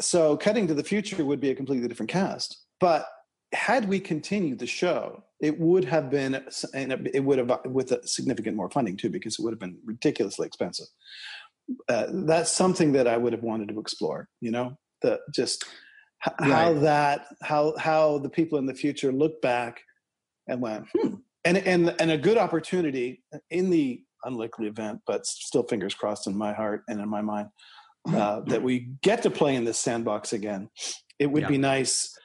so 0.00 0.36
cutting 0.36 0.66
to 0.66 0.74
the 0.74 0.84
future 0.84 1.24
would 1.24 1.40
be 1.40 1.50
a 1.50 1.54
completely 1.54 1.88
different 1.88 2.10
cast 2.10 2.64
but 2.80 3.06
had 3.52 3.88
we 3.88 3.98
continued 3.98 4.58
the 4.58 4.66
show 4.66 5.22
it 5.40 5.58
would 5.58 5.84
have 5.84 6.10
been 6.10 6.44
and 6.74 7.08
it 7.14 7.24
would 7.24 7.38
have 7.38 7.60
with 7.66 7.92
a 7.92 8.06
significant 8.06 8.56
more 8.56 8.70
funding 8.70 8.96
too 8.96 9.08
because 9.08 9.38
it 9.38 9.42
would 9.42 9.52
have 9.52 9.60
been 9.60 9.78
ridiculously 9.84 10.46
expensive 10.46 10.86
uh, 11.88 12.06
that's 12.26 12.52
something 12.52 12.92
that 12.92 13.06
i 13.06 13.16
would 13.16 13.32
have 13.32 13.42
wanted 13.42 13.68
to 13.68 13.80
explore 13.80 14.28
you 14.40 14.50
know 14.50 14.76
the 15.02 15.18
just 15.34 15.64
h- 16.26 16.32
right. 16.40 16.50
how 16.50 16.72
that 16.74 17.26
how 17.42 17.74
how 17.78 18.18
the 18.18 18.28
people 18.28 18.58
in 18.58 18.66
the 18.66 18.74
future 18.74 19.12
look 19.12 19.40
back 19.40 19.80
and 20.46 20.60
went 20.60 20.86
hmm 20.94 21.14
and 21.48 21.58
and 21.66 21.94
and 22.00 22.10
a 22.10 22.18
good 22.18 22.36
opportunity 22.36 23.22
in 23.50 23.70
the 23.70 24.02
unlikely 24.24 24.66
event, 24.66 25.00
but 25.06 25.26
still 25.26 25.62
fingers 25.62 25.94
crossed 25.94 26.26
in 26.26 26.36
my 26.36 26.52
heart 26.52 26.82
and 26.88 27.00
in 27.00 27.08
my 27.08 27.22
mind 27.22 27.48
uh, 28.08 28.40
that 28.46 28.62
we 28.62 28.90
get 29.02 29.22
to 29.22 29.30
play 29.30 29.54
in 29.54 29.64
this 29.64 29.78
sandbox 29.78 30.32
again. 30.32 30.68
It 31.18 31.26
would 31.26 31.42
yeah. 31.42 31.48
be 31.48 31.58
nice. 31.58 32.16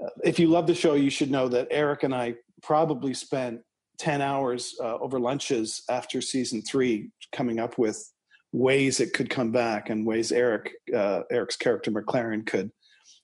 Uh, 0.00 0.08
if 0.24 0.38
you 0.38 0.48
love 0.48 0.66
the 0.66 0.74
show, 0.74 0.94
you 0.94 1.10
should 1.10 1.30
know 1.30 1.48
that 1.48 1.68
Eric 1.70 2.04
and 2.04 2.14
I 2.14 2.34
probably 2.62 3.14
spent 3.14 3.60
10 3.98 4.22
hours 4.22 4.74
uh, 4.80 4.96
over 4.98 5.18
lunches 5.18 5.82
after 5.90 6.20
season 6.20 6.62
three 6.62 7.10
coming 7.32 7.58
up 7.58 7.76
with 7.76 8.10
ways 8.52 8.98
it 9.00 9.12
could 9.12 9.30
come 9.30 9.52
back 9.52 9.90
and 9.90 10.06
ways 10.06 10.32
Eric, 10.32 10.72
uh, 10.94 11.22
Eric's 11.30 11.56
character 11.56 11.90
MacLaren 11.90 12.46
could 12.46 12.70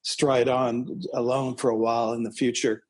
stride 0.03 0.49
on 0.49 1.01
alone 1.15 1.57
for 1.57 1.71
a 1.71 1.77
while 1.77 2.13
in 2.13 2.23
the 2.23 2.31
future 2.31 2.83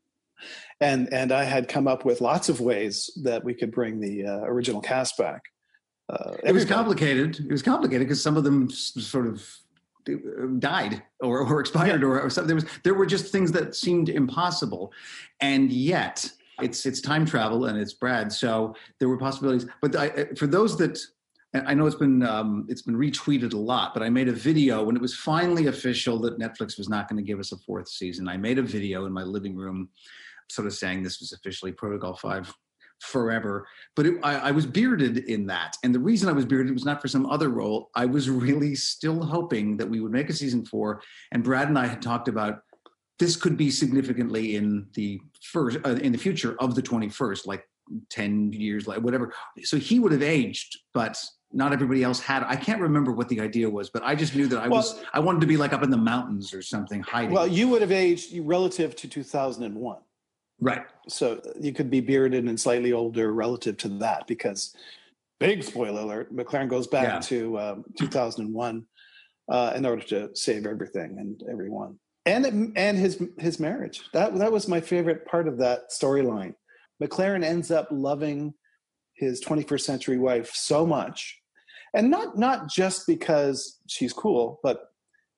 and 0.81 1.13
and 1.13 1.33
I 1.33 1.45
had 1.45 1.69
come 1.69 1.89
up 1.89 2.05
with 2.05 2.21
lots 2.21 2.49
of 2.49 2.61
ways 2.61 3.11
that 3.23 3.45
we 3.45 3.55
could 3.55 3.71
bring 3.71 4.01
the 4.01 4.27
uh, 4.27 4.41
original 4.41 4.81
cast 4.81 5.17
back. 5.17 5.43
Uh, 6.09 6.35
it 6.45 6.53
was 6.53 6.65
complicated. 6.65 7.41
It 7.41 7.51
was 7.51 7.63
complicated 7.63 8.07
because 8.07 8.23
some 8.23 8.37
of 8.37 8.45
them 8.45 8.71
sort 8.71 9.27
of 9.27 9.45
uh, 10.09 10.13
died 10.59 11.03
or, 11.21 11.41
or 11.41 11.61
expired 11.61 12.03
yeah. 12.03 12.07
or, 12.07 12.21
or 12.21 12.31
something. 12.31 12.49
There 12.49 12.57
was 12.57 12.67
there 12.85 12.95
were 12.95 13.07
just 13.07 13.33
things 13.33 13.53
that 13.53 13.75
seemed 13.75 14.09
impossible, 14.09 14.93
and 15.41 15.73
yet 15.73 16.31
it's 16.61 16.87
it's 16.87 17.01
time 17.01 17.27
travel 17.27 17.67
and 17.67 17.79
it's 17.79 17.95
Brad, 17.95 18.33
so 18.33 18.75
there 18.99 19.09
were 19.09 19.19
possibilities. 19.19 19.69
But 19.81 19.97
I, 19.97 20.09
uh, 20.09 20.25
for 20.37 20.47
those 20.47 20.77
that 20.79 20.99
I 21.55 21.75
know 21.75 21.87
it's 21.87 21.97
been 21.97 22.23
um, 22.23 22.67
it's 22.69 22.83
been 22.83 22.97
retweeted 22.97 23.55
a 23.55 23.59
lot, 23.59 23.95
but 23.95 24.03
I 24.03 24.11
made 24.11 24.29
a 24.29 24.33
video 24.33 24.85
when 24.85 24.95
it 24.95 25.03
was 25.03 25.15
finally 25.15 25.67
official 25.67 26.19
that 26.21 26.39
Netflix 26.39 26.77
was 26.77 26.89
not 26.89 27.09
going 27.09 27.17
to 27.17 27.27
give 27.27 27.41
us 27.41 27.53
a 27.53 27.57
fourth 27.59 27.89
season. 27.89 28.29
I 28.29 28.37
made 28.37 28.59
a 28.59 28.63
video 28.63 29.07
in 29.07 29.13
my 29.13 29.23
living 29.23 29.57
room 29.57 29.89
sort 30.51 30.67
of 30.67 30.75
saying 30.75 31.03
this 31.03 31.21
was 31.21 31.33
officially 31.33 31.73
Protocol 31.73 32.17
5 32.17 32.55
forever. 33.01 33.67
But 33.95 34.07
it, 34.07 34.15
I, 34.23 34.37
I, 34.37 34.51
was 34.53 34.67
bearded 34.67 35.19
in 35.19 35.47
that. 35.47 35.77
And 35.83 35.95
the 35.95 35.99
reason 35.99 36.29
I 36.29 36.33
was 36.33 36.47
bearded 36.47 36.73
was 36.73 36.85
not 36.85 37.03
for 37.03 37.09
some 37.09 37.27
other 37.27 37.51
role. 37.51 37.91
I 37.95 38.07
was 38.07 38.31
really 38.31 38.75
still 38.75 39.23
hoping 39.23 39.77
that 39.77 39.89
we 39.89 40.01
would 40.01 40.13
make 40.13 40.31
a 40.31 40.33
season 40.33 40.65
four. 40.65 41.03
And 41.33 41.45
Brad 41.45 41.69
and 41.69 41.79
I 41.79 41.87
had 41.87 42.01
talked 42.01 42.29
about 42.29 42.61
this 43.19 43.37
could 43.37 43.57
be 43.57 43.71
significantly 43.71 44.57
in 44.57 44.87
the 44.95 45.21
first, 45.43 45.79
uh, 45.85 45.91
in 45.91 46.13
the 46.13 46.19
future 46.19 46.57
of 46.61 46.75
the 46.75 46.83
21st, 46.83 47.47
like 47.47 47.65
10 48.11 48.53
years, 48.53 48.87
like 48.87 49.01
whatever. 49.01 49.33
So 49.63 49.79
he 49.79 49.99
would 49.99 50.13
have 50.13 50.23
aged, 50.23 50.79
but 50.93 51.23
not 51.53 51.73
everybody 51.73 52.03
else 52.03 52.21
had. 52.21 52.43
I 52.43 52.57
can't 52.57 52.81
remember 52.81 53.13
what 53.13 53.29
the 53.29 53.41
idea 53.41 53.71
was, 53.71 53.89
but 53.89 54.03
I 54.03 54.15
just 54.15 54.35
knew 54.35 54.47
that 54.49 54.59
I 54.59 54.69
well, 54.69 54.79
was, 54.79 55.01
I 55.13 55.21
wanted 55.21 55.41
to 55.43 55.47
be 55.47 55.57
like 55.57 55.73
up 55.73 55.83
in 55.83 55.91
the 55.91 55.97
mountains 55.97 56.53
or 56.53 56.61
something 56.61 57.03
hiding. 57.03 57.31
Well, 57.31 57.47
you 57.47 57.69
would 57.69 57.81
have 57.81 57.93
aged 57.93 58.37
relative 58.41 58.97
to 58.97 59.09
2001. 59.09 59.99
Right. 60.61 60.85
So 61.09 61.41
you 61.61 61.73
could 61.73 61.91
be 61.91 62.01
bearded 62.01 62.45
and 62.45 62.59
slightly 62.59 62.93
older 62.93 63.33
relative 63.33 63.77
to 63.79 63.89
that 63.99 64.27
because 64.27 64.75
big 65.39 65.63
spoiler 65.63 66.01
alert, 66.01 66.35
MacLaren 66.35 66.69
goes 66.69 66.87
back 66.87 67.05
Yeah. 67.05 67.19
to 67.21 67.59
um, 67.59 67.85
2001 67.99 68.87
uh, 69.49 69.73
in 69.77 69.85
order 69.87 70.03
to 70.03 70.31
save 70.35 70.67
everything 70.67 71.17
and 71.19 71.43
everyone, 71.51 71.99
and 72.25 72.73
and 72.77 72.99
his 72.99 73.23
his 73.39 73.61
marriage. 73.61 74.01
That 74.13 74.35
that 74.39 74.51
was 74.51 74.67
my 74.67 74.81
favorite 74.81 75.27
part 75.27 75.47
of 75.47 75.59
that 75.59 75.91
storyline. 75.91 76.55
MacLaren 77.03 77.45
ends 77.45 77.71
up 77.71 77.89
loving 77.91 78.55
his 79.15 79.45
21st 79.45 79.81
century 79.83 80.19
wife 80.19 80.51
so 80.55 80.87
much, 80.87 81.39
and 81.95 82.11
not 82.11 82.37
not 82.39 82.69
just 82.69 83.07
because 83.07 83.79
she's 83.87 84.13
cool, 84.13 84.59
but 84.63 84.87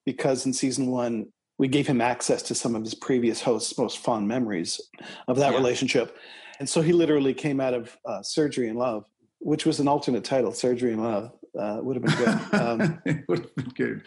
because 0.07 0.47
in 0.47 0.53
season 0.55 0.87
one 0.91 1.27
we 1.59 1.69
gave 1.69 1.87
him 1.87 2.01
access 2.01 2.41
to 2.43 2.55
some 2.55 2.75
of 2.75 2.83
his 2.83 2.95
previous 2.95 3.43
hosts' 3.43 3.77
most 3.77 3.99
fond 3.99 4.27
memories 4.27 4.81
of 5.27 5.37
that 5.39 5.51
Yeah. 5.53 5.59
relationship. 5.59 6.17
And 6.61 6.69
so 6.69 6.81
he 6.81 6.93
literally 6.93 7.35
came 7.35 7.61
out 7.61 7.75
of 7.75 7.97
uh, 8.05 8.23
Surgery 8.23 8.69
in 8.69 8.77
Love, 8.77 9.05
which 9.41 9.67
was 9.67 9.81
an 9.81 9.89
alternate 9.89 10.25
title, 10.25 10.53
Surgery 10.53 10.93
in 10.93 11.03
Love. 11.03 11.33
Uh, 11.59 11.81
would 11.83 11.97
have 11.97 12.05
been 12.05 12.17
good. 12.17 12.61
Um, 12.61 13.03
it 13.07 13.25
would 13.29 13.41
have 13.41 13.55
been 13.57 13.73
good. 13.75 14.03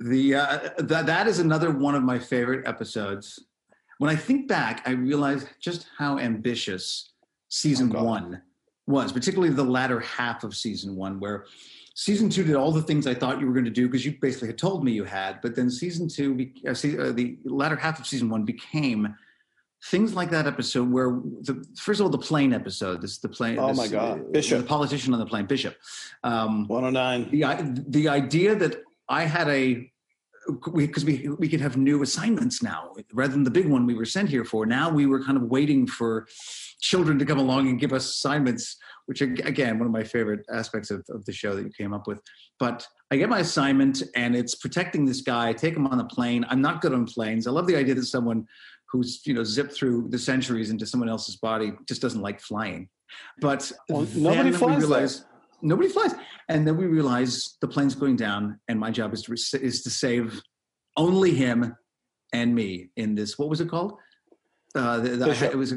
The 0.00 0.34
uh, 0.34 0.58
that 0.78 1.06
that 1.06 1.28
is 1.28 1.38
another 1.38 1.70
one 1.70 1.94
of 1.94 2.02
my 2.02 2.18
favorite 2.18 2.66
episodes. 2.66 3.38
When 3.98 4.10
I 4.10 4.16
think 4.16 4.48
back, 4.48 4.82
I 4.86 4.92
realize 4.92 5.46
just 5.60 5.86
how 5.98 6.18
ambitious 6.18 7.12
season 7.48 7.94
Oh, 7.94 8.02
one 8.04 8.42
was, 8.86 9.12
particularly 9.12 9.52
the 9.52 9.62
latter 9.62 10.00
half 10.00 10.42
of 10.42 10.56
season 10.56 10.96
one, 10.96 11.20
where 11.20 11.44
season 12.00 12.30
two 12.30 12.42
did 12.42 12.56
all 12.56 12.72
the 12.72 12.80
things 12.80 13.06
I 13.06 13.12
thought 13.12 13.40
you 13.40 13.46
were 13.46 13.52
going 13.52 13.66
to 13.66 13.70
do 13.70 13.86
because 13.86 14.06
you 14.06 14.16
basically 14.22 14.48
had 14.48 14.56
told 14.56 14.82
me 14.82 14.90
you 14.90 15.04
had. 15.04 15.42
But 15.42 15.54
then 15.54 15.70
season 15.70 16.08
two, 16.08 16.50
uh, 16.66 16.70
uh, 16.70 17.12
the 17.12 17.36
latter 17.44 17.76
half 17.76 18.00
of 18.00 18.06
season 18.06 18.30
one 18.30 18.46
became 18.46 19.14
things 19.84 20.14
like 20.14 20.30
that 20.30 20.46
episode 20.46 20.90
where 20.90 21.10
the 21.42 21.62
first 21.76 22.00
of 22.00 22.06
all 22.06 22.10
the 22.10 22.16
plane 22.16 22.54
episode. 22.54 23.02
This 23.02 23.18
the 23.18 23.28
plane. 23.28 23.58
Oh 23.58 23.68
this, 23.68 23.76
my 23.76 23.88
God. 23.88 24.20
uh, 24.20 24.22
Bishop. 24.30 24.62
the 24.62 24.66
politician 24.66 25.12
on 25.12 25.20
the 25.20 25.26
plane, 25.26 25.44
Bishop. 25.44 25.76
Um, 26.24 26.66
109. 26.68 27.30
the 27.30 27.84
the 27.88 28.08
idea 28.08 28.54
that 28.54 28.82
I 29.06 29.24
had 29.24 29.48
a 29.48 29.92
because 30.74 31.04
we, 31.04 31.28
we 31.38 31.48
could 31.48 31.60
have 31.60 31.76
new 31.76 32.02
assignments 32.02 32.62
now 32.62 32.92
rather 33.12 33.32
than 33.32 33.44
the 33.44 33.50
big 33.50 33.68
one 33.68 33.86
we 33.86 33.94
were 33.94 34.06
sent 34.06 34.28
here 34.28 34.44
for. 34.44 34.64
Now 34.64 34.90
we 34.90 35.04
were 35.04 35.22
kind 35.22 35.36
of 35.36 35.44
waiting 35.44 35.86
for 35.86 36.26
children 36.80 37.18
to 37.18 37.26
come 37.26 37.38
along 37.38 37.68
and 37.68 37.78
give 37.78 37.92
us 37.92 38.06
assignments, 38.06 38.76
which 39.10 39.22
again 39.22 39.76
one 39.76 39.86
of 39.86 39.92
my 39.92 40.04
favorite 40.04 40.46
aspects 40.52 40.92
of, 40.92 41.04
of 41.08 41.24
the 41.24 41.32
show 41.32 41.56
that 41.56 41.64
you 41.64 41.70
came 41.76 41.92
up 41.92 42.06
with. 42.06 42.20
But 42.60 42.86
I 43.10 43.16
get 43.16 43.28
my 43.28 43.40
assignment 43.40 44.04
and 44.14 44.36
it's 44.36 44.54
protecting 44.54 45.04
this 45.04 45.20
guy. 45.20 45.48
I 45.48 45.52
take 45.52 45.74
him 45.74 45.84
on 45.88 45.98
a 45.98 46.04
plane. 46.04 46.46
I'm 46.48 46.62
not 46.62 46.80
good 46.80 46.94
on 46.94 47.06
planes. 47.06 47.48
I 47.48 47.50
love 47.50 47.66
the 47.66 47.74
idea 47.74 47.96
that 47.96 48.04
someone 48.04 48.46
who's 48.88 49.20
you 49.24 49.34
know 49.34 49.42
zipped 49.42 49.72
through 49.72 50.10
the 50.10 50.18
centuries 50.18 50.70
into 50.70 50.86
someone 50.86 51.08
else's 51.08 51.34
body 51.34 51.72
just 51.88 52.00
doesn't 52.00 52.20
like 52.20 52.40
flying. 52.40 52.88
But 53.40 53.72
Well, 53.88 54.02
then 54.02 54.22
nobody 54.22 54.52
flies 54.52 54.78
realize 54.78 55.24
nobody 55.60 55.88
flies 55.88 56.14
and 56.48 56.64
then 56.64 56.76
we 56.76 56.86
realize 56.86 57.56
the 57.60 57.66
plane's 57.66 57.96
going 57.96 58.14
down 58.14 58.60
and 58.68 58.78
my 58.78 58.92
job 58.92 59.12
is 59.12 59.22
to 59.22 59.60
is 59.60 59.82
to 59.82 59.90
save 59.90 60.40
only 60.96 61.34
him 61.34 61.74
and 62.32 62.54
me 62.54 62.90
in 62.96 63.16
this 63.16 63.36
what 63.40 63.48
was 63.48 63.60
it 63.60 63.68
called 63.68 63.94
uh 64.76 65.00
the, 65.00 65.10
the, 65.16 65.50
it 65.50 65.58
was 65.58 65.74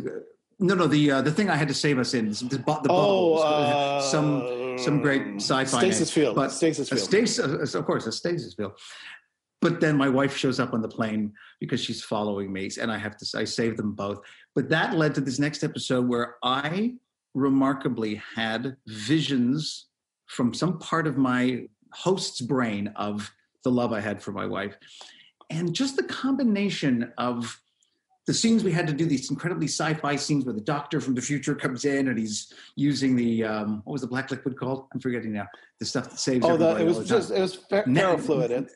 no 0.59 0.75
no 0.75 0.87
the 0.87 1.11
uh, 1.11 1.21
the 1.21 1.31
thing 1.31 1.49
i 1.49 1.55
had 1.55 1.67
to 1.67 1.73
save 1.73 1.97
us 1.99 2.13
in 2.13 2.29
the, 2.29 2.61
bo- 2.65 2.81
the 2.83 2.89
Oh, 2.91 3.35
uh, 3.37 4.01
some 4.01 4.77
some 4.77 5.01
great 5.01 5.35
sci-fi 5.35 5.65
Stasis. 5.65 6.11
Field. 6.11 6.35
but 6.35 6.51
Stasis 6.51 6.89
Field. 6.89 7.01
stasis, 7.01 7.75
of 7.75 7.85
course, 7.85 8.05
a 8.07 8.11
stasis 8.11 8.53
field. 8.55 8.73
But 9.61 9.79
then 9.79 9.95
my 9.95 10.09
wife 10.09 10.35
shows 10.35 10.59
up 10.59 10.73
on 10.73 10.81
the 10.81 10.89
plane 10.89 11.31
because 11.61 11.79
she's 11.79 12.03
following 12.03 12.51
me, 12.51 12.69
and 12.81 12.91
I 12.91 12.97
have 12.97 13.15
to. 13.17 13.37
I 13.37 13.45
save 13.45 13.77
them 13.77 13.93
both. 13.93 14.19
But 14.55 14.67
that 14.69 14.95
led 14.97 15.15
to 15.15 15.21
this 15.21 15.39
next 15.39 15.63
episode 15.63 16.07
where 16.07 16.35
I 16.43 16.95
remarkably 17.33 18.21
had 18.35 18.75
visions 18.87 19.85
from 20.27 20.53
some 20.53 20.79
part 20.79 21.07
of 21.07 21.17
my 21.17 21.67
host's 21.93 22.41
brain 22.41 22.87
of 22.95 23.31
the 23.63 23.71
love 23.71 23.93
I 23.93 24.01
had 24.01 24.21
for 24.21 24.31
my 24.33 24.45
wife, 24.45 24.75
and 25.49 25.73
just 25.73 25.95
the 25.95 26.03
combination 26.03 27.13
of 27.17 27.57
the 28.25 28.33
scenes 28.33 28.63
we 28.63 28.71
had 28.71 28.87
to 28.87 28.93
do 28.93 29.05
these 29.05 29.29
incredibly 29.29 29.67
sci-fi 29.67 30.15
scenes 30.15 30.45
where 30.45 30.53
the 30.53 30.61
doctor 30.61 31.01
from 31.01 31.13
the 31.13 31.21
future 31.21 31.55
comes 31.55 31.83
in 31.85 32.07
and 32.07 32.17
he's 32.17 32.53
using 32.75 33.15
the 33.15 33.43
um, 33.43 33.81
what 33.85 33.93
was 33.93 34.01
the 34.01 34.07
black 34.07 34.31
liquid 34.31 34.57
called? 34.57 34.87
I'm 34.93 34.99
forgetting 34.99 35.33
now. 35.33 35.47
The 35.79 35.85
stuff 35.85 36.09
that 36.09 36.19
saves. 36.19 36.45
Oh, 36.45 36.55
the, 36.55 36.77
it 36.77 36.85
was 36.85 36.97
the 36.99 37.03
time. 37.05 37.17
just 37.19 37.31
it 37.31 37.39
was 37.41 37.55
fer- 37.55 37.83
Na- 37.85 38.15
ferrofluid. 38.15 38.49
It, 38.51 38.71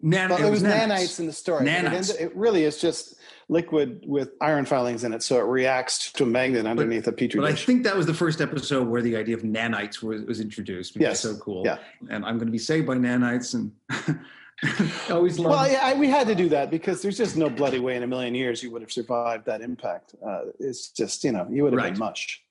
Nan- 0.00 0.28
but 0.28 0.40
it 0.40 0.50
was 0.50 0.62
nanites. 0.62 0.86
nanites 0.88 1.20
in 1.20 1.26
the 1.26 1.32
story. 1.32 1.66
Nanites. 1.66 2.14
It, 2.14 2.20
it 2.20 2.36
really 2.36 2.62
is 2.64 2.80
just 2.80 3.16
liquid 3.48 4.04
with 4.06 4.30
iron 4.40 4.64
filings 4.64 5.02
in 5.04 5.12
it, 5.12 5.22
so 5.22 5.38
it 5.38 5.42
reacts 5.44 6.12
to 6.12 6.22
a 6.22 6.26
magnet 6.26 6.66
underneath 6.66 7.06
a 7.08 7.12
petri 7.12 7.40
But 7.40 7.50
I 7.50 7.54
think 7.54 7.82
that 7.84 7.96
was 7.96 8.06
the 8.06 8.14
first 8.14 8.40
episode 8.40 8.86
where 8.88 9.02
the 9.02 9.16
idea 9.16 9.34
of 9.36 9.42
nanites 9.42 10.02
was, 10.02 10.22
was 10.22 10.40
introduced, 10.40 10.94
which 10.94 11.02
Yes. 11.02 11.20
so 11.20 11.34
cool. 11.38 11.62
Yeah. 11.64 11.78
And 12.10 12.24
I'm 12.24 12.36
going 12.38 12.46
to 12.46 12.52
be 12.52 12.58
saved 12.58 12.86
by 12.86 12.94
nanites, 12.96 13.54
and 13.54 13.72
always 15.10 15.38
love. 15.38 15.52
Well, 15.52 15.70
yeah, 15.70 15.80
I, 15.82 15.94
we 15.94 16.08
had 16.08 16.26
to 16.26 16.34
do 16.34 16.48
that 16.48 16.70
because 16.70 17.00
there's 17.02 17.16
just 17.16 17.36
no 17.36 17.48
bloody 17.48 17.78
way 17.78 17.96
in 17.96 18.02
a 18.02 18.06
million 18.06 18.34
years 18.34 18.62
you 18.62 18.70
would 18.72 18.82
have 18.82 18.90
survived 18.92 19.46
that 19.46 19.60
impact. 19.60 20.14
Uh, 20.24 20.40
it's 20.58 20.90
just 20.90 21.22
you 21.24 21.32
know 21.32 21.46
you 21.50 21.62
would 21.64 21.72
have 21.72 21.78
Right. 21.82 21.92
been 21.92 21.98
mush, 22.00 22.42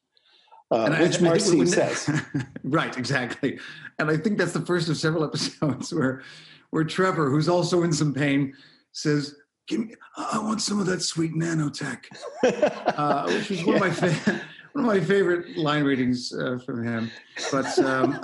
uh, 0.71 0.83
I- 0.85 1.01
which 1.01 1.19
Marcy 1.21 1.65
says. 1.65 2.09
right, 2.63 2.97
exactly. 2.97 3.59
And 3.99 4.09
I 4.09 4.17
think 4.17 4.37
that's 4.37 4.53
the 4.53 4.65
first 4.65 4.87
of 4.89 4.97
several 4.97 5.23
episodes 5.29 5.93
where, 5.93 6.23
where 6.69 6.83
Trevor, 6.85 7.29
who's 7.29 7.49
also 7.49 7.83
in 7.83 7.91
some 7.91 8.13
pain, 8.13 8.53
says, 8.93 9.35
"Give 9.67 9.81
me, 9.81 9.95
I 10.15 10.39
want 10.39 10.61
some 10.61 10.79
of 10.79 10.85
that 10.85 11.01
sweet 11.01 11.33
nanotech," 11.33 12.05
uh, 12.43 13.29
which 13.31 13.49
was 13.49 13.65
one 13.65 13.75
of 13.75 13.81
my 13.81 13.91
fa- 13.91 14.41
one 14.73 14.85
of 14.85 14.91
my 14.95 14.99
favorite 15.01 15.57
line 15.57 15.83
readings 15.83 16.31
uh, 16.33 16.57
from 16.65 16.83
him. 16.87 17.11
But 17.51 17.77
um, 17.79 18.19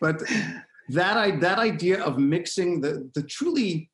but 0.00 0.22
that 0.88 1.16
I, 1.16 1.32
that 1.38 1.58
idea 1.58 2.02
of 2.02 2.18
mixing 2.18 2.80
the 2.80 3.10
the 3.14 3.22
truly 3.22 3.90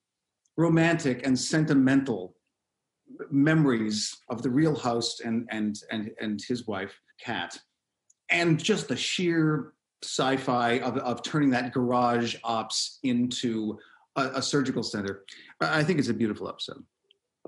romantic 0.56 1.26
and 1.26 1.38
sentimental 1.38 2.34
memories 3.30 4.16
of 4.28 4.42
the 4.42 4.50
real 4.50 4.74
host 4.74 5.20
and 5.20 5.48
and 5.50 5.76
and 5.90 6.10
and 6.20 6.40
his 6.46 6.66
wife 6.66 6.92
Kat, 7.22 7.58
and 8.30 8.58
just 8.58 8.88
the 8.88 8.96
sheer 8.96 9.74
sci-fi 10.02 10.78
of, 10.80 10.96
of 10.98 11.22
turning 11.22 11.50
that 11.50 11.72
garage 11.72 12.34
ops 12.42 12.98
into 13.02 13.78
a, 14.16 14.30
a 14.36 14.42
surgical 14.42 14.82
center. 14.82 15.24
I 15.60 15.84
think 15.84 15.98
it's 15.98 16.08
a 16.08 16.14
beautiful 16.14 16.48
episode. 16.48 16.82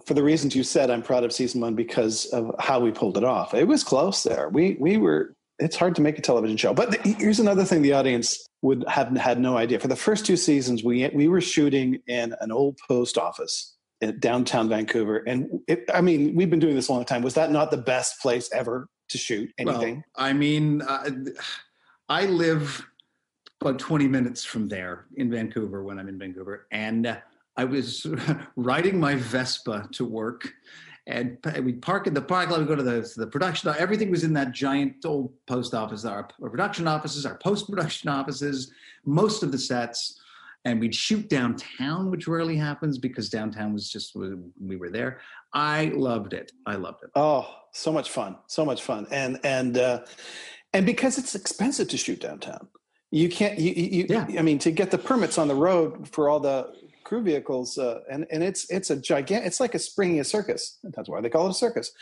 For 0.06 0.12
the 0.12 0.22
reasons 0.22 0.54
you 0.54 0.62
said, 0.62 0.90
I'm 0.90 1.02
proud 1.02 1.24
of 1.24 1.32
season 1.32 1.60
one 1.62 1.74
because 1.74 2.26
of 2.26 2.54
how 2.58 2.80
we 2.80 2.90
pulled 2.90 3.16
it 3.16 3.24
off. 3.24 3.54
It 3.54 3.66
was 3.66 3.82
close 3.82 4.22
there. 4.22 4.48
We 4.50 4.76
we 4.78 4.98
were. 4.98 5.34
It's 5.58 5.76
hard 5.76 5.94
to 5.96 6.02
make 6.02 6.18
a 6.18 6.22
television 6.22 6.56
show, 6.56 6.74
but 6.74 6.90
the, 6.90 7.14
here's 7.18 7.40
another 7.40 7.64
thing: 7.64 7.82
the 7.82 7.92
audience 7.92 8.46
would 8.62 8.84
have 8.88 9.14
had 9.16 9.40
no 9.40 9.56
idea. 9.56 9.78
For 9.78 9.88
the 9.88 9.96
first 9.96 10.24
two 10.24 10.36
seasons, 10.36 10.82
we 10.82 11.08
we 11.08 11.28
were 11.28 11.40
shooting 11.40 12.00
in 12.06 12.34
an 12.40 12.50
old 12.50 12.78
post 12.88 13.18
office 13.18 13.76
in 14.00 14.18
downtown 14.18 14.68
Vancouver, 14.68 15.18
and 15.26 15.60
it, 15.68 15.84
I 15.92 16.00
mean, 16.00 16.34
we've 16.34 16.50
been 16.50 16.58
doing 16.58 16.74
this 16.74 16.88
a 16.88 16.92
long 16.92 17.04
time. 17.04 17.22
Was 17.22 17.34
that 17.34 17.50
not 17.50 17.70
the 17.70 17.76
best 17.76 18.20
place 18.20 18.50
ever 18.52 18.88
to 19.10 19.18
shoot 19.18 19.50
anything? 19.58 19.96
Well, 20.16 20.26
I 20.28 20.32
mean, 20.32 20.82
uh, 20.82 21.10
I 22.08 22.26
live 22.26 22.84
about 23.62 23.78
20 23.78 24.08
minutes 24.08 24.44
from 24.44 24.68
there 24.68 25.06
in 25.16 25.30
Vancouver 25.30 25.84
when 25.84 25.98
I'm 25.98 26.08
in 26.08 26.18
Vancouver. 26.18 26.66
And 26.72 27.16
I 27.56 27.64
was 27.64 28.06
riding 28.56 28.98
my 28.98 29.14
Vespa 29.14 29.88
to 29.92 30.04
work. 30.04 30.52
And 31.06 31.36
we'd 31.64 31.82
park 31.82 32.06
in 32.06 32.14
the 32.14 32.22
parking 32.22 32.50
lot. 32.52 32.60
We'd 32.60 32.68
go 32.68 32.76
to 32.76 32.82
the, 32.82 33.12
the 33.16 33.26
production. 33.26 33.74
Everything 33.76 34.10
was 34.10 34.22
in 34.22 34.32
that 34.34 34.52
giant 34.52 35.04
old 35.04 35.32
post 35.46 35.74
office. 35.74 36.04
Our, 36.04 36.28
our 36.40 36.50
production 36.50 36.86
offices, 36.86 37.26
our 37.26 37.34
post 37.38 37.68
production 37.68 38.08
offices, 38.08 38.70
most 39.04 39.42
of 39.42 39.50
the 39.50 39.58
sets. 39.58 40.20
And 40.64 40.78
we'd 40.78 40.94
shoot 40.94 41.28
downtown, 41.28 42.08
which 42.08 42.28
rarely 42.28 42.54
happens 42.54 42.96
because 42.96 43.28
downtown 43.28 43.72
was 43.72 43.90
just 43.90 44.14
we 44.14 44.76
were 44.76 44.90
there. 44.90 45.18
I 45.52 45.86
loved 45.86 46.34
it. 46.34 46.52
I 46.66 46.76
loved 46.76 47.02
it. 47.02 47.10
Oh, 47.16 47.52
so 47.72 47.90
much 47.92 48.10
fun, 48.10 48.36
so 48.46 48.64
much 48.64 48.80
fun, 48.80 49.08
and 49.10 49.40
and 49.42 49.76
uh, 49.76 50.04
and 50.72 50.86
because 50.86 51.18
it's 51.18 51.34
expensive 51.34 51.88
to 51.88 51.96
shoot 51.96 52.20
downtown, 52.20 52.68
you 53.10 53.28
can't. 53.28 53.58
You, 53.58 53.72
you, 53.72 53.84
you- 53.84 54.06
Yeah. 54.08 54.26
I 54.38 54.42
mean, 54.42 54.60
to 54.60 54.70
get 54.70 54.92
the 54.92 54.98
permits 54.98 55.36
on 55.36 55.48
the 55.48 55.54
road 55.56 56.08
for 56.08 56.28
all 56.30 56.38
the 56.38 56.72
crew 57.04 57.22
vehicles, 57.22 57.78
uh, 57.78 58.00
and 58.10 58.26
and 58.30 58.42
it's 58.42 58.70
it's 58.70 58.90
a 58.90 58.96
gigantic. 58.96 59.46
It's 59.46 59.60
like 59.60 59.74
a 59.74 59.78
springy 59.78 60.18
a 60.18 60.24
circus. 60.24 60.78
That's 60.82 61.08
why 61.08 61.20
they 61.20 61.28
call 61.30 61.46
it 61.46 61.50
a 61.50 61.54
circus. 61.54 61.92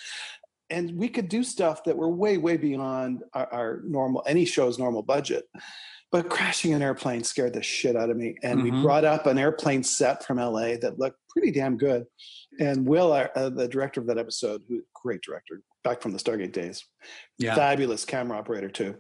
And 0.68 0.96
we 0.96 1.09
could 1.09 1.28
do 1.28 1.42
stuff 1.42 1.82
that 1.84 1.96
were 1.96 2.09
way 2.09 2.38
way 2.38 2.57
beyond 2.57 3.22
our, 3.34 3.53
our 3.53 3.80
normal 3.84 4.22
any 4.26 4.44
show's 4.44 4.78
normal 4.78 5.03
budget. 5.03 5.48
But 6.12 6.28
crashing 6.28 6.72
an 6.74 6.82
airplane 6.82 7.22
scared 7.22 7.53
the 7.55 7.62
shit 7.62 7.94
out 7.96 8.11
of 8.11 8.16
me. 8.16 8.36
And 8.42 8.62
we 8.64 8.70
Mhm. 8.72 8.82
brought 8.82 9.05
up 9.05 9.26
an 9.26 9.38
airplane 9.38 9.84
set 9.84 10.24
from 10.24 10.38
LA 10.38 10.76
that 10.78 10.98
looked 10.98 11.18
pretty 11.28 11.53
damn 11.53 11.76
good. 11.76 12.05
And 12.59 12.84
Will, 12.86 13.12
our, 13.12 13.30
uh, 13.36 13.48
the 13.51 13.68
director 13.68 14.01
of 14.01 14.09
that 14.09 14.18
episode, 14.18 14.62
who 14.68 14.82
great 14.92 15.22
director, 15.22 15.62
back 15.84 16.03
from 16.03 16.11
the 16.12 16.18
Stargate 16.18 16.51
days, 16.53 16.84
Yeah. 17.38 17.55
fabulous 17.55 18.05
camera 18.05 18.38
operator 18.38 18.68
too. 18.68 18.96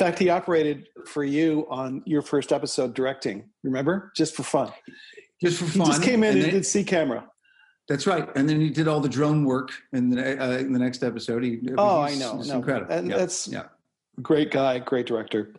In 0.00 0.06
fact, 0.06 0.20
he 0.20 0.28
operated 0.30 0.86
for 1.06 1.24
you 1.24 1.66
on 1.68 2.02
your 2.06 2.22
first 2.22 2.52
episode 2.52 2.94
directing. 2.94 3.48
Remember, 3.64 4.12
just 4.14 4.36
for 4.36 4.44
fun. 4.44 4.70
just 5.42 5.58
for 5.58 5.64
fun. 5.64 5.86
He 5.86 5.92
just 5.92 6.02
came 6.04 6.22
in 6.22 6.34
and, 6.34 6.42
then- 6.42 6.50
did 6.52 6.64
C 6.66 6.84
camera. 6.84 7.26
That's 7.88 8.06
right, 8.06 8.28
and 8.36 8.48
then 8.48 8.60
he 8.60 8.68
did 8.70 8.86
all 8.86 9.00
the 9.00 9.08
drone 9.08 9.44
work 9.44 9.70
in 9.94 10.10
the 10.10 10.40
uh, 10.40 10.58
in 10.58 10.72
the 10.74 10.78
next 10.78 11.02
episode. 11.02 11.42
He, 11.42 11.58
Oh, 11.78 12.00
I 12.02 12.14
know, 12.16 12.38
it's 12.38 12.48
no, 12.48 12.56
incredible. 12.56 12.92
and 12.94 13.08
yeah. 13.08 13.16
that's- 13.16 13.48
yeah, 13.48 13.64
great 14.22 14.50
guy, 14.52 14.78
great 14.78 15.06
director. 15.06 15.54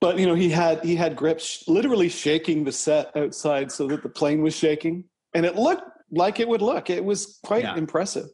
But 0.00 0.18
you 0.18 0.26
know, 0.26 0.34
he 0.34 0.48
had 0.50 0.82
he 0.84 0.96
had 0.96 1.14
grips 1.14 1.62
literally 1.68 2.08
shaking 2.08 2.64
the 2.64 2.72
set 2.72 3.14
outside 3.16 3.70
so 3.70 3.86
that 3.88 4.02
the 4.02 4.08
plane 4.08 4.42
was 4.42 4.56
shaking, 4.56 5.04
and 5.34 5.44
it 5.46 5.54
looked 5.54 5.82
like 6.10 6.40
it 6.40 6.48
would 6.48 6.62
look. 6.62 6.90
It 6.90 7.04
was 7.04 7.38
quite 7.44 7.62
Yeah. 7.62 7.76
impressive. 7.76 8.26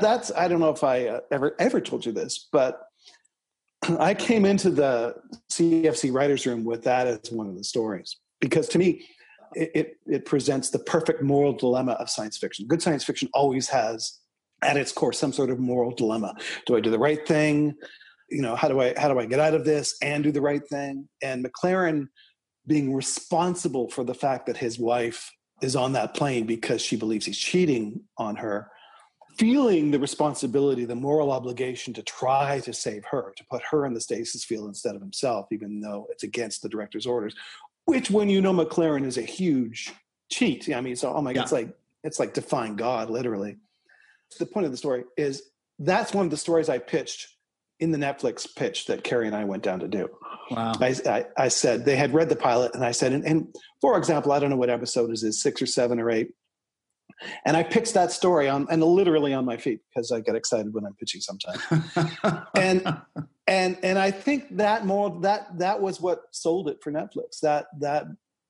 That's 0.00 0.32
I 0.32 0.48
don't 0.48 0.58
know 0.58 0.70
if 0.70 0.82
I 0.82 1.06
uh, 1.08 1.20
ever 1.30 1.54
ever 1.60 1.80
told 1.82 2.04
you 2.06 2.10
this, 2.12 2.48
but 2.50 2.80
I 3.98 4.14
came 4.14 4.44
into 4.44 4.70
the 4.70 5.14
CFC 5.50 6.12
writers' 6.12 6.46
room 6.46 6.64
with 6.64 6.84
that 6.84 7.06
as 7.06 7.32
one 7.32 7.48
of 7.48 7.56
the 7.56 7.64
stories 7.64 8.16
because 8.40 8.68
to 8.68 8.78
me, 8.78 9.06
it, 9.54 9.70
it, 9.74 9.96
it 10.06 10.24
presents 10.24 10.70
the 10.70 10.78
perfect 10.78 11.22
moral 11.22 11.52
dilemma 11.52 11.92
of 11.92 12.08
science 12.08 12.38
fiction. 12.38 12.66
Good 12.66 12.82
science 12.82 13.04
fiction 13.04 13.28
always 13.34 13.68
has 13.68 14.18
at 14.62 14.76
its 14.76 14.92
core 14.92 15.12
some 15.12 15.32
sort 15.32 15.50
of 15.50 15.58
moral 15.58 15.94
dilemma. 15.94 16.34
Do 16.66 16.76
I 16.76 16.80
do 16.80 16.90
the 16.90 16.98
right 16.98 17.26
thing? 17.26 17.74
You 18.30 18.42
know, 18.42 18.56
how 18.56 18.68
do 18.68 18.80
I 18.80 18.94
how 18.96 19.08
do 19.12 19.18
I 19.18 19.26
get 19.26 19.40
out 19.40 19.54
of 19.54 19.64
this 19.64 19.96
and 20.00 20.24
do 20.24 20.32
the 20.32 20.40
right 20.40 20.66
thing? 20.68 21.08
And 21.22 21.44
MacLaren 21.44 22.06
being 22.66 22.94
responsible 22.94 23.90
for 23.90 24.04
the 24.04 24.14
fact 24.14 24.46
that 24.46 24.56
his 24.56 24.78
wife 24.78 25.30
is 25.60 25.76
on 25.76 25.92
that 25.92 26.14
plane 26.14 26.46
because 26.46 26.80
she 26.80 26.96
believes 26.96 27.26
he's 27.26 27.38
cheating 27.38 28.00
on 28.16 28.36
her 28.36 28.70
feeling 29.36 29.90
the 29.90 29.98
responsibility, 29.98 30.84
the 30.84 30.94
moral 30.94 31.30
obligation 31.32 31.94
to 31.94 32.02
try 32.02 32.60
to 32.60 32.72
save 32.72 33.04
her, 33.06 33.32
to 33.36 33.44
put 33.50 33.62
her 33.70 33.86
in 33.86 33.94
the 33.94 34.00
stasis 34.00 34.44
field 34.44 34.68
instead 34.68 34.94
of 34.94 35.00
himself, 35.00 35.46
even 35.50 35.80
though 35.80 36.06
it's 36.10 36.22
against 36.22 36.62
the 36.62 36.68
director's 36.68 37.06
orders. 37.06 37.34
Which, 37.84 38.10
when 38.10 38.28
you 38.28 38.40
know 38.40 38.52
MacLaren 38.52 39.04
is 39.04 39.18
a 39.18 39.22
huge 39.22 39.92
cheat, 40.30 40.72
I 40.74 40.80
mean, 40.80 40.96
so 40.96 41.12
oh 41.14 41.22
my 41.22 41.32
god, 41.32 41.40
Yeah. 41.40 41.42
it's 41.42 41.52
like 41.52 41.76
it's 42.04 42.18
like 42.20 42.34
defying 42.34 42.76
God, 42.76 43.10
literally. 43.10 43.56
The 44.38 44.46
point 44.46 44.66
of 44.66 44.72
the 44.72 44.78
story 44.78 45.04
is 45.16 45.42
that's 45.78 46.14
one 46.14 46.24
of 46.26 46.30
the 46.30 46.36
stories 46.36 46.68
I 46.68 46.78
pitched 46.78 47.28
in 47.80 47.90
the 47.90 47.98
Netflix 47.98 48.46
pitch 48.54 48.86
that 48.86 49.02
Carrie 49.02 49.26
and 49.26 49.34
I 49.36 49.44
went 49.44 49.62
down 49.62 49.80
to 49.80 49.88
do. 49.88 50.08
Wow. 50.50 50.72
I, 50.80 50.94
I, 51.06 51.26
I 51.36 51.48
said 51.48 51.84
they 51.84 51.96
had 51.96 52.14
read 52.14 52.28
the 52.28 52.36
pilot, 52.36 52.74
and 52.74 52.84
I 52.84 52.92
said, 52.92 53.12
and, 53.12 53.24
and 53.26 53.54
for 53.80 53.98
example, 53.98 54.30
I 54.32 54.38
don't 54.38 54.50
know 54.50 54.56
what 54.56 54.70
episode 54.70 55.10
is, 55.10 55.22
is 55.24 55.40
six 55.42 55.60
or 55.60 55.66
seven 55.66 55.98
or 55.98 56.10
eight, 56.10 56.32
and 57.44 57.56
I 57.56 57.62
pitched 57.62 57.94
that 57.94 58.12
story 58.12 58.48
on 58.48 58.66
and 58.70 58.82
literally 58.82 59.32
on 59.34 59.44
my 59.44 59.56
feet 59.56 59.80
because 59.88 60.12
I 60.12 60.20
get 60.20 60.34
excited 60.34 60.72
when 60.74 60.84
I'm 60.84 60.94
pitching 60.94 61.20
sometimes. 61.20 61.62
and 62.56 62.96
and 63.46 63.78
and 63.82 63.98
I 63.98 64.10
think 64.10 64.56
that 64.56 64.86
more 64.86 65.18
that 65.22 65.58
that 65.58 65.80
was 65.80 66.00
what 66.00 66.22
sold 66.30 66.68
it 66.68 66.78
for 66.82 66.92
Netflix. 66.92 67.40
That 67.42 67.66
that 67.80 68.06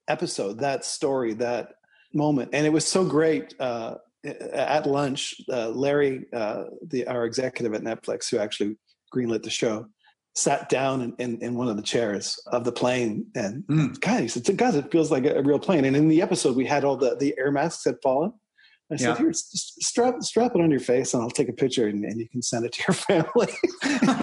episode, 0.08 0.58
that 0.60 0.84
story, 0.84 1.34
that 1.34 1.74
moment, 2.12 2.50
and 2.52 2.66
it 2.66 2.70
was 2.72 2.86
so 2.86 3.04
great. 3.04 3.54
Uh, 3.60 3.96
at 4.24 4.86
lunch, 4.86 5.34
uh, 5.52 5.68
Larry, 5.70 6.26
uh, 6.32 6.64
the 6.86 7.06
our 7.08 7.24
executive 7.24 7.74
at 7.74 7.82
Netflix, 7.82 8.30
who 8.30 8.38
actually 8.38 8.76
greenlit 9.12 9.42
the 9.42 9.50
show, 9.50 9.86
sat 10.34 10.68
down 10.68 11.02
in, 11.02 11.14
in, 11.18 11.38
in 11.42 11.54
one 11.56 11.68
of 11.68 11.76
the 11.76 11.82
chairs 11.82 12.38
of 12.46 12.64
the 12.64 12.72
plane 12.72 13.26
and 13.34 13.64
Mm. 13.66 14.00
guys, 14.00 14.36
it's 14.36 14.48
guys, 14.50 14.76
it 14.76 14.90
feels 14.92 15.10
like 15.10 15.24
a, 15.26 15.34
a 15.38 15.42
real 15.42 15.58
plane. 15.58 15.84
And 15.84 15.96
in 15.96 16.08
the 16.08 16.22
episode, 16.22 16.56
we 16.56 16.66
had 16.66 16.84
all 16.84 16.96
the 16.96 17.16
the 17.16 17.34
air 17.38 17.50
masks 17.50 17.84
had 17.84 17.96
fallen. 18.02 18.32
I 18.92 18.96
said, 18.96 19.08
Yeah. 19.10 19.16
"Here, 19.18 19.32
strap 19.32 20.22
strap 20.22 20.52
it 20.54 20.60
on 20.60 20.70
your 20.70 20.80
face, 20.80 21.14
and 21.14 21.22
I'll 21.22 21.30
take 21.30 21.48
a 21.48 21.52
picture, 21.52 21.86
and, 21.88 22.04
and 22.04 22.20
you 22.20 22.28
can 22.28 22.42
send 22.42 22.64
it 22.66 22.72
to 22.72 22.84
your 22.88 22.94
family." 23.24 23.52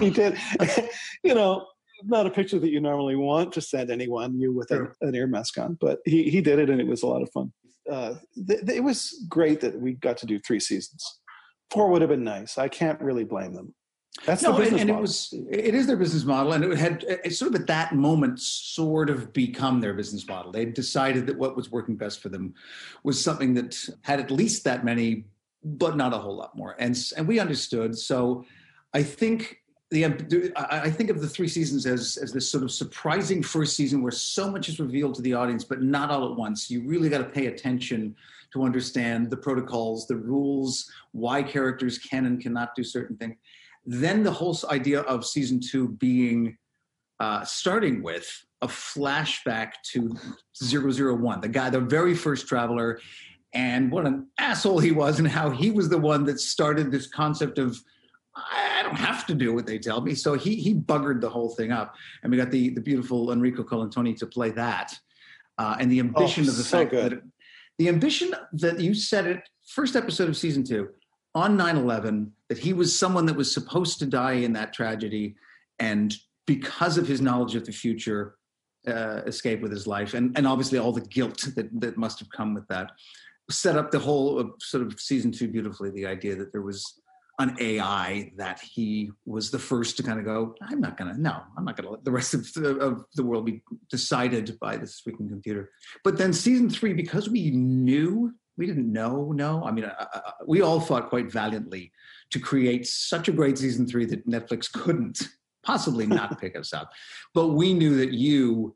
he 0.00 0.10
did, 0.10 0.36
you 1.24 1.34
know, 1.34 1.66
not 2.04 2.26
a 2.26 2.30
picture 2.30 2.58
that 2.58 2.70
you 2.70 2.80
normally 2.80 3.16
want 3.16 3.52
to 3.54 3.60
send 3.60 3.90
anyone, 3.90 4.38
you 4.38 4.52
with 4.52 4.68
Sure. 4.68 4.96
a, 5.02 5.06
an 5.08 5.14
ear 5.14 5.26
mask 5.26 5.58
on, 5.58 5.76
but 5.80 5.98
he 6.04 6.30
he 6.30 6.40
did 6.40 6.58
it, 6.58 6.70
and 6.70 6.80
it 6.80 6.86
was 6.86 7.02
a 7.02 7.06
lot 7.06 7.22
of 7.22 7.30
fun. 7.30 7.52
Uh, 7.90 8.14
th- 8.46 8.60
th- 8.66 8.76
it 8.78 8.84
was 8.84 9.24
great 9.28 9.60
that 9.60 9.78
we 9.80 9.94
got 9.94 10.16
to 10.18 10.26
do 10.26 10.38
three 10.38 10.60
seasons. 10.60 11.04
Four 11.70 11.88
would 11.90 12.02
have 12.02 12.10
been 12.10 12.24
nice. 12.24 12.58
I 12.58 12.68
can't 12.68 13.00
really 13.00 13.24
blame 13.24 13.52
them. 13.54 13.74
That's 14.26 14.42
the 14.42 14.48
No, 14.48 14.56
and, 14.56 14.64
business 14.64 14.80
and 14.82 14.90
it 14.90 14.96
was 14.96 15.34
it 15.50 15.74
is 15.74 15.86
their 15.86 15.96
business 15.96 16.24
model, 16.24 16.52
and 16.52 16.64
it 16.64 16.78
had 16.78 17.04
it 17.04 17.34
sort 17.34 17.54
of 17.54 17.60
at 17.60 17.66
that 17.68 17.94
moment 17.94 18.40
sort 18.40 19.08
of 19.08 19.32
become 19.32 19.80
their 19.80 19.94
business 19.94 20.26
model. 20.26 20.52
They 20.52 20.66
decided 20.66 21.26
that 21.28 21.38
what 21.38 21.56
was 21.56 21.70
working 21.70 21.96
best 21.96 22.20
for 22.20 22.28
them 22.28 22.54
was 23.02 23.22
something 23.22 23.54
that 23.54 23.78
had 24.02 24.20
at 24.20 24.30
least 24.30 24.64
that 24.64 24.84
many, 24.84 25.24
but 25.64 25.96
not 25.96 26.12
a 26.12 26.18
whole 26.18 26.36
lot 26.36 26.56
more. 26.56 26.74
And 26.78 26.98
and 27.16 27.26
we 27.26 27.38
understood. 27.38 27.96
So 27.96 28.44
I 28.92 29.04
think 29.04 29.62
the 29.90 30.04
I 30.56 30.80
I 30.82 30.90
think 30.90 31.08
of 31.10 31.20
the 31.20 31.28
three 31.28 31.48
seasons 31.48 31.86
as 31.86 32.18
as 32.18 32.32
this 32.32 32.50
sort 32.50 32.64
of 32.64 32.72
surprising 32.72 33.42
first 33.42 33.76
season 33.76 34.02
where 34.02 34.12
so 34.12 34.50
much 34.50 34.68
is 34.68 34.80
revealed 34.80 35.14
to 35.14 35.22
the 35.22 35.34
audience, 35.34 35.64
but 35.64 35.82
not 35.82 36.10
all 36.10 36.30
at 36.30 36.36
once. 36.36 36.68
You 36.68 36.82
really 36.82 37.08
got 37.08 37.18
to 37.18 37.24
pay 37.24 37.46
attention 37.46 38.16
to 38.52 38.64
understand 38.64 39.30
the 39.30 39.36
protocols, 39.36 40.08
the 40.08 40.16
rules, 40.16 40.90
why 41.12 41.44
characters 41.44 41.96
can 41.96 42.26
and 42.26 42.40
cannot 42.40 42.74
do 42.74 42.82
certain 42.82 43.16
things 43.16 43.36
then 43.84 44.22
the 44.22 44.30
whole 44.30 44.56
idea 44.70 45.00
of 45.02 45.26
season 45.26 45.60
two 45.60 45.88
being 45.88 46.56
uh, 47.18 47.44
starting 47.44 48.02
with 48.02 48.28
a 48.62 48.66
flashback 48.66 49.72
to 49.92 50.14
001 50.62 51.40
the 51.40 51.48
guy 51.48 51.70
the 51.70 51.80
very 51.80 52.14
first 52.14 52.46
traveler 52.46 53.00
and 53.52 53.90
what 53.90 54.06
an 54.06 54.26
asshole 54.38 54.78
he 54.78 54.92
was 54.92 55.18
and 55.18 55.28
how 55.28 55.50
he 55.50 55.70
was 55.70 55.88
the 55.88 55.98
one 55.98 56.24
that 56.24 56.38
started 56.38 56.90
this 56.90 57.06
concept 57.06 57.58
of 57.58 57.78
I 58.36 58.82
don't 58.82 58.96
have 58.96 59.26
to 59.26 59.34
do 59.34 59.52
what 59.52 59.66
they 59.66 59.78
tell 59.78 60.00
me. 60.00 60.14
So 60.14 60.34
he 60.34 60.54
he 60.54 60.74
buggered 60.74 61.20
the 61.20 61.28
whole 61.28 61.50
thing 61.50 61.72
up, 61.72 61.94
and 62.22 62.30
we 62.30 62.38
got 62.38 62.50
the 62.50 62.70
the 62.70 62.80
beautiful 62.80 63.32
Enrico 63.32 63.62
Colantoni 63.64 64.16
to 64.18 64.26
play 64.26 64.50
that, 64.50 64.94
uh, 65.58 65.76
and 65.80 65.90
the 65.90 65.98
ambition 65.98 66.48
of 66.48 66.56
the 66.56 66.62
so 66.62 66.78
fact 66.78 66.90
good. 66.92 67.12
that 67.12 67.22
the 67.78 67.88
ambition 67.88 68.34
that 68.52 68.78
you 68.78 68.94
said 68.94 69.26
it 69.26 69.40
first 69.66 69.96
episode 69.96 70.28
of 70.28 70.36
season 70.36 70.62
two 70.62 70.88
on 71.34 71.56
9-11 71.56 72.30
that 72.50 72.58
he 72.58 72.74
was 72.74 72.96
someone 72.96 73.24
that 73.26 73.36
was 73.36 73.54
supposed 73.54 73.98
to 74.00 74.06
die 74.06 74.32
in 74.32 74.52
that 74.52 74.74
tragedy 74.74 75.36
and 75.78 76.14
because 76.46 76.98
of 76.98 77.08
his 77.08 77.22
knowledge 77.22 77.54
of 77.54 77.64
the 77.64 77.72
future 77.72 78.34
uh, 78.86 79.22
escape 79.26 79.62
with 79.62 79.72
his 79.72 79.86
life. 79.86 80.12
And, 80.12 80.36
and 80.36 80.46
obviously 80.46 80.78
all 80.78 80.92
the 80.92 81.00
guilt 81.00 81.48
that, 81.54 81.68
that 81.80 81.96
must 81.96 82.18
have 82.18 82.28
come 82.30 82.52
with 82.52 82.66
that 82.68 82.90
set 83.50 83.76
up 83.76 83.90
the 83.90 83.98
whole 83.98 84.38
uh, 84.38 84.44
sort 84.58 84.86
of 84.86 84.98
season 85.00 85.32
two 85.32 85.48
beautifully 85.48 85.90
the 85.90 86.06
idea 86.06 86.36
that 86.36 86.52
there 86.52 86.62
was 86.62 87.00
an 87.38 87.56
ai 87.60 88.30
that 88.36 88.60
he 88.60 89.10
was 89.24 89.50
the 89.50 89.58
first 89.58 89.96
to 89.96 90.02
kind 90.02 90.18
of 90.18 90.24
go 90.24 90.54
i'm 90.68 90.80
not 90.80 90.96
gonna 90.96 91.16
no 91.16 91.40
i'm 91.56 91.64
not 91.64 91.76
gonna 91.76 91.90
let 91.90 92.04
the 92.04 92.10
rest 92.10 92.34
of 92.34 92.52
the, 92.54 92.76
of 92.78 93.04
the 93.14 93.24
world 93.24 93.46
be 93.46 93.62
decided 93.90 94.58
by 94.60 94.76
this 94.76 95.02
freaking 95.06 95.28
computer. 95.28 95.70
But 96.04 96.18
then 96.18 96.32
season 96.32 96.70
three 96.70 96.92
because 96.92 97.28
we 97.28 97.50
knew 97.50 98.32
we 98.56 98.66
didn't 98.66 98.92
know 98.92 99.32
no 99.32 99.64
i 99.64 99.70
mean 99.70 99.84
uh, 99.84 100.06
uh, 100.14 100.20
we 100.46 100.60
all 100.60 100.80
fought 100.80 101.08
quite 101.08 101.32
valiantly 101.32 101.92
to 102.30 102.38
create 102.40 102.86
such 102.86 103.28
a 103.28 103.32
great 103.32 103.58
season 103.58 103.86
three 103.86 104.04
that 104.06 104.26
netflix 104.28 104.70
couldn't 104.70 105.20
possibly 105.62 106.06
not 106.06 106.40
pick 106.40 106.56
us 106.56 106.72
up. 106.72 106.90
But 107.34 107.48
we 107.48 107.74
knew 107.74 107.96
that 107.96 108.12
you 108.12 108.74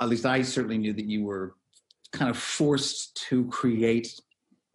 at 0.00 0.08
least 0.08 0.26
i 0.26 0.42
certainly 0.42 0.78
knew 0.78 0.92
that 0.92 1.06
you 1.06 1.24
were 1.24 1.54
kind 2.12 2.30
of 2.30 2.36
forced 2.36 3.16
to 3.28 3.46
create 3.46 4.20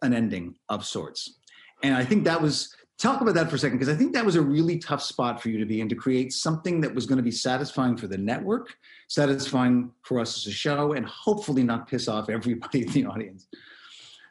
an 0.02 0.12
ending 0.14 0.54
of 0.68 0.84
sorts. 0.84 1.38
And 1.82 1.94
i 1.94 2.04
think 2.04 2.24
that 2.24 2.40
was 2.40 2.74
talk 2.98 3.20
about 3.22 3.34
that 3.34 3.48
for 3.48 3.56
a 3.56 3.58
second 3.58 3.78
because 3.78 3.92
i 3.94 3.96
think 3.96 4.12
that 4.12 4.24
was 4.24 4.36
a 4.36 4.42
really 4.42 4.78
tough 4.78 5.02
spot 5.02 5.40
for 5.42 5.48
you 5.48 5.58
to 5.58 5.64
be 5.66 5.80
in 5.80 5.88
to 5.88 5.94
create 5.94 6.32
something 6.32 6.80
that 6.82 6.94
was 6.94 7.06
going 7.06 7.16
to 7.16 7.22
be 7.22 7.30
satisfying 7.30 7.96
for 7.96 8.06
the 8.06 8.18
network 8.18 8.74
satisfying 9.08 9.90
for 10.02 10.20
us 10.20 10.36
as 10.38 10.46
a 10.46 10.54
show 10.54 10.92
and 10.92 11.04
hopefully 11.06 11.64
not 11.64 11.88
piss 11.88 12.06
off 12.08 12.30
everybody 12.30 12.82
in 12.82 12.92
the 12.92 13.04
audience. 13.06 13.48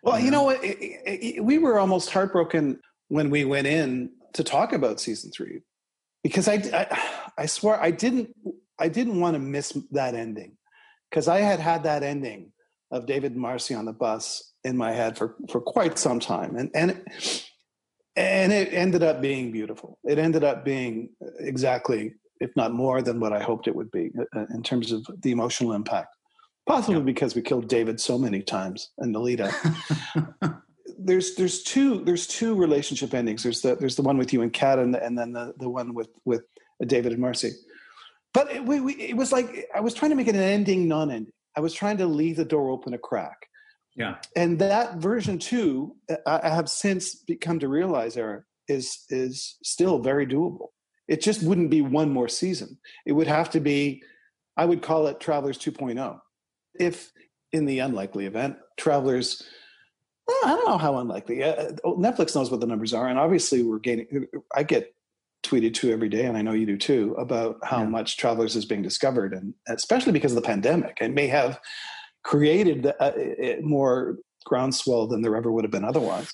Well, 0.02 0.18
you 0.18 0.32
know 0.32 0.44
what? 0.44 0.64
It- 0.64 0.80
it- 0.82 1.36
it- 1.38 1.44
we 1.44 1.58
were 1.58 1.78
almost 1.78 2.10
heartbroken 2.10 2.80
when 3.10 3.30
we 3.30 3.44
went 3.44 3.68
in 3.68 4.12
to 4.34 4.44
talk 4.44 4.72
about 4.72 5.00
season 5.00 5.32
three, 5.32 5.62
because 6.24 6.48
I, 6.48 6.56
I, 6.74 7.22
I 7.40 7.46
swear 7.46 7.82
I 7.82 7.92
didn't, 7.92 8.30
I 8.80 8.88
didn't 8.88 9.20
want 9.20 9.36
to 9.36 9.40
miss 9.40 9.78
that 9.92 10.16
ending, 10.16 10.58
because 11.10 11.28
I 11.28 11.40
had 11.40 11.60
had 11.60 11.84
that 11.84 12.04
ending 12.04 12.54
of 12.92 13.06
David 13.06 13.34
and 13.34 13.42
Marcy 13.42 13.76
on 13.76 13.86
the 13.86 13.94
bus 13.94 14.54
in 14.64 14.78
my 14.78 14.92
head 14.92 15.18
for 15.18 15.36
for 15.50 15.60
quite 15.60 16.00
some 16.00 16.20
time, 16.20 16.56
and 16.56 16.72
and 16.74 17.02
and 18.16 18.52
it 18.52 18.74
ended 18.74 19.04
up 19.04 19.22
being 19.22 19.52
beautiful. 19.52 19.98
It 20.04 20.20
ended 20.20 20.44
up 20.44 20.66
being 20.66 21.10
exactly, 21.40 22.14
if 22.40 22.52
not 22.56 22.74
more 22.74 23.02
than 23.02 23.20
what 23.20 23.34
I 23.34 23.42
hoped 23.42 23.68
it 23.68 23.76
would 23.76 23.92
be 23.92 24.12
uh, 24.36 24.46
in 24.54 24.64
terms 24.64 24.92
of 24.92 25.06
the 25.22 25.32
emotional 25.32 25.74
impact. 25.74 26.16
Possibly 26.68 27.02
because 27.02 27.34
we 27.34 27.42
killed 27.42 27.68
David 27.68 28.00
so 28.00 28.18
many 28.18 28.44
times 28.44 28.92
in 29.00 29.12
the 29.12 29.20
lead 29.20 29.42
up 29.42 29.54
there's 31.00 31.36
there's 31.36 31.64
two 31.64 32.04
there's 32.04 32.28
two 32.28 32.56
relationship 32.56 33.14
endings. 33.14 33.44
There's 33.44 33.62
the 33.62 33.76
there's 33.76 33.96
the 33.96 34.02
one 34.02 34.18
with 34.18 34.34
you 34.34 34.42
and 34.42 34.52
Kat, 34.52 34.80
and, 34.80 34.94
the, 34.94 35.04
and 35.04 35.18
then 35.18 35.34
the 35.34 35.54
the 35.58 35.70
one 35.70 35.94
with 35.94 36.10
with 36.26 36.44
David 36.86 37.14
and 37.14 37.22
Marcy. 37.22 37.52
But 38.34 38.52
it, 38.52 38.66
we, 38.66 38.80
we, 38.80 38.94
it 38.94 39.18
was 39.18 39.32
like 39.32 39.68
I 39.74 39.80
was 39.80 39.94
trying 39.94 40.12
to 40.12 40.16
make 40.16 40.28
it 40.28 40.36
an 40.36 40.42
ending, 40.42 40.88
non-ending. 40.88 41.34
I 41.56 41.62
was 41.62 41.74
trying 41.74 41.98
to 41.98 42.06
leave 42.06 42.36
the 42.36 42.46
door 42.46 42.70
open 42.70 42.94
a 42.94 42.98
crack. 42.98 43.48
yeah 43.96 44.16
And 44.36 44.60
that 44.60 44.98
version 44.98 45.40
two, 45.40 45.96
I, 46.26 46.42
I 46.44 46.50
have 46.50 46.70
since 46.70 47.16
become 47.16 47.60
to 47.60 47.68
realize, 47.68 48.18
Eric, 48.18 48.44
is 48.68 49.06
is 49.10 49.58
still 49.64 50.00
very 50.00 50.28
doable. 50.28 50.68
It 51.08 51.22
just 51.22 51.42
wouldn't 51.42 51.72
be 51.72 51.82
one 51.82 52.12
more 52.12 52.28
season. 52.28 52.78
It 53.06 53.14
would 53.14 53.28
have 53.28 53.50
to 53.52 53.60
be, 53.60 54.04
I 54.56 54.66
would 54.66 54.84
call 54.84 55.08
it 55.08 55.20
Travelers 55.20 55.58
2.0. 55.58 56.20
If 56.80 57.12
in 57.52 57.66
the 57.66 57.80
unlikely 57.80 58.28
event, 58.28 58.58
Travelers, 58.78 59.42
I 60.46 60.56
don't 60.56 60.68
know 60.68 60.78
how 60.78 60.98
unlikely. 60.98 61.44
Uh, 61.44 61.72
Netflix 61.86 62.36
knows 62.36 62.52
what 62.52 62.60
the 62.60 62.68
numbers 62.68 62.94
are, 62.94 63.08
and 63.08 63.18
obviously 63.20 63.64
we're 63.64 63.80
gaining. 63.80 64.28
I 64.56 64.64
get 64.64 64.94
tweeted 65.44 65.74
to 65.76 65.92
every 65.92 66.10
day, 66.10 66.26
and 66.26 66.38
I 66.38 66.42
know 66.42 66.52
you 66.54 66.66
do 66.66 66.78
too, 66.78 67.16
about 67.18 67.58
how 67.64 67.80
Yeah. 67.80 67.90
much 67.90 68.18
Travelers 68.18 68.56
is 68.56 68.66
being 68.66 68.82
discovered, 68.82 69.34
and 69.34 69.54
especially 69.68 70.12
because 70.12 70.32
of 70.34 70.36
the 70.36 70.42
pandemic, 70.48 70.98
it 71.02 71.14
may 71.14 71.28
have 71.28 71.60
created 72.24 72.86
a 73.00 73.60
more 73.62 74.18
groundswell 74.46 75.08
than 75.08 75.22
there 75.22 75.36
ever 75.36 75.52
would 75.52 75.64
have 75.64 75.72
been 75.72 75.86
otherwise. 75.86 76.34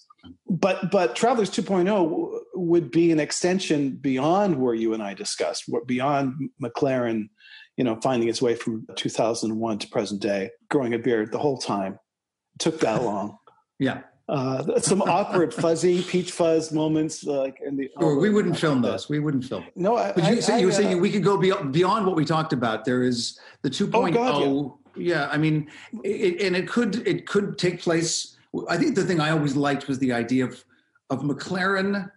But 0.50 0.90
but 0.92 1.16
Travelers 1.16 1.52
2.0 1.52 1.86
w- 1.86 2.40
would 2.56 2.90
be 2.90 3.12
an 3.12 3.20
extension 3.20 3.92
beyond 3.98 4.60
where 4.60 4.74
you 4.74 4.94
and 4.94 5.04
I 5.04 5.14
discussed, 5.14 5.66
what 5.68 5.86
beyond 5.86 6.50
MacLaren, 6.62 7.30
you 7.78 7.84
know, 7.84 8.00
finding 8.02 8.28
his 8.28 8.42
way 8.42 8.56
from 8.56 8.88
2001 8.96 9.78
to 9.80 9.88
present 9.90 10.22
day, 10.22 10.50
growing 10.72 10.94
a 10.96 11.00
beard 11.00 11.32
the 11.32 11.38
whole 11.40 11.58
time. 11.58 12.00
took 12.58 12.80
that 12.80 13.04
long. 13.04 13.38
Yeah. 13.80 14.02
Uh, 14.28 14.80
some 14.80 15.04
awkward, 15.04 15.54
fuzzy 15.54 16.02
peach 16.02 16.32
fuzz 16.32 16.72
moments, 16.72 17.24
like 17.24 17.60
in 17.64 17.78
the. 17.78 17.90
Or 17.98 18.18
we 18.18 18.32
wouldn't 18.32 18.58
film 18.58 18.82
those. 18.82 19.08
We 19.08 19.20
wouldn't 19.20 19.46
film. 19.46 19.66
No, 19.76 19.98
I, 19.98 20.14
But 20.14 20.24
you, 20.24 20.38
I- 20.38 20.40
so 20.40 20.56
you 20.56 20.66
were 20.66 20.72
I, 20.72 20.76
saying 20.76 20.98
uh, 20.98 21.02
we 21.02 21.12
could 21.12 21.24
go 21.24 21.38
beyond, 21.38 21.72
beyond 21.72 22.08
what 22.08 22.16
we 22.16 22.26
talked 22.26 22.52
about. 22.52 22.86
There 22.86 23.04
is 23.04 23.40
the 23.62 23.70
2.0. 23.70 23.92
oh 23.94 24.12
God, 24.12 24.72
yeah. 24.96 25.16
yeah. 25.16 25.30
I 25.32 25.38
mean, 25.38 25.70
it, 26.04 26.42
and 26.42 26.56
it 26.56 26.68
could 26.68 27.08
it 27.08 27.28
could 27.28 27.60
take 27.60 27.82
place. 27.82 28.36
I 28.68 28.78
think 28.78 28.96
the 28.96 29.04
thing 29.04 29.20
I 29.20 29.30
always 29.30 29.56
liked 29.56 29.88
was 29.88 30.00
the 30.00 30.12
idea 30.14 30.46
of 30.46 30.64
of 31.12 31.20
MacLaren 31.22 32.10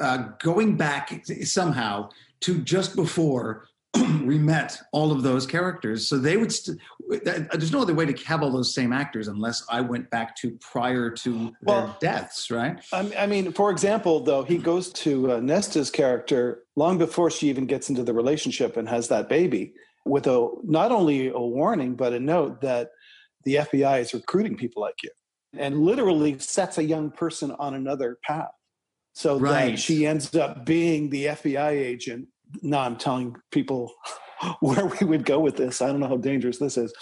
uh, 0.00 0.16
going 0.38 0.76
back 0.78 1.22
somehow 1.44 2.08
to 2.40 2.58
just 2.62 2.96
before 2.96 3.66
we 4.24 4.38
met 4.38 4.80
all 4.92 5.12
of 5.12 5.22
those 5.22 5.46
characters. 5.46 6.08
So 6.08 6.16
they 6.16 6.38
would. 6.38 6.50
St- 6.52 6.78
there's 7.18 7.72
no 7.72 7.82
other 7.82 7.94
way 7.94 8.06
to 8.06 8.24
have 8.26 8.42
all 8.42 8.50
those 8.50 8.72
same 8.74 8.92
actors 8.92 9.28
unless 9.28 9.64
I 9.70 9.80
went 9.80 10.08
back 10.10 10.36
to 10.36 10.56
prior 10.60 11.10
to 11.10 11.52
Well, 11.62 11.96
their 12.00 12.12
deaths, 12.12 12.50
right? 12.50 12.82
I 12.92 13.26
mean, 13.26 13.52
for 13.52 13.70
example, 13.70 14.20
though, 14.20 14.42
he 14.42 14.58
goes 14.58 14.92
to 14.94 15.32
uh, 15.32 15.40
Nesta's 15.40 15.90
character 15.90 16.64
long 16.76 16.98
before 16.98 17.30
she 17.30 17.48
even 17.48 17.66
gets 17.66 17.88
into 17.90 18.02
the 18.02 18.14
relationship 18.14 18.76
and 18.76 18.88
has 18.88 19.08
that 19.08 19.28
baby, 19.28 19.74
with 20.06 20.26
a 20.26 20.48
not 20.64 20.92
only 20.92 21.28
a 21.28 21.38
warning 21.38 21.94
but 21.94 22.12
a 22.12 22.20
note 22.20 22.60
that 22.62 22.90
the 23.44 23.56
FBI 23.56 24.00
is 24.00 24.14
recruiting 24.14 24.56
people 24.56 24.82
like 24.82 24.96
you, 25.02 25.10
and 25.58 25.78
literally 25.80 26.38
sets 26.38 26.78
a 26.78 26.84
young 26.84 27.10
person 27.10 27.50
on 27.58 27.74
another 27.74 28.18
path, 28.24 28.50
so 29.14 29.38
Right. 29.38 29.78
she 29.78 30.06
ends 30.06 30.34
up 30.36 30.64
being 30.64 31.10
the 31.10 31.26
FBI 31.26 31.70
agent. 31.70 32.28
Now 32.62 32.80
I'm 32.80 32.96
telling 32.96 33.36
people 33.50 33.92
where 34.60 34.86
we 34.86 35.06
would 35.06 35.24
go 35.24 35.40
with 35.40 35.56
this. 35.56 35.82
I 35.82 35.88
don't 35.88 36.00
know 36.00 36.08
how 36.08 36.16
dangerous 36.16 36.58
this 36.58 36.76
is, 36.76 36.92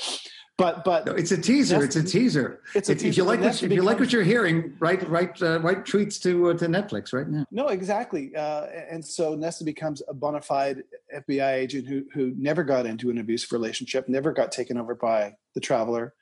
but 0.56 0.84
but 0.84 1.06
No, 1.06 1.12
it's 1.12 1.30
a 1.30 1.40
teaser. 1.40 1.82
It's 1.82 1.96
a 1.96 2.02
teaser. 2.02 2.62
it's 2.74 2.88
a 2.88 2.92
if, 2.92 3.04
if 3.04 3.16
you 3.16 3.24
like 3.24 3.40
what, 3.40 3.62
if 3.62 3.72
you 3.72 3.82
like 3.82 4.00
what 4.00 4.12
you're 4.12 4.24
hearing, 4.24 4.76
write 4.80 5.08
write 5.08 5.40
uh, 5.42 5.60
write 5.60 5.84
tweets 5.84 6.20
to 6.22 6.50
uh, 6.50 6.54
to 6.54 6.66
Netflix 6.66 7.12
right 7.12 7.28
now. 7.28 7.44
No, 7.50 7.68
exactly. 7.68 8.34
Uh, 8.34 8.66
and 8.90 9.04
so 9.04 9.34
Nesta 9.34 9.64
becomes 9.64 10.02
a 10.08 10.14
bona 10.14 10.40
fide 10.40 10.82
FBI 11.14 11.54
agent 11.54 11.86
who 11.86 12.04
who 12.12 12.34
never 12.36 12.64
got 12.64 12.86
into 12.86 13.10
an 13.10 13.18
abusive 13.18 13.52
relationship, 13.52 14.08
never 14.08 14.32
got 14.32 14.52
taken 14.52 14.76
over 14.76 14.94
by 14.94 15.34
the 15.54 15.60
traveler. 15.60 16.14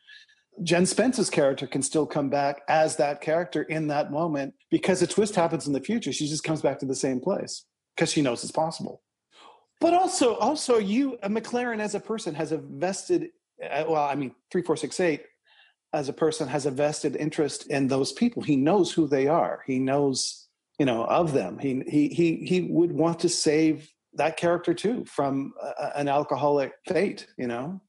Jen 0.63 0.87
Spence's 0.87 1.29
character 1.29 1.67
can 1.67 1.83
still 1.83 2.07
come 2.07 2.31
back 2.31 2.63
as 2.67 2.97
that 2.97 3.21
character 3.21 3.63
in 3.63 3.89
that 3.89 4.11
moment 4.11 4.55
because 4.71 5.03
a 5.03 5.07
twist 5.07 5.35
happens 5.35 5.67
in 5.67 5.75
the 5.75 5.81
future. 5.81 6.13
She 6.13 6.27
just 6.27 6.45
comes 6.45 6.63
back 6.63 6.79
to 6.79 6.87
the 6.87 6.95
same 6.95 7.21
place 7.21 7.65
because 7.95 8.11
she 8.11 8.23
knows 8.23 8.43
it's 8.43 8.53
possible. 8.53 9.03
But 9.81 9.95
also, 9.95 10.37
also 10.37 10.79
you, 10.79 11.19
a 11.23 11.29
MacLaren 11.29 11.81
as 11.81 11.95
a 11.95 12.01
person 12.01 12.35
has 12.35 12.53
a 12.53 12.59
vested, 12.59 13.29
uh, 13.63 13.85
well, 13.89 14.05
I 14.05 14.15
mean, 14.15 14.35
three, 14.51 14.63
four, 14.63 14.77
six, 14.77 14.99
eight 15.01 15.25
as 15.93 16.09
a 16.09 16.13
person 16.13 16.49
has 16.49 16.67
a 16.67 16.71
vested 16.71 17.17
interest 17.17 17.67
in 17.69 17.89
those 17.89 18.13
people. 18.13 18.43
He 18.43 18.57
knows 18.57 18.93
who 18.93 19.07
they 19.07 19.29
are. 19.29 19.63
He 19.67 19.79
knows, 19.79 20.49
you 20.79 20.87
know, 20.87 21.05
of 21.05 21.33
them. 21.33 21.59
He 21.59 21.83
he 21.89 22.09
he 22.09 22.37
he 22.37 22.63
would 22.63 22.93
want 22.93 23.21
to 23.21 23.29
save 23.29 23.91
that 24.15 24.37
character 24.37 24.75
too 24.75 25.05
from 25.05 25.53
uh, 25.63 25.91
an 25.95 26.09
alcoholic 26.09 26.73
fate. 26.87 27.27
You 27.39 27.47
know, 27.47 27.81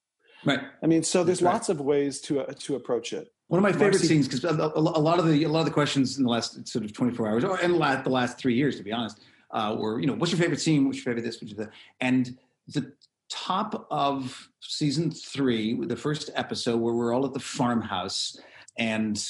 Right. 0.45 0.61
I 0.81 0.88
mean, 0.88 1.03
so 1.03 1.23
there's 1.23 1.41
right. 1.41 1.51
lots 1.51 1.69
of 1.69 1.81
ways 1.81 2.21
to 2.21 2.41
uh, 2.41 2.53
to 2.59 2.75
approach 2.75 3.13
it. 3.13 3.27
One 3.47 3.59
of 3.59 3.63
my 3.63 3.71
favorite 3.71 3.93
Marcy- 3.93 4.07
scenes 4.07 4.27
because 4.27 4.43
a, 4.43 4.49
a, 4.49 4.79
a 4.79 4.79
lot 4.79 5.19
of 5.19 5.27
the 5.27 5.43
a 5.43 5.49
lot 5.49 5.59
of 5.59 5.65
the 5.65 5.71
questions 5.71 6.17
in 6.17 6.23
the 6.23 6.29
last 6.29 6.67
sort 6.67 6.85
of 6.85 6.93
24 6.93 7.27
hours 7.27 7.43
or 7.43 7.59
in 7.59 7.71
the 7.71 7.77
last, 7.77 8.03
the 8.03 8.09
last 8.09 8.38
three 8.38 8.55
years, 8.55 8.77
to 8.77 8.83
be 8.83 8.91
honest, 8.91 9.21
uh, 9.52 9.76
were 9.78 10.00
you 10.00 10.08
know 10.08 10.14
what's 10.14 10.32
your 10.32 10.39
favorite 10.39 10.62
scene? 10.62 10.86
What's 10.86 10.98
your 10.98 11.06
favorite 11.06 11.24
this? 11.24 11.41
What's 11.41 11.54
your 11.54 11.66
that? 11.66 11.74
And 12.00 12.38
the 12.68 12.91
top 13.30 13.88
of 13.91 14.50
season 14.62 15.12
three, 15.12 15.86
the 15.86 15.95
first 15.95 16.30
episode 16.36 16.78
where 16.78 16.93
we're 16.93 17.14
all 17.14 17.26
at 17.26 17.34
the 17.34 17.39
farmhouse 17.39 18.38
and 18.78 19.22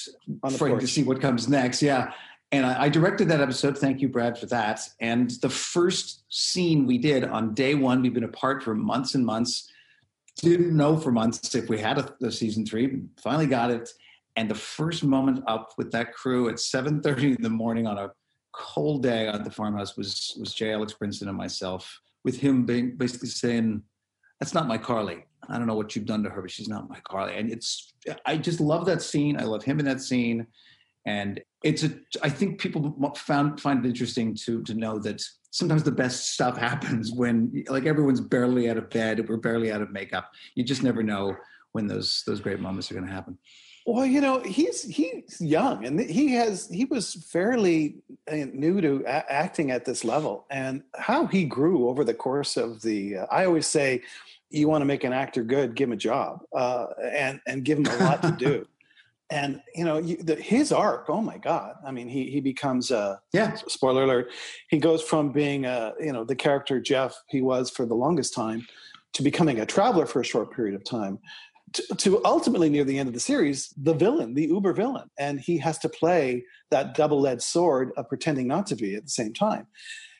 frightened 0.57 0.81
to 0.81 0.87
see 0.87 1.03
what 1.03 1.21
comes 1.21 1.47
next. 1.47 1.81
Yeah. 1.81 2.11
And 2.51 2.65
I, 2.65 2.83
I 2.83 2.89
directed 2.89 3.27
that 3.29 3.41
episode. 3.41 3.77
Thank 3.77 4.01
you, 4.01 4.07
Brad, 4.07 4.37
for 4.37 4.45
that. 4.47 4.81
And 5.01 5.31
the 5.41 5.49
first 5.49 6.23
scene 6.29 6.85
we 6.85 6.97
did 6.97 7.23
on 7.25 7.53
day 7.53 7.75
one, 7.75 8.01
we've 8.01 8.13
been 8.13 8.23
apart 8.23 8.63
for 8.63 8.75
months 8.75 9.15
and 9.15 9.25
months. 9.25 9.69
Didn't 10.37 10.75
know 10.75 10.97
for 10.97 11.11
months 11.11 11.55
if 11.55 11.67
we 11.67 11.79
had 11.79 11.97
a, 11.97 12.13
a 12.25 12.31
season 12.31 12.65
three. 12.65 13.01
Finally 13.21 13.47
got 13.47 13.71
it. 13.71 13.89
And 14.35 14.49
the 14.49 14.55
first 14.55 15.03
moment 15.03 15.43
up 15.47 15.71
with 15.77 15.91
that 15.91 16.13
crew 16.13 16.47
at 16.47 16.55
7:30 16.55 17.37
in 17.37 17.41
the 17.41 17.49
morning 17.49 17.87
on 17.87 17.97
a 17.97 18.11
cold 18.57 19.03
day 19.03 19.27
at 19.27 19.43
the 19.43 19.51
farmhouse 19.51 19.95
was 19.95 20.35
was 20.39 20.53
J. 20.53 20.73
Alex 20.73 20.93
Brinson 20.99 21.27
and 21.27 21.37
myself, 21.37 21.99
with 22.23 22.39
him 22.39 22.65
being 22.65 22.95
basically 22.95 23.29
saying, 23.29 23.83
"That's 24.39 24.53
not 24.53 24.67
my 24.67 24.77
Carly. 24.77 25.25
I 25.47 25.57
don't 25.57 25.67
know 25.67 25.75
what 25.75 25.95
you've 25.95 26.05
done 26.05 26.23
to 26.23 26.29
her, 26.29 26.41
but 26.41 26.51
she's 26.51 26.67
not 26.67 26.89
my 26.89 26.99
Carly." 27.01 27.35
And 27.35 27.51
it's 27.51 27.93
I 28.25 28.37
just 28.37 28.59
love 28.59 28.85
that 28.87 29.01
scene. 29.01 29.39
I 29.39 29.43
love 29.43 29.63
him 29.63 29.79
in 29.79 29.85
that 29.85 30.01
scene, 30.01 30.47
and 31.05 31.39
it's 31.63 31.83
a. 31.83 31.91
I 32.23 32.29
think 32.29 32.59
people 32.59 33.13
found 33.15 33.61
find 33.61 33.85
it 33.85 33.87
interesting 33.87 34.35
to 34.45 34.63
to 34.63 34.73
know 34.73 34.99
that 34.99 35.21
sometimes 35.51 35.83
the 35.83 35.91
best 35.91 36.33
stuff 36.33 36.57
happens 36.69 37.11
when 37.11 37.63
like 37.69 37.85
everyone's 37.85 38.21
barely 38.21 38.69
out 38.69 38.77
of 38.77 38.89
bed, 38.89 39.27
we're 39.29 39.37
barely 39.37 39.71
out 39.71 39.81
of 39.81 39.91
makeup. 39.91 40.31
You 40.55 40.63
just 40.63 40.83
never 40.83 41.03
know 41.03 41.35
when 41.73 41.87
those 41.87 42.23
those 42.25 42.41
great 42.41 42.59
moments 42.59 42.89
are 42.89 42.95
going 42.95 43.05
to 43.05 43.13
happen. 43.13 43.37
Well, 43.87 44.05
you 44.05 44.19
know, 44.19 44.41
he's 44.41 44.83
he's 44.83 45.39
young, 45.39 45.85
and 45.85 45.97
he 45.97 46.33
has 46.33 46.67
he 46.67 46.83
was 46.83 47.13
fairly 47.31 47.95
uh, 48.29 48.35
new 48.53 48.81
to 48.81 49.01
a- 49.07 49.31
acting 49.31 49.71
at 49.71 49.85
this 49.85 50.03
level, 50.03 50.45
and 50.51 50.83
how 50.97 51.25
he 51.25 51.45
grew 51.45 51.87
over 51.87 52.03
the 52.03 52.13
course 52.13 52.57
of 52.57 52.81
the. 52.81 53.19
Uh, 53.19 53.25
I 53.31 53.45
always 53.45 53.65
say, 53.65 54.01
you 54.49 54.67
want 54.67 54.81
to 54.81 54.85
make 54.85 55.05
an 55.05 55.13
actor 55.13 55.41
good, 55.41 55.73
give 55.73 55.87
him 55.87 55.93
a 55.93 55.95
job, 55.95 56.41
uh, 56.53 56.87
and 57.01 57.39
and 57.47 57.63
give 57.63 57.77
him 57.77 57.87
a 57.87 57.95
lot 58.03 58.21
to 58.23 58.31
do. 58.31 58.67
And 59.29 59.61
you 59.75 59.83
know 59.83 59.97
you, 59.97 60.15
the, 60.23 60.35
his 60.35 60.71
arc. 60.71 61.09
Oh 61.09 61.21
my 61.21 61.37
God! 61.37 61.75
I 61.85 61.91
mean, 61.91 62.07
he 62.07 62.29
he 62.31 62.39
becomes 62.39 62.91
a 62.91 63.19
Yeah, 63.33 63.55
spoiler 63.67 64.03
alert. 64.03 64.31
He 64.69 64.77
goes 64.77 65.03
from 65.03 65.33
being 65.33 65.65
a 65.65 65.91
you 65.99 66.13
know 66.13 66.23
the 66.23 66.33
character 66.33 66.79
Jeff 66.79 67.13
he 67.27 67.41
was 67.41 67.69
for 67.69 67.85
the 67.85 67.93
longest 67.93 68.33
time 68.33 68.65
to 69.11 69.23
becoming 69.23 69.59
a 69.59 69.65
traveler 69.65 70.05
for 70.05 70.21
a 70.21 70.23
short 70.23 70.55
period 70.55 70.75
of 70.75 70.85
time 70.85 71.19
to, 71.73 71.83
to 71.97 72.25
ultimately 72.25 72.69
near 72.69 72.83
the 72.83 72.97
end 72.97 73.07
of 73.07 73.13
the 73.13 73.19
series 73.19 73.73
the 73.77 73.93
villain 73.93 74.33
the 74.33 74.45
uber 74.47 74.73
villain 74.73 75.09
and 75.19 75.39
he 75.39 75.57
has 75.57 75.77
to 75.79 75.89
play 75.89 76.43
that 76.71 76.93
double-edged 76.95 77.41
sword 77.41 77.91
of 77.97 78.07
pretending 78.07 78.47
not 78.47 78.65
to 78.67 78.75
be 78.75 78.95
at 78.95 79.03
the 79.03 79.09
same 79.09 79.33
time 79.33 79.67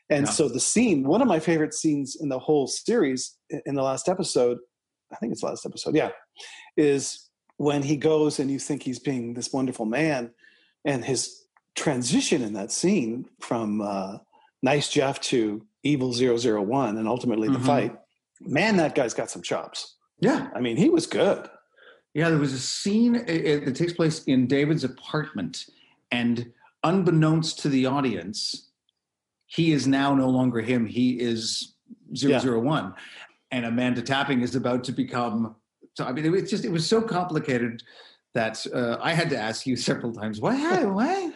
and 0.09 0.25
Yeah. 0.25 0.31
so 0.31 0.49
the 0.49 0.59
scene 0.59 1.03
one 1.03 1.21
of 1.21 1.27
my 1.27 1.39
favorite 1.39 1.73
scenes 1.73 2.15
in 2.19 2.29
the 2.29 2.39
whole 2.39 2.67
series 2.67 3.37
in 3.65 3.75
the 3.75 3.83
last 3.83 4.09
episode 4.09 4.57
i 5.11 5.15
think 5.15 5.31
it's 5.31 5.41
the 5.41 5.47
last 5.47 5.65
episode 5.65 5.95
yeah 5.95 6.09
is 6.75 7.29
when 7.57 7.81
he 7.81 7.97
goes 7.97 8.39
and 8.39 8.51
you 8.51 8.59
think 8.59 8.83
he's 8.83 8.99
being 8.99 9.33
this 9.33 9.51
wonderful 9.53 9.85
man 9.85 10.31
and 10.85 11.03
his 11.03 11.45
transition 11.75 12.41
in 12.41 12.53
that 12.53 12.71
scene 12.71 13.25
from 13.41 13.81
uh, 13.81 14.17
nice 14.61 14.89
jeff 14.89 15.19
to 15.21 15.65
evil 15.83 16.11
001 16.11 16.97
and 16.97 17.07
ultimately 17.07 17.47
the 17.47 17.57
Mhm. 17.59 17.65
fight 17.65 17.95
man 18.41 18.77
that 18.77 18.95
guy's 18.95 19.13
got 19.13 19.29
some 19.31 19.41
chops 19.41 19.95
yeah. 20.19 20.49
I 20.55 20.59
mean, 20.59 20.77
he 20.77 20.89
was 20.89 21.05
good. 21.07 21.49
Yeah, 22.13 22.29
there 22.29 22.39
was 22.39 22.53
a 22.53 22.59
scene 22.59 23.13
that 23.13 23.75
takes 23.75 23.93
place 23.93 24.23
in 24.23 24.47
David's 24.47 24.83
apartment, 24.83 25.65
and 26.11 26.51
unbeknownst 26.83 27.59
to 27.59 27.69
the 27.69 27.85
audience, 27.85 28.69
he 29.45 29.71
is 29.71 29.87
now 29.87 30.15
no 30.15 30.29
longer 30.29 30.61
him. 30.61 30.85
He 30.85 31.19
is 31.19 31.75
001. 32.13 32.93
And 33.51 33.65
Amanda 33.65 34.01
Tapping 34.01 34.41
is 34.41 34.55
about 34.55 34.83
to 34.85 34.91
become. 34.91 35.55
So, 35.93 36.05
I 36.05 36.11
mean, 36.11 36.25
it 36.25 36.29
was 36.29 36.49
just, 36.49 36.65
it 36.65 36.71
was 36.71 36.87
so 36.87 37.01
complicated 37.01 37.83
that 38.33 38.65
uh, 38.73 38.97
I 39.01 39.13
had 39.13 39.29
to 39.31 39.37
ask 39.37 39.65
you 39.65 39.75
several 39.89 40.13
times, 40.13 40.39
why, 40.39 40.83
What? 40.85 41.33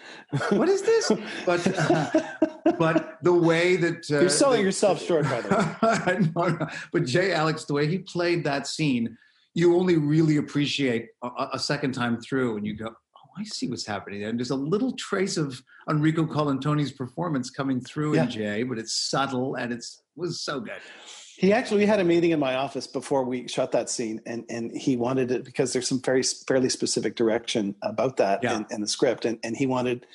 What 0.50 0.70
is 0.70 0.82
this? 0.82 1.12
But, 1.46 1.68
uh, 1.78 2.10
but 2.78 3.18
the 3.24 3.34
way 3.34 3.76
that. 3.78 4.10
Uh, 4.10 4.22
You're 4.22 4.30
selling 4.30 4.62
yourself 4.64 5.02
short, 5.02 5.24
by 5.26 5.42
the 5.42 5.50
way. 5.50 6.30
no. 6.60 6.68
But 6.92 7.06
Jay 7.06 7.34
Alex, 7.34 7.66
the 7.66 7.74
way 7.74 7.88
he 7.88 7.98
played 8.00 8.44
that 8.46 8.68
scene, 8.68 9.18
you 9.54 9.76
only 9.76 9.98
really 9.98 10.38
appreciate 10.38 11.08
a, 11.24 11.30
a 11.54 11.60
second 11.60 11.94
time 11.94 12.20
through, 12.22 12.58
and 12.58 12.66
you 12.66 12.76
go, 12.76 12.88
"Oh, 12.88 13.30
I 13.38 13.44
see 13.44 13.68
what's 13.68 13.86
happening." 13.86 14.24
And 14.24 14.40
there's 14.40 14.52
a 14.52 14.56
little 14.56 14.94
trace 14.94 15.36
of 15.38 15.62
Enrico 15.90 16.26
Colantoni's 16.26 16.92
performance 16.92 17.50
coming 17.50 17.82
through 17.82 18.16
Yeah. 18.16 18.24
in 18.24 18.30
Jay, 18.30 18.64
but 18.64 18.78
it's 18.78 18.94
subtle 18.94 19.56
and 19.56 19.74
it's 19.74 20.02
was 20.16 20.42
so 20.42 20.60
good. 20.60 20.80
He 21.42 21.52
actually, 21.52 21.80
we 21.80 21.86
had 21.88 22.00
a 22.00 22.04
meeting 22.04 22.30
in 22.30 22.40
my 22.40 22.54
office 22.54 22.86
before 22.86 23.24
we 23.24 23.48
shot 23.48 23.72
that 23.72 23.90
scene, 23.90 24.22
and, 24.28 24.46
and 24.48 24.72
he 24.78 24.96
wanted 24.96 25.32
it 25.32 25.44
because 25.44 25.74
there's 25.74 25.88
some 25.88 26.00
very 26.00 26.22
fairly 26.22 26.70
specific 26.70 27.16
direction 27.16 27.74
about 27.82 28.18
that 28.18 28.44
Yeah. 28.44 28.58
in, 28.58 28.68
in 28.70 28.82
the 28.82 28.88
script, 28.88 29.26
and, 29.26 29.40
and 29.44 29.58
he 29.58 29.66
wanted 29.66 30.06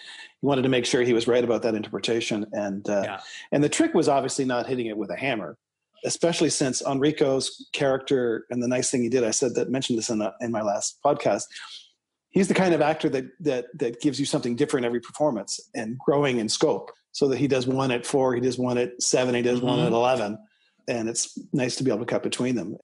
he 0.41 0.47
wanted 0.47 0.63
to 0.63 0.69
make 0.69 0.87
sure 0.87 1.03
he 1.03 1.13
was 1.13 1.27
right 1.27 1.43
about 1.43 1.63
that 1.63 1.75
interpretation. 1.75 2.47
And 2.53 2.89
uh, 2.89 3.03
Yeah. 3.05 3.21
and 3.51 3.65
the 3.65 3.69
trick 3.69 3.93
was 3.93 4.09
obviously 4.09 4.45
not 4.45 4.69
hitting 4.69 4.87
it 4.87 4.97
with 4.97 5.11
a 5.11 5.17
hammer, 5.17 5.59
especially 6.05 6.49
since 6.51 6.81
Enrico's 6.81 7.67
character 7.73 8.47
and 8.51 8.63
the 8.63 8.69
nice 8.69 8.89
thing 8.93 9.03
he 9.03 9.09
did. 9.09 9.25
I 9.25 9.33
said 9.33 9.57
that 9.57 9.69
mentioned 9.69 9.99
this 9.99 10.11
in 10.11 10.19
the, 10.21 10.33
in 10.41 10.53
my 10.53 10.63
last 10.63 11.01
podcast. 11.05 11.47
He's 12.31 12.47
the 12.47 12.55
kind 12.55 12.73
of 12.73 12.81
actor 12.81 13.09
that 13.09 13.25
that 13.41 13.65
that 13.81 14.01
gives 14.01 14.21
you 14.21 14.27
something 14.27 14.55
different 14.55 14.87
every 14.87 15.01
performance 15.01 15.59
and 15.75 15.99
growing 15.99 16.39
in 16.39 16.49
scope. 16.49 16.93
So 17.11 17.27
that 17.29 17.39
he 17.39 17.49
does 17.49 17.67
one 17.67 17.91
at 17.91 18.07
four, 18.07 18.33
he 18.37 18.41
does 18.41 18.59
one 18.59 18.79
at 18.79 19.03
seven, 19.03 19.35
he 19.35 19.43
does 19.43 19.61
one 19.61 19.81
Mhm. 19.81 19.87
at 19.87 19.93
eleven, 19.93 20.39
and 20.89 21.09
it's 21.09 21.39
nice 21.53 21.77
to 21.77 21.85
be 21.85 21.91
able 21.91 22.01
to 22.01 22.07
cut 22.07 22.23
between 22.23 22.55
them. 22.55 22.77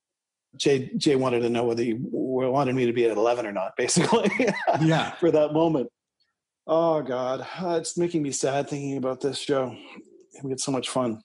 Jay 0.57 0.91
Jay 0.97 1.15
wanted 1.15 1.39
to 1.41 1.49
know 1.49 1.63
whether 1.65 1.83
you 1.83 1.97
wanted 2.11 2.75
me 2.75 2.85
to 2.85 2.93
be 2.93 3.05
at 3.05 3.17
eleven 3.17 3.45
or 3.45 3.51
not, 3.51 3.75
basically. 3.77 4.29
Yeah. 4.81 5.11
for 5.15 5.31
that 5.31 5.53
moment. 5.53 5.89
Oh 6.67 7.01
God, 7.01 7.45
Uh, 7.59 7.77
it's 7.79 7.97
making 7.97 8.21
me 8.23 8.31
sad 8.31 8.69
thinking 8.69 8.97
about 8.97 9.19
this 9.21 9.37
show. 9.37 9.75
We 10.43 10.49
had 10.51 10.59
so 10.59 10.71
much 10.71 10.89
fun. 10.89 11.21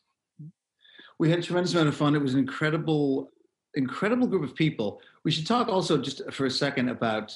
We 1.18 1.30
had 1.30 1.38
a 1.40 1.42
tremendous 1.42 1.72
amount 1.74 1.88
of 1.88 1.96
fun. 1.96 2.14
It 2.14 2.22
was 2.22 2.34
an 2.34 2.40
incredible, 2.40 3.30
incredible 3.74 4.26
group 4.26 4.44
of 4.44 4.54
people. 4.54 5.00
We 5.24 5.30
should 5.30 5.46
talk 5.46 5.68
also 5.68 5.98
just 5.98 6.22
for 6.32 6.46
a 6.46 6.50
second 6.50 6.88
about 6.88 7.34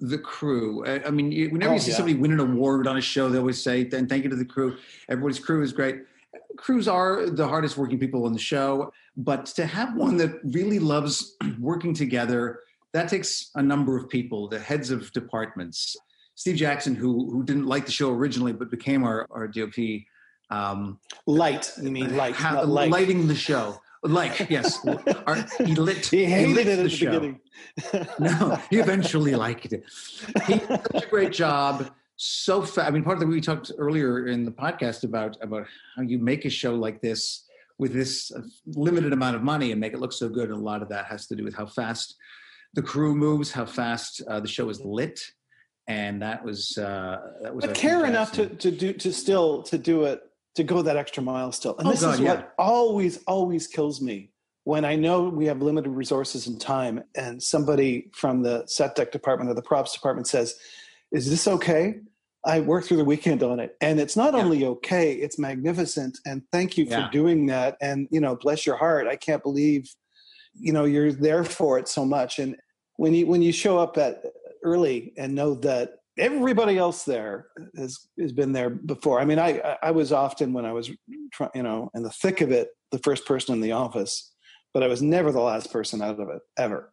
the 0.00 0.18
crew. 0.18 0.84
I, 0.84 1.04
I 1.06 1.10
mean, 1.10 1.30
whenever 1.52 1.72
Oh, 1.72 1.74
you 1.74 1.80
see 1.80 1.90
yeah. 1.92 1.96
somebody 1.98 2.18
win 2.18 2.32
an 2.32 2.40
award 2.40 2.86
on 2.86 2.96
a 2.96 3.00
show, 3.00 3.28
they 3.28 3.38
always 3.38 3.62
say, 3.62 3.88
"And 3.92 4.08
thank 4.08 4.24
you 4.24 4.30
to 4.30 4.36
the 4.36 4.44
crew. 4.44 4.76
Everybody's 5.08 5.38
crew 5.38 5.62
is 5.62 5.72
great." 5.72 6.02
Crews 6.56 6.86
are 6.88 7.26
the 7.26 7.46
hardest 7.46 7.76
working 7.76 7.98
people 7.98 8.26
on 8.26 8.32
the 8.32 8.38
show, 8.38 8.92
but 9.16 9.46
to 9.46 9.66
have 9.66 9.94
one 9.96 10.16
that 10.18 10.40
really 10.44 10.78
loves 10.78 11.36
working 11.58 11.92
together, 11.94 12.60
that 12.92 13.08
takes 13.08 13.50
a 13.56 13.62
number 13.62 13.96
of 13.96 14.08
people. 14.08 14.48
The 14.48 14.58
heads 14.60 14.90
of 14.90 15.10
departments, 15.12 15.96
Steve 16.36 16.56
Jackson, 16.56 16.94
who 16.94 17.30
who 17.30 17.42
didn't 17.44 17.66
like 17.66 17.86
the 17.86 17.92
show 17.92 18.12
originally 18.12 18.52
but 18.52 18.70
became 18.70 19.04
our 19.04 19.26
our 19.30 19.48
DOP. 19.48 19.74
Um, 20.50 21.00
Light, 21.26 21.72
you 21.82 21.90
mean 21.90 22.16
light, 22.16 22.34
how- 22.36 22.54
not 22.54 22.68
light. 22.68 22.90
lighting 22.90 23.26
the 23.26 23.34
show. 23.34 23.80
Like, 24.02 24.50
yes. 24.50 24.86
Our- 25.26 25.46
he 25.64 25.74
lit, 25.74 26.04
He 26.04 26.26
hated 26.26 26.54
lit 26.54 26.66
it 26.66 26.78
at 26.78 26.82
the, 26.84 26.90
show. 26.90 27.06
beginning. 27.06 27.40
No, 28.18 28.60
he 28.68 28.76
eventually 28.86 29.34
liked 29.34 29.72
it. 29.72 29.82
He 30.46 30.58
did 30.58 30.68
such 30.92 31.04
a 31.04 31.06
great 31.08 31.32
job. 31.32 31.90
So 32.16 32.62
fa- 32.62 32.86
I 32.86 32.90
mean, 32.90 33.02
part 33.02 33.16
of 33.16 33.20
the 33.20 33.26
we 33.26 33.40
talked 33.40 33.72
earlier 33.78 34.26
in 34.28 34.44
the 34.44 34.50
podcast 34.52 35.04
about 35.04 35.36
about 35.42 35.66
how 35.96 36.02
you 36.02 36.18
make 36.18 36.44
a 36.44 36.50
show 36.50 36.74
like 36.74 37.00
this 37.00 37.44
with 37.78 37.92
this 37.92 38.30
uh, 38.30 38.40
limited 38.66 39.12
amount 39.12 39.34
of 39.36 39.42
money 39.42 39.72
and 39.72 39.80
make 39.80 39.92
it 39.92 39.98
look 39.98 40.12
so 40.12 40.28
good. 40.28 40.48
And 40.50 40.58
a 40.58 40.62
lot 40.62 40.80
of 40.82 40.88
that 40.90 41.06
has 41.06 41.26
to 41.26 41.34
do 41.36 41.42
with 41.42 41.54
how 41.54 41.66
fast 41.66 42.14
the 42.74 42.82
crew 42.82 43.14
moves, 43.16 43.50
how 43.50 43.66
fast 43.66 44.22
uh, 44.28 44.38
the 44.40 44.48
show 44.48 44.68
is 44.68 44.80
lit, 44.80 45.20
and 45.88 46.22
that 46.22 46.44
was 46.44 46.78
uh, 46.78 47.18
that 47.42 47.54
was. 47.54 47.66
but 47.66 47.74
care 47.74 48.04
enough 48.06 48.30
to, 48.32 48.46
to 48.46 48.70
do 48.70 48.92
to 48.92 49.12
still 49.12 49.62
to 49.64 49.76
do 49.78 50.04
it 50.04 50.22
to 50.54 50.62
go 50.62 50.82
that 50.82 50.96
extra 50.96 51.20
mile 51.22 51.50
still. 51.50 51.76
And 51.78 51.88
Oh, 51.88 51.90
this 51.90 52.02
God, 52.02 52.14
is 52.14 52.20
yeah. 52.20 52.34
what 52.34 52.54
always 52.58 53.22
always 53.26 53.66
kills 53.66 54.00
me 54.00 54.30
when 54.62 54.84
I 54.84 54.94
know 54.96 55.24
we 55.24 55.46
have 55.46 55.60
limited 55.60 55.90
resources 55.90 56.46
and 56.46 56.60
time, 56.60 57.02
and 57.16 57.42
somebody 57.42 58.08
from 58.14 58.42
the 58.42 58.64
set 58.66 58.94
deck 58.94 59.10
department 59.12 59.50
or 59.50 59.54
the 59.54 59.62
props 59.62 59.92
department 59.92 60.26
says, 60.26 60.54
"Is 61.14 61.30
this 61.30 61.46
okay?" 61.48 62.00
I 62.46 62.60
worked 62.60 62.88
through 62.88 62.98
the 62.98 63.04
weekend 63.06 63.42
on 63.42 63.58
it, 63.58 63.74
and 63.80 63.98
it's 63.98 64.16
not 64.16 64.34
Yeah. 64.34 64.40
only 64.42 64.64
okay; 64.66 65.14
it's 65.14 65.38
magnificent. 65.38 66.18
And 66.26 66.42
thank 66.52 66.76
you 66.76 66.84
for 66.84 67.00
Yeah. 67.00 67.10
doing 67.10 67.46
that. 67.46 67.76
And 67.80 68.06
you 68.10 68.20
know, 68.20 68.36
bless 68.36 68.66
your 68.66 68.76
heart. 68.76 69.06
I 69.06 69.16
can't 69.16 69.42
believe, 69.42 69.88
you 70.52 70.72
know, 70.74 70.84
you're 70.84 71.12
there 71.12 71.44
for 71.44 71.78
it 71.78 71.88
so 71.88 72.04
much. 72.04 72.38
And 72.38 72.56
when 72.96 73.14
you 73.14 73.26
when 73.26 73.40
you 73.42 73.52
show 73.52 73.78
up 73.78 73.96
at 73.96 74.22
early 74.62 75.12
and 75.16 75.34
know 75.34 75.54
that 75.54 75.96
everybody 76.18 76.76
else 76.78 77.04
there 77.04 77.48
has 77.76 77.98
has 78.20 78.32
been 78.32 78.52
there 78.52 78.70
before. 78.70 79.20
I 79.20 79.24
mean, 79.24 79.38
I 79.38 79.76
I- 79.82 79.90
was 79.90 80.12
often 80.12 80.52
when 80.52 80.64
I 80.66 80.72
was 80.72 80.88
you 81.54 81.62
know 81.62 81.90
in 81.94 82.02
the 82.02 82.10
thick 82.10 82.40
of 82.42 82.50
it, 82.52 82.68
the 82.92 82.98
first 82.98 83.24
person 83.26 83.54
in 83.54 83.60
the 83.62 83.72
office, 83.72 84.32
but 84.74 84.82
I 84.82 84.86
was 84.88 85.00
never 85.02 85.32
the 85.32 85.40
last 85.40 85.72
person 85.72 86.02
out 86.02 86.20
of 86.20 86.28
it 86.28 86.42
ever. 86.58 86.92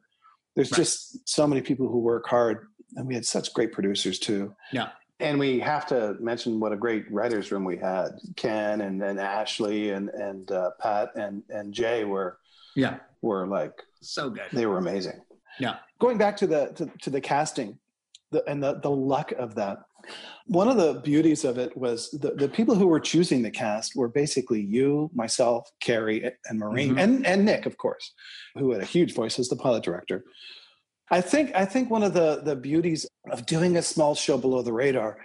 There's 0.56 0.72
Right. 0.72 0.78
just 0.78 1.28
so 1.30 1.46
many 1.48 1.62
people 1.62 1.88
who 1.88 2.00
work 2.00 2.28
hard, 2.28 2.68
and 2.96 3.08
we 3.08 3.14
had 3.14 3.26
such 3.26 3.54
great 3.54 3.72
producers 3.72 4.20
too. 4.20 4.54
Yeah. 4.72 4.90
And 5.20 5.38
we 5.40 5.60
have 5.60 5.86
to 5.88 6.16
mention 6.20 6.60
what 6.60 6.74
a 6.74 6.76
great 6.78 7.12
writers' 7.12 7.52
room 7.52 7.64
we 7.64 7.78
had. 7.78 8.10
Ken 8.36 8.82
and, 8.82 9.02
and 9.04 9.20
Ashley 9.20 9.92
and 9.92 10.10
and 10.10 10.52
uh, 10.52 10.72
Pat 10.80 11.12
and 11.16 11.44
and 11.50 11.74
Jay 11.74 12.04
were 12.06 12.40
Yeah, 12.76 12.98
were 13.22 13.46
like 13.48 13.74
so 14.02 14.30
good. 14.30 14.46
they 14.52 14.66
were 14.66 14.78
amazing. 14.80 15.22
Yeah. 15.60 15.76
Going 16.00 16.18
back 16.18 16.38
to 16.38 16.48
the 16.48 16.72
to, 16.76 16.90
to 17.04 17.10
the 17.12 17.22
casting, 17.22 17.78
the, 18.32 18.44
and 18.50 18.64
the 18.64 18.80
the 18.80 18.90
luck 18.90 19.32
of 19.34 19.56
that. 19.56 19.78
One 20.48 20.68
of 20.68 20.78
the 20.78 21.00
beauties 21.02 21.46
of 21.46 21.60
it 21.60 21.78
was 21.78 22.10
the, 22.10 22.32
the 22.32 22.50
people 22.50 22.74
who 22.74 22.88
were 22.88 23.00
choosing 23.00 23.44
the 23.44 23.52
cast 23.52 23.96
were 23.96 24.08
basically 24.10 24.60
you, 24.60 25.12
myself, 25.14 25.70
Carrie, 25.80 26.32
and 26.50 26.58
Maureen, 26.58 26.96
Mhm. 26.96 27.00
and 27.04 27.28
and 27.28 27.46
Nick, 27.46 27.68
of 27.68 27.78
course, 27.78 28.12
who 28.58 28.72
had 28.72 28.82
a 28.82 28.86
huge 28.86 29.14
voice 29.14 29.38
as 29.38 29.48
the 29.50 29.56
pilot 29.56 29.84
director. 29.84 30.24
I 31.12 31.20
think 31.22 31.52
I 31.54 31.66
think 31.66 31.90
one 31.92 32.04
of 32.04 32.14
the 32.14 32.42
the 32.44 32.56
beauties 32.56 33.06
of 33.30 33.46
doing 33.46 33.76
a 33.78 33.82
small 33.82 34.16
show 34.16 34.38
below 34.38 34.62
the 34.62 34.74
radar, 34.74 35.18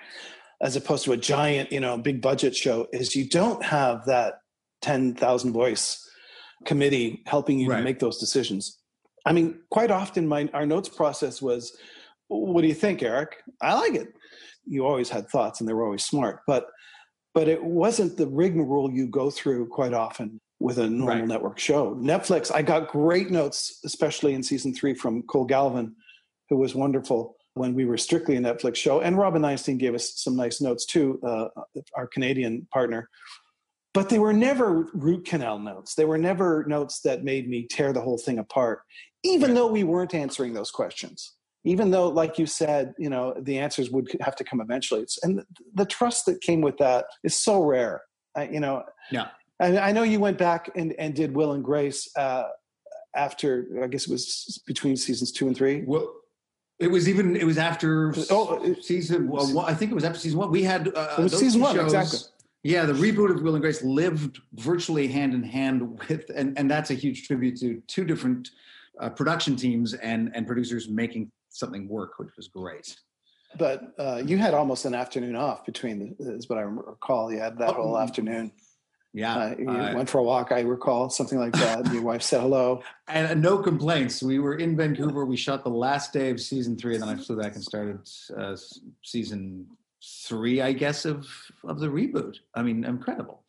as 0.60 0.74
opposed 0.74 1.04
to 1.04 1.12
a 1.12 1.16
giant, 1.16 1.70
you 1.72 1.80
know, 1.80 1.96
big 1.96 2.20
budget 2.20 2.56
show, 2.56 2.88
is 2.92 3.14
you 3.14 3.28
don't 3.28 3.64
have 3.64 4.04
that 4.06 4.40
ten 4.82 5.14
thousand 5.14 5.52
voice 5.52 6.02
committee 6.64 7.22
helping 7.26 7.60
you 7.60 7.70
Right. 7.70 7.78
to 7.78 7.84
make 7.84 8.00
those 8.00 8.18
decisions. 8.18 8.78
I 9.24 9.32
mean, 9.32 9.60
quite 9.70 9.90
often 9.92 10.26
my 10.26 10.48
our 10.52 10.66
notes 10.66 10.88
process 10.88 11.40
was, 11.40 11.76
"What 12.28 12.62
do 12.62 12.68
you 12.68 12.74
think, 12.74 13.02
Eric? 13.02 13.36
I 13.62 13.74
like 13.74 13.94
it." 13.94 14.08
You 14.66 14.84
always 14.84 15.08
had 15.10 15.28
thoughts, 15.28 15.60
and 15.60 15.68
they 15.68 15.72
were 15.74 15.84
always 15.84 16.04
smart, 16.04 16.40
but 16.48 16.66
but 17.32 17.46
it 17.48 17.62
wasn't 17.62 18.16
the 18.16 18.26
rigmarole 18.26 18.90
you 18.90 19.06
go 19.06 19.30
through 19.30 19.68
quite 19.68 19.92
often 19.92 20.40
with 20.58 20.78
a 20.78 20.88
normal 20.88 21.18
Right. 21.20 21.28
network 21.28 21.58
show. 21.58 21.94
Netflix, 21.96 22.54
I 22.54 22.62
got 22.62 22.88
great 22.88 23.30
notes, 23.30 23.80
especially 23.84 24.34
in 24.34 24.42
season 24.42 24.74
three 24.74 24.94
from 24.94 25.22
Cole 25.24 25.44
Galvin, 25.44 25.94
who 26.48 26.56
was 26.56 26.74
wonderful 26.74 27.36
when 27.54 27.74
we 27.74 27.84
were 27.84 27.98
strictly 27.98 28.36
a 28.36 28.40
Netflix 28.40 28.76
show, 28.76 29.00
and 29.00 29.16
Robin 29.18 29.44
Einstein 29.44 29.78
gave 29.78 29.94
us 29.94 30.14
some 30.16 30.36
nice 30.36 30.60
notes 30.60 30.84
too, 30.84 31.18
uh, 31.22 31.48
our 31.94 32.06
Canadian 32.06 32.66
partner 32.72 33.08
but 33.96 34.10
they 34.10 34.18
were 34.18 34.34
never 34.34 34.82
root 34.92 35.24
canal 35.24 35.58
notes. 35.58 35.94
They 35.94 36.04
were 36.04 36.18
never 36.18 36.66
notes 36.68 37.00
that 37.00 37.24
made 37.24 37.48
me 37.48 37.66
tear 37.66 37.94
the 37.94 38.02
whole 38.02 38.18
thing 38.18 38.38
apart, 38.38 38.80
even 39.24 39.54
though 39.54 39.68
we 39.68 39.84
weren't 39.84 40.12
answering 40.12 40.52
those 40.52 40.70
questions. 40.70 41.32
Even 41.64 41.90
though, 41.90 42.08
like 42.08 42.38
you 42.38 42.44
said, 42.44 42.92
you 42.98 43.08
know, 43.08 43.32
the 43.40 43.58
answers 43.58 43.88
would 43.90 44.14
have 44.20 44.36
to 44.36 44.44
come 44.44 44.60
eventually. 44.60 45.00
It's, 45.00 45.18
and 45.24 45.38
the, 45.38 45.46
the 45.76 45.86
trust 45.86 46.26
that 46.26 46.42
came 46.42 46.60
with 46.60 46.76
that 46.76 47.06
is 47.24 47.34
so 47.34 47.62
rare. 47.64 48.02
I, 48.36 48.48
you 48.48 48.60
know, 48.60 48.82
Yeah. 49.10 49.28
I, 49.60 49.78
I 49.78 49.92
know 49.92 50.02
you 50.02 50.20
went 50.20 50.38
back 50.38 50.70
and, 50.76 50.92
and 50.98 51.14
did 51.14 51.34
Will 51.34 51.52
and 51.52 51.64
Grace 51.64 52.10
uh, 52.16 52.44
after, 53.14 53.66
I 53.82 53.86
guess 53.86 54.06
it 54.06 54.10
was 54.12 54.62
between 54.66 54.96
seasons 54.96 55.32
two 55.32 55.46
and 55.46 55.56
three. 55.56 55.84
Well, 55.86 56.12
it 56.78 56.88
was 56.88 57.08
even. 57.08 57.36
It 57.36 57.44
was 57.44 57.56
after 57.56 58.12
Oh, 58.30 58.74
season. 58.82 59.28
Well, 59.28 59.46
one- 59.54 59.64
I 59.64 59.72
think 59.72 59.90
it 59.92 59.94
was 59.94 60.04
after 60.04 60.18
season 60.18 60.38
one. 60.38 60.50
We 60.50 60.62
had. 60.62 60.88
Uh, 60.94 61.14
It 61.18 61.22
was 61.22 61.32
those 61.32 61.40
season 61.40 61.62
one, 61.62 61.78
exactly. 61.80 62.18
Yeah, 62.64 62.84
the 62.84 62.92
reboot 62.92 63.34
of 63.34 63.40
Will 63.42 63.54
and 63.54 63.62
Grace 63.62 63.82
lived 63.82 64.40
virtually 64.52 65.06
hand 65.08 65.32
in 65.32 65.42
hand 65.42 65.98
with, 66.10 66.30
and 66.34 66.58
and 66.58 66.70
that's 66.70 66.90
a 66.90 66.94
huge 66.94 67.26
tribute 67.26 67.56
to 67.60 67.80
two 67.86 68.04
different 68.04 68.50
uh, 69.00 69.08
production 69.08 69.56
teams 69.56 69.94
and 69.94 70.30
and 70.34 70.46
producers 70.46 70.86
making 70.86 71.32
something 71.48 71.88
work, 71.88 72.18
which 72.18 72.28
was 72.36 72.48
great. 72.48 72.94
But 73.58 73.94
uh, 73.98 74.22
you 74.26 74.36
had 74.36 74.52
almost 74.52 74.84
an 74.84 74.94
afternoon 74.94 75.34
off 75.34 75.64
between, 75.64 76.14
the, 76.18 76.34
is 76.34 76.46
what 76.50 76.58
I 76.58 76.62
recall. 76.62 77.32
You 77.32 77.38
had 77.38 77.56
that 77.56 77.70
Oh, 77.70 77.72
whole 77.72 77.98
afternoon. 77.98 78.52
Yeah, 79.16 79.34
Uh, 79.38 79.54
you 79.58 79.70
uh, 79.70 79.94
went 79.94 80.10
for 80.10 80.18
a 80.18 80.22
walk, 80.22 80.52
I 80.52 80.60
recall, 80.60 81.08
something 81.08 81.38
like 81.38 81.54
that. 81.54 81.90
Your 81.90 82.02
wife 82.02 82.20
said 82.20 82.42
hello. 82.42 82.82
and 83.08 83.26
uh, 83.28 83.34
no 83.34 83.56
complaints. 83.56 84.22
We 84.22 84.38
were 84.38 84.56
in 84.56 84.76
Vancouver. 84.76 85.24
We 85.24 85.38
shot 85.38 85.64
the 85.64 85.70
last 85.70 86.12
day 86.12 86.28
of 86.28 86.38
season 86.38 86.76
three, 86.76 86.92
and 86.94 87.02
then 87.02 87.08
I 87.08 87.16
flew 87.16 87.40
back 87.40 87.54
and 87.54 87.64
started 87.64 87.98
uh, 88.36 88.56
season 89.02 89.68
three, 90.28 90.60
I 90.60 90.72
guess, 90.72 91.06
of 91.06 91.26
of 91.64 91.80
the 91.80 91.86
reboot. 91.88 92.36
I 92.54 92.60
mean, 92.62 92.84
incredible. 92.84 93.42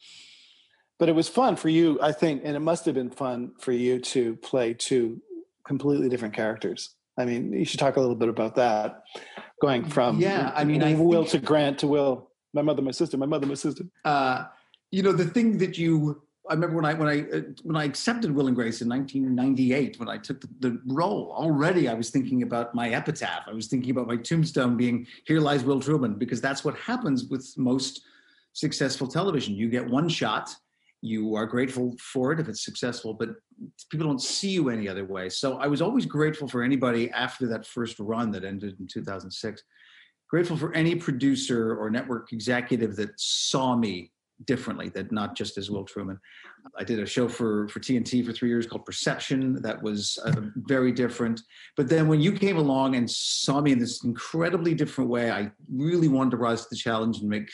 But 1.00 1.10
it 1.10 1.16
was 1.16 1.28
fun 1.28 1.58
for 1.58 1.68
you, 1.68 2.00
I 2.02 2.14
think, 2.14 2.44
and 2.46 2.56
it 2.56 2.62
must 2.62 2.86
have 2.86 2.96
been 2.96 3.12
fun 3.12 3.52
for 3.60 3.74
you 3.74 4.00
to 4.00 4.38
play 4.38 4.74
two 4.74 5.22
completely 5.66 6.08
different 6.08 6.34
characters. 6.34 6.96
I 7.18 7.26
mean, 7.26 7.52
you 7.52 7.66
should 7.66 7.82
talk 7.82 7.98
a 7.98 8.00
little 8.00 8.16
bit 8.16 8.30
about 8.30 8.56
that. 8.56 9.04
Going 9.62 9.84
from 9.84 10.20
Yeah, 10.20 10.54
I 10.56 10.64
mean, 10.64 10.82
I 10.82 10.94
Will 10.96 11.24
think- 11.26 11.42
to 11.42 11.46
Grant 11.46 11.80
to 11.80 11.88
Will. 11.88 12.30
My 12.54 12.62
mother, 12.62 12.82
my 12.82 12.92
sister. 12.92 13.18
My 13.18 13.26
mother, 13.26 13.46
my 13.46 13.54
sister. 13.56 13.84
uh, 14.06 14.46
you 14.92 15.04
know 15.04 15.12
the 15.12 15.26
thing 15.26 15.58
that 15.58 15.78
you 15.78 16.22
i 16.50 16.54
remember 16.54 16.76
when 16.76 16.86
i 16.86 16.94
when 16.94 17.08
i 17.08 17.22
uh, 17.38 17.42
when 17.64 17.76
i 17.76 17.84
accepted 17.84 18.32
will 18.32 18.48
and 18.48 18.56
grace 18.56 18.82
in 18.82 18.90
1998 18.90 20.00
when 20.00 20.10
i 20.10 20.18
took 20.18 20.42
the, 20.42 20.48
the 20.60 20.82
role 20.86 21.34
already 21.36 21.88
i 21.88 21.94
was 21.94 22.10
thinking 22.10 22.44
about 22.44 22.74
my 22.74 22.90
epitaph. 22.90 23.44
I 23.48 23.54
was 23.54 23.68
thinking 23.68 23.92
about 23.92 24.08
my 24.08 24.18
tombstone 24.18 24.78
being 24.78 25.08
here 25.26 25.40
lies 25.40 25.64
will 25.64 25.82
truman 25.82 26.16
because 26.16 26.42
that's 26.42 26.64
what 26.64 26.76
happens 26.78 27.26
with 27.26 27.54
most 27.58 28.02
successful 28.54 29.08
television. 29.08 29.56
You 29.56 29.70
get 29.70 29.88
one 29.88 30.10
shot 30.10 30.56
you 31.02 31.36
are 31.36 31.46
grateful 31.46 31.96
for 32.00 32.32
it 32.32 32.40
if 32.40 32.50
it's 32.50 32.66
successful 32.66 33.14
but 33.14 33.30
people 33.92 34.08
don't 34.08 34.22
see 34.22 34.50
you 34.50 34.70
any 34.70 34.88
other 34.88 35.06
way. 35.06 35.30
So 35.30 35.58
i 35.58 35.68
was 35.68 35.82
always 35.82 36.06
grateful 36.06 36.48
for 36.48 36.64
anybody 36.64 37.12
after 37.12 37.48
that 37.48 37.66
first 37.66 38.00
run 38.00 38.32
that 38.32 38.44
ended 38.44 38.80
in 38.80 38.88
2006 38.88 39.64
grateful 40.30 40.58
for 40.58 40.74
any 40.74 40.96
producer 40.96 41.76
or 41.76 41.90
network 41.90 42.34
executive 42.34 42.96
that 42.96 43.12
saw 43.18 43.76
me 43.76 44.12
differently, 44.46 44.90
that 44.90 45.12
not 45.12 45.36
just 45.36 45.58
as 45.58 45.72
Will 45.72 45.84
Truman. 45.84 46.20
I 46.78 46.84
did 46.84 47.00
a 47.00 47.06
show 47.06 47.28
for 47.28 47.68
for 47.70 47.80
TNT 47.80 48.26
for 48.26 48.32
three 48.32 48.50
years 48.50 48.68
called 48.68 48.86
Perception. 48.86 49.62
That 49.62 49.82
was 49.82 50.18
uh, 50.26 50.34
very 50.56 50.92
different. 50.92 51.42
But 51.76 51.90
then 51.90 52.08
when 52.08 52.22
you 52.22 52.32
came 52.32 52.58
along 52.58 52.96
and 52.96 53.10
saw 53.10 53.62
me 53.62 53.72
in 53.72 53.80
this 53.80 54.04
incredibly 54.04 54.74
different 54.74 55.10
way, 55.10 55.32
I 55.32 55.52
really 55.72 56.08
wanted 56.08 56.32
to 56.32 56.38
rise 56.38 56.62
to 56.64 56.68
the 56.70 56.76
challenge 56.76 57.20
and 57.20 57.30
make 57.30 57.50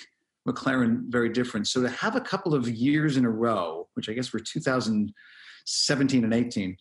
MacLaren 0.47 1.03
very 1.07 1.29
different. 1.29 1.67
So 1.67 1.81
to 1.81 1.89
have 1.89 2.15
a 2.15 2.21
couple 2.21 2.53
of 2.53 2.67
years 2.67 3.17
in 3.17 3.25
a 3.25 3.29
row, 3.29 3.88
which 3.93 4.09
I 4.09 4.13
guess 4.13 4.34
were 4.34 4.39
2017 4.39 6.23
and 6.23 6.34
18, 6.34 6.75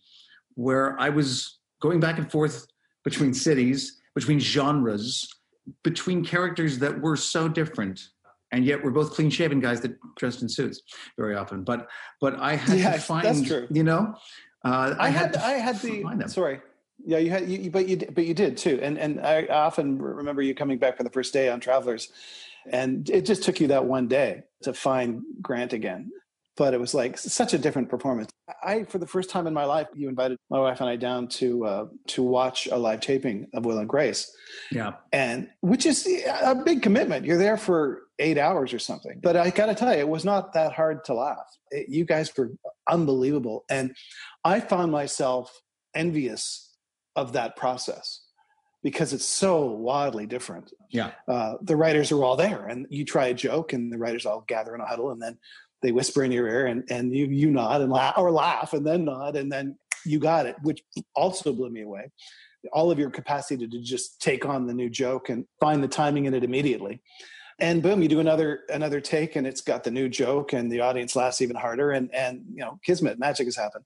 where 0.55 0.99
I 0.99 1.09
was 1.09 1.59
going 1.81 1.99
back 1.99 2.17
and 2.17 2.29
forth 2.29 2.67
between 3.03 3.33
cities, 3.33 4.01
between 4.15 4.39
genres, 4.39 5.27
between 5.83 6.25
characters 6.25 6.77
that 6.79 6.99
were 6.99 7.15
so 7.15 7.47
different 7.47 8.01
and 8.53 8.63
yet 8.63 8.81
we're 8.83 8.91
both 8.91 9.11
clean 9.11 9.29
shaven 9.29 9.59
guys 9.59 9.81
that 9.81 9.97
dressed 10.15 10.41
in 10.41 10.47
suits 10.47 10.81
very 11.17 11.35
often 11.35 11.63
but 11.63 11.89
but 12.21 12.39
i 12.39 12.55
had 12.55 12.77
Yeah, 12.79 12.93
to 12.93 12.99
find 12.99 13.25
that's 13.25 13.41
true. 13.41 13.67
you 13.69 13.83
know 13.83 14.15
uh, 14.65 14.95
I 14.97 15.09
had 15.09 15.33
to 15.33 15.43
I 15.43 15.53
had 15.53 15.77
find 15.77 16.21
the 16.21 16.29
sorry. 16.29 16.61
Yeah, 17.05 17.17
you 17.17 17.31
had, 17.31 17.49
you, 17.49 17.69
but 17.69 17.85
you, 17.89 17.97
but 17.97 18.25
you 18.25 18.33
did 18.33 18.55
too, 18.55 18.79
and 18.81 18.97
and 18.97 19.19
I 19.19 19.45
often 19.47 20.01
remember 20.01 20.41
you 20.41 20.55
coming 20.55 20.77
back 20.77 20.95
for 20.95 21.03
the 21.03 21.09
first 21.09 21.33
day 21.33 21.49
on 21.49 21.59
Travelers, 21.59 22.07
and 22.71 23.09
it 23.09 23.25
just 23.25 23.43
took 23.43 23.59
you 23.59 23.67
that 23.67 23.83
one 23.83 24.07
day 24.07 24.43
to 24.61 24.73
find 24.73 25.21
Grant 25.41 25.73
again. 25.73 26.11
But 26.55 26.73
it 26.73 26.79
was 26.79 26.93
like 26.93 27.17
such 27.17 27.53
a 27.53 27.57
different 27.57 27.89
performance. 27.89 28.29
I, 28.63 28.83
for 28.83 28.99
the 28.99 29.07
first 29.07 29.29
time 29.29 29.47
in 29.47 29.53
my 29.53 29.65
life, 29.65 29.87
you 29.95 30.07
invited 30.07 30.37
my 30.49 30.59
wife 30.59 30.81
and 30.81 30.89
I 30.89 30.95
down 30.97 31.27
to 31.29 31.65
uh, 31.65 31.85
to 32.09 32.21
watch 32.23 32.67
a 32.67 32.77
live 32.77 32.99
taping 32.99 33.47
of 33.53 33.65
Will 33.65 33.79
and 33.79 33.89
Grace, 33.89 34.31
yeah 34.71 34.93
and 35.11 35.49
which 35.61 35.85
is 35.85 36.07
a 36.43 36.53
big 36.55 36.81
commitment. 36.83 37.25
You're 37.25 37.37
there 37.37 37.57
for 37.57 38.03
eight 38.19 38.37
hours 38.37 38.73
or 38.73 38.79
something. 38.79 39.19
But 39.23 39.35
I 39.35 39.49
got 39.49 39.65
to 39.67 39.75
tell 39.75 39.93
you, 39.93 39.99
it 39.99 40.07
was 40.07 40.25
not 40.25 40.53
that 40.53 40.73
hard 40.73 41.03
to 41.05 41.13
laugh. 41.15 41.47
It- 41.71 41.89
you 41.89 42.05
guys 42.05 42.31
were 42.37 42.51
unbelievable, 42.87 43.65
and 43.69 43.95
I 44.43 44.59
found 44.59 44.91
myself 44.91 45.59
envious 45.95 46.75
of 47.15 47.33
that 47.33 47.55
process 47.55 48.22
because 48.83 49.13
it's 49.13 49.25
so 49.25 49.65
wildly 49.65 50.25
different. 50.25 50.71
yeah 50.89 51.11
Uh, 51.27 51.55
the 51.61 51.75
writers 51.75 52.11
are 52.11 52.23
all 52.23 52.35
there, 52.35 52.67
and 52.67 52.85
you 52.89 53.05
try 53.05 53.27
a 53.27 53.33
joke, 53.33 53.73
and 53.73 53.91
the 53.91 53.97
writers 53.97 54.25
all 54.25 54.43
gather 54.47 54.75
in 54.75 54.81
a 54.81 54.85
huddle, 54.85 55.11
and 55.11 55.21
then 55.21 55.37
they 55.81 55.91
whisper 55.91 56.23
in 56.23 56.31
your 56.31 56.47
ear, 56.47 56.67
and 56.67 56.83
and 56.89 57.15
you 57.15 57.25
you 57.25 57.49
nod 57.49 57.81
and 57.81 57.91
laugh 57.91 58.15
or 58.17 58.31
laugh, 58.31 58.73
and 58.73 58.85
then 58.85 59.05
nod, 59.05 59.35
and 59.35 59.51
then 59.51 59.77
you 60.05 60.19
got 60.19 60.45
it, 60.45 60.55
which 60.61 60.83
also 61.15 61.53
blew 61.53 61.69
me 61.69 61.81
away. 61.81 62.11
All 62.71 62.91
of 62.91 62.99
your 62.99 63.09
capacity 63.09 63.67
to 63.67 63.81
just 63.81 64.21
take 64.21 64.45
on 64.45 64.67
the 64.67 64.73
new 64.73 64.89
joke 64.89 65.29
and 65.29 65.45
find 65.59 65.83
the 65.83 65.87
timing 65.87 66.25
in 66.25 66.33
it 66.33 66.43
immediately 66.43 67.01
and 67.59 67.83
boom 67.83 68.01
you 68.01 68.07
do 68.07 68.19
another 68.19 68.61
another 68.69 68.99
take 68.99 69.35
and 69.35 69.45
it's 69.45 69.61
got 69.61 69.83
the 69.83 69.91
new 69.91 70.09
joke 70.09 70.53
and 70.53 70.71
the 70.71 70.79
audience 70.79 71.15
laughs 71.15 71.41
even 71.41 71.55
harder 71.55 71.91
and 71.91 72.13
and 72.13 72.43
you 72.51 72.61
know 72.61 72.79
kismet 72.83 73.19
magic 73.19 73.45
has 73.45 73.55
happened 73.55 73.85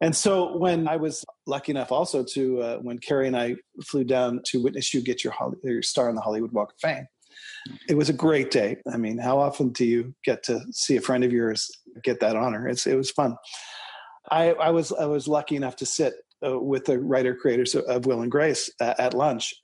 and 0.00 0.14
so 0.14 0.56
when 0.56 0.88
i 0.88 0.96
was 0.96 1.24
lucky 1.46 1.72
enough 1.72 1.92
also 1.92 2.24
to 2.24 2.60
uh, 2.62 2.76
when 2.78 2.98
carrie 2.98 3.26
and 3.26 3.36
i 3.36 3.54
flew 3.84 4.04
down 4.04 4.40
to 4.44 4.62
witness 4.62 4.92
you 4.92 5.02
get 5.02 5.22
your, 5.24 5.32
Holly, 5.32 5.56
your 5.62 5.82
star 5.82 6.08
on 6.08 6.14
the 6.14 6.20
hollywood 6.20 6.52
walk 6.52 6.72
of 6.72 6.78
fame 6.80 7.06
it 7.88 7.96
was 7.96 8.08
a 8.08 8.14
great 8.14 8.50
day. 8.50 8.76
I 8.92 8.96
mean 8.96 9.18
how 9.18 9.38
often 9.38 9.70
do 9.70 9.84
you 9.84 10.14
get 10.24 10.42
to 10.44 10.60
see 10.70 10.96
a 10.96 11.00
friend 11.00 11.24
of 11.24 11.32
yours 11.32 11.70
get 12.02 12.20
that 12.20 12.36
honor? 12.36 12.68
It's 12.68 12.86
it 12.86 12.96
was 12.96 13.10
fun. 13.10 13.36
I 14.30 14.52
i 14.52 14.70
was 14.70 14.92
i 14.92 15.06
was 15.06 15.28
lucky 15.28 15.56
enough 15.56 15.76
to 15.76 15.86
sit 15.86 16.14
uh, 16.46 16.58
with 16.58 16.84
the 16.84 16.98
writer 16.98 17.34
creators 17.34 17.74
of 17.74 18.06
will 18.06 18.22
and 18.22 18.30
grace 18.30 18.70
uh, 18.80 18.94
at 18.98 19.14
lunch. 19.14 19.54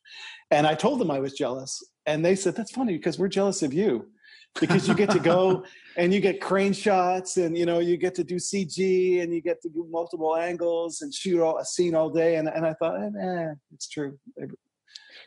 And 0.51 0.67
i 0.67 0.75
told 0.75 1.01
them 1.01 1.11
i 1.11 1.21
was 1.21 1.35
jealous. 1.35 1.83
And 2.07 2.25
they 2.25 2.35
said 2.35 2.57
that's 2.57 2.73
funny 2.73 2.97
because 2.97 3.19
we're 3.19 3.29
jealous 3.29 3.63
of 3.63 3.73
you 3.73 4.09
because 4.61 4.87
you 4.87 4.95
get 4.95 5.11
to 5.11 5.19
go 5.19 5.65
and 5.97 6.13
you 6.13 6.21
get 6.21 6.41
crane 6.41 6.73
shots 6.73 7.37
and 7.37 7.57
you 7.57 7.67
know 7.67 7.79
you 7.79 7.97
get 7.97 8.15
to 8.15 8.25
do 8.25 8.37
cg 8.37 9.23
and 9.23 9.33
you 9.35 9.41
get 9.41 9.61
to 9.63 9.69
do 9.69 9.87
multiple 9.91 10.37
angles 10.37 11.03
and 11.03 11.13
shoot 11.13 11.43
all, 11.43 11.59
a 11.59 11.65
scene 11.65 11.95
all 11.95 12.11
day. 12.11 12.37
And, 12.37 12.49
and 12.49 12.67
i 12.67 12.75
thought 12.75 13.01
eh, 13.03 13.55
it's 13.73 13.89
true. 13.89 14.19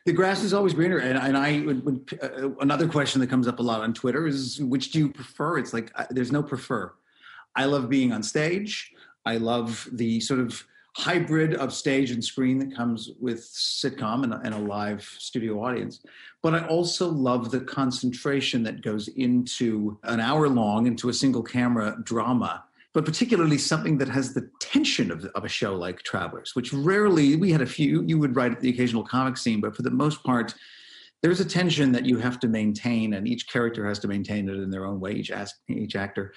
The 0.05 0.13
grass 0.13 0.43
is 0.43 0.53
always 0.53 0.73
greener. 0.73 0.99
And, 0.99 1.17
and 1.17 1.37
i 1.37 1.61
would, 1.61 1.85
would 1.85 2.19
uh, 2.21 2.49
another 2.59 2.87
question 2.87 3.21
that 3.21 3.27
comes 3.27 3.47
up 3.47 3.59
a 3.59 3.63
lot 3.63 3.81
on 3.81 3.93
twitter 3.93 4.27
is 4.27 4.59
which 4.61 4.91
do 4.91 4.99
you 4.99 5.09
prefer? 5.11 5.57
It's 5.57 5.73
like 5.73 5.91
uh, 5.95 6.05
there's 6.09 6.31
no 6.31 6.43
prefer. 6.43 6.93
I 7.55 7.65
love 7.65 7.89
being 7.89 8.11
on 8.11 8.21
stage. 8.21 8.91
I 9.25 9.37
love 9.37 9.87
the 9.91 10.19
sort 10.19 10.39
of 10.39 10.63
hybrid 10.95 11.55
of 11.55 11.73
stage 11.73 12.11
and 12.11 12.23
screen 12.23 12.57
that 12.57 12.73
comes 12.73 13.11
with 13.19 13.41
sitcom 13.53 14.23
and, 14.23 14.33
a- 14.33 14.41
and 14.45 14.53
a 14.53 14.57
live 14.57 15.03
studio 15.19 15.61
audience 15.61 15.99
but 16.41 16.55
i 16.55 16.65
also 16.67 17.09
love 17.09 17.51
the 17.51 17.59
concentration 17.59 18.63
that 18.63 18.81
goes 18.81 19.09
into 19.09 19.97
an 20.03 20.21
hour 20.21 20.47
long 20.47 20.87
into 20.87 21.09
a 21.09 21.13
single 21.13 21.43
camera 21.43 21.97
drama 22.03 22.63
but 22.93 23.03
particularly 23.03 23.57
something 23.57 23.97
that 23.97 24.07
has 24.07 24.33
the 24.33 24.49
tension 24.61 25.11
of, 25.11 25.25
of 25.35 25.43
a 25.43 25.49
show 25.49 25.75
like 25.75 26.01
Travelers, 26.03 26.55
which 26.55 26.71
rarely 26.71 27.35
we 27.35 27.51
had 27.51 27.59
a 27.59 27.65
few. 27.65 28.01
You 28.03 28.17
would 28.19 28.37
write 28.37 28.61
the 28.61 28.69
occasional 28.69 29.03
comic 29.03 29.35
scene, 29.35 29.59
but 29.59 29.75
for 29.75 29.81
the 29.81 29.91
most 29.91 30.23
part, 30.23 30.55
there's 31.21 31.41
a 31.41 31.45
tension 31.45 31.91
that 31.91 32.05
you 32.05 32.19
have 32.19 32.39
to 32.39 32.47
maintain, 32.47 33.15
and 33.15 33.27
each 33.27 33.49
character 33.49 33.85
has 33.85 33.99
to 33.99 34.07
maintain 34.07 34.47
it 34.47 34.55
in 34.55 34.69
their 34.69 34.85
own 34.85 35.01
way. 35.01 35.11
Each 35.11 35.29
as- 35.29 35.55
each 35.67 35.97
actor, 35.97 36.33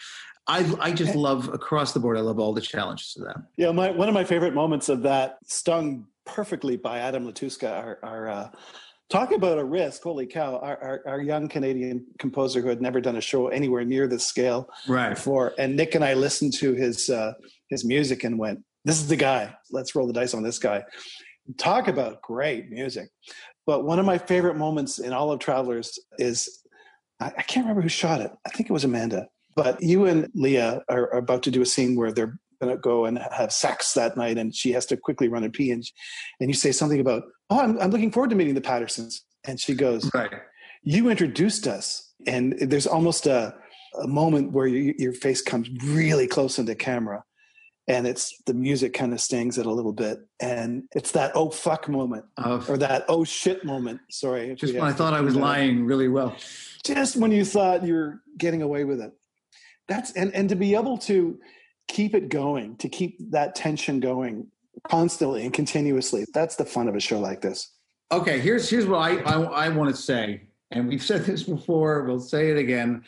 I 0.49 0.71
I 0.81 0.93
just 0.93 1.15
love 1.15 1.49
across 1.53 1.93
the 1.93 2.01
board. 2.01 2.17
I 2.17 2.21
love 2.21 2.39
all 2.39 2.53
the 2.55 2.61
challenges 2.61 3.17
of 3.19 3.27
that. 3.27 3.37
Yeah, 3.57 3.71
my 3.71 3.91
one 3.91 4.09
of 4.09 4.15
my 4.15 4.25
favorite 4.25 4.55
moments 4.55 4.89
of 4.89 5.03
that, 5.03 5.39
stung 5.47 6.07
perfectly 6.25 6.77
by 6.77 6.99
Adam 6.99 7.27
Lastiwka, 7.27 7.71
our, 7.71 7.99
our 8.03 8.29
uh, 8.29 8.49
talk 9.11 9.33
about 9.33 9.59
a 9.59 9.65
risk. 9.65 10.03
Holy 10.03 10.27
cow! 10.27 10.57
Our, 10.59 10.83
our, 10.83 11.03
our 11.07 11.21
young 11.21 11.49
Canadian 11.49 12.07
composer 12.19 12.61
who 12.63 12.69
had 12.69 12.81
never 12.81 13.01
done 13.01 13.17
a 13.17 13.21
show 13.21 13.49
anywhere 13.49 13.85
near 13.85 14.07
this 14.09 14.27
scale 14.27 14.69
Right. 14.89 15.11
before, 15.11 15.55
and 15.59 15.77
Nick 15.77 15.95
and 15.95 16.05
I 16.05 16.15
listened 16.15 16.55
to 16.55 16.73
his 16.73 17.11
uh, 17.11 17.35
his 17.69 17.85
music 17.85 18.25
and 18.25 18.39
went, 18.39 18.61
"This 18.87 18.97
is 19.01 19.09
the 19.09 19.17
guy. 19.17 19.55
Let's 19.71 19.95
roll 19.95 20.07
the 20.07 20.13
dice 20.15 20.33
on 20.35 20.43
this 20.43 20.59
guy." 20.59 20.85
Talk 21.57 21.89
about 21.89 22.21
great 22.23 22.71
music. 22.71 23.09
But 23.67 23.85
one 23.85 23.99
of 23.99 24.07
my 24.07 24.17
favorite 24.19 24.57
moments 24.57 24.99
in 24.99 25.13
all 25.13 25.31
of 25.31 25.41
Travelers 25.41 25.99
is 26.19 26.63
I, 27.21 27.27
I 27.37 27.43
can't 27.43 27.65
remember 27.65 27.83
who 27.83 27.89
shot 27.91 28.21
it. 28.23 28.31
I 28.47 28.51
think 28.51 28.69
it 28.71 28.73
was 28.73 28.85
Amanda. 28.85 29.29
But 29.59 29.83
you 29.83 30.07
and 30.07 30.31
Leah 30.35 30.83
are, 30.89 31.13
are 31.13 31.19
about 31.19 31.43
to 31.45 31.51
do 31.51 31.63
a 31.63 31.67
scene 31.67 31.97
where 31.97 32.13
they're 32.13 32.39
going 32.61 32.75
to 32.75 32.81
go 32.81 33.07
and 33.07 33.19
have 33.19 33.53
sex 33.53 33.93
that 33.95 34.17
night, 34.17 34.39
and 34.39 34.55
she 34.55 34.73
has 34.73 34.87
to 34.87 34.97
quickly 34.97 35.29
run 35.29 35.43
and 35.43 35.53
pee. 35.53 35.73
And, 35.73 35.85
and 36.41 36.49
you 36.49 36.55
say 36.55 36.71
something 36.71 37.01
about, 37.01 37.25
"Oh, 37.51 37.61
I'm, 37.61 37.77
I'm 37.81 37.91
looking 37.91 38.13
forward 38.13 38.31
to 38.31 38.37
meeting 38.37 38.55
the 38.55 38.61
Pattersons." 38.61 39.25
And 39.45 39.59
she 39.59 39.75
goes, 39.75 40.09
Right. 40.15 40.31
"You 40.83 41.09
introduced 41.11 41.67
us." 41.67 42.13
And 42.27 42.55
there's 42.61 42.87
almost 42.87 43.27
a, 43.27 43.55
a 44.01 44.07
moment 44.07 44.53
where 44.53 44.67
you, 44.67 44.95
your 44.97 45.13
face 45.13 45.43
comes 45.43 45.69
really 45.85 46.27
close 46.29 46.59
into 46.59 46.75
camera, 46.77 47.25
and 47.89 48.07
it's 48.07 48.41
the 48.47 48.55
music 48.55 48.93
kind 48.95 49.13
of 49.13 49.21
stings 49.21 49.59
it 49.59 49.67
a 49.67 49.73
little 49.73 49.93
bit, 49.93 50.19
and 50.39 50.85
it's 50.95 51.13
that 51.13 51.33
"oh 51.35 51.51
fuck" 51.51 51.89
moment 51.89 52.27
Of 52.37 52.71
or 52.71 52.77
that 52.77 53.07
"oh 53.09 53.25
shit" 53.25 53.65
moment. 53.65 54.01
Sorry, 54.11 54.55
just 54.55 54.75
when 54.75 54.85
I 54.85 54.93
thought 54.93 55.15
I 55.15 55.21
was 55.21 55.35
lying 55.35 55.85
really 55.85 56.09
well. 56.09 56.37
just 56.85 57.17
when 57.17 57.33
you 57.33 57.45
thought 57.45 57.85
you're 57.85 58.21
getting 58.37 58.63
away 58.63 58.85
with 58.85 59.01
it 59.01 59.13
that's 59.89 60.13
and 60.13 60.35
and 60.35 60.49
to 60.49 60.57
be 60.57 60.75
able 60.75 60.99
to 60.99 61.39
keep 61.89 62.15
it 62.15 62.29
going 62.29 62.77
to 62.77 62.89
keep 62.89 63.17
that 63.31 63.55
tension 63.55 64.01
going 64.01 64.47
constantly 64.85 65.45
and 65.45 65.53
continuously 65.53 66.25
that's 66.33 66.57
the 66.57 66.65
fun 66.65 66.87
of 66.89 66.95
a 66.95 67.01
show 67.01 67.19
like 67.19 67.41
this 67.41 67.73
Okay, 68.11 68.39
here's 68.39 68.71
here's 68.71 68.87
what 68.87 68.99
I 68.99 69.17
I, 69.21 69.67
I 69.67 69.69
want 69.69 69.95
to 69.95 70.01
say, 70.01 70.41
and 70.71 70.89
we've 70.89 71.03
said 71.03 71.23
this 71.27 71.43
before. 71.43 72.05
We'll 72.05 72.21
say 72.21 72.51
it 72.51 72.57
again. 72.57 73.05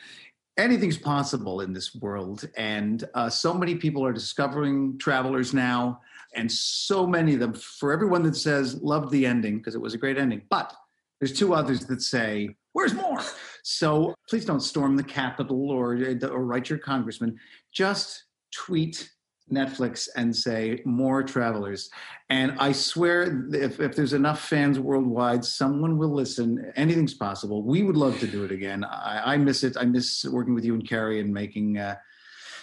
Anything's 0.59 0.99
possible 0.99 1.63
in 1.63 1.73
this 1.73 1.95
world, 1.95 2.47
and 2.57 3.05
uh, 3.15 3.31
so 3.31 3.55
many 3.55 3.77
people 3.77 4.05
are 4.05 4.13
discovering 4.13 4.99
travelers 4.99 5.55
now, 5.55 6.01
and 6.35 6.53
so 6.53 7.07
many 7.07 7.35
of 7.35 7.41
them. 7.41 7.55
For 7.55 7.93
everyone 7.93 8.23
that 8.25 8.37
says 8.37 8.83
loved 8.83 9.11
the 9.11 9.25
ending 9.25 9.59
because 9.59 9.75
it 9.75 9.81
was 9.81 9.95
a 9.95 9.99
great 9.99 10.19
ending, 10.19 10.43
but 10.51 10.75
there's 11.19 11.39
two 11.39 11.55
others 11.55 11.87
that 11.87 12.03
say 12.03 12.57
where's 12.73 12.95
more. 12.95 13.21
So 13.63 14.15
please 14.29 14.45
don't 14.45 14.61
storm 14.61 14.97
the 14.97 15.05
Capitol 15.05 15.71
or 15.71 15.95
or 16.23 16.45
write 16.45 16.71
your 16.71 16.79
congressman. 16.79 17.39
Just 17.73 18.25
tweet 18.53 19.11
Netflix 19.53 20.09
and 20.17 20.35
say 20.35 20.81
more 20.85 21.23
travelers. 21.23 21.91
And 22.29 22.53
I 22.59 22.73
swear, 22.73 23.47
if, 23.53 23.81
if 23.81 23.97
there's 23.97 24.13
enough 24.13 24.41
fans 24.41 24.79
worldwide, 24.79 25.45
someone 25.45 25.99
will 25.99 26.15
listen. 26.15 26.73
Anything's 26.77 27.15
possible. 27.15 27.63
We 27.65 27.83
would 27.83 27.97
love 27.97 28.19
to 28.21 28.27
do 28.27 28.45
it 28.45 28.53
again. 28.53 28.85
I, 28.85 29.35
I 29.35 29.37
miss 29.37 29.65
it. 29.65 29.77
I 29.77 29.85
miss 29.85 30.25
working 30.25 30.55
with 30.55 30.65
you 30.65 30.75
and 30.75 30.89
Carrie 30.89 31.21
and 31.21 31.33
making 31.33 31.79
uh, 31.79 31.97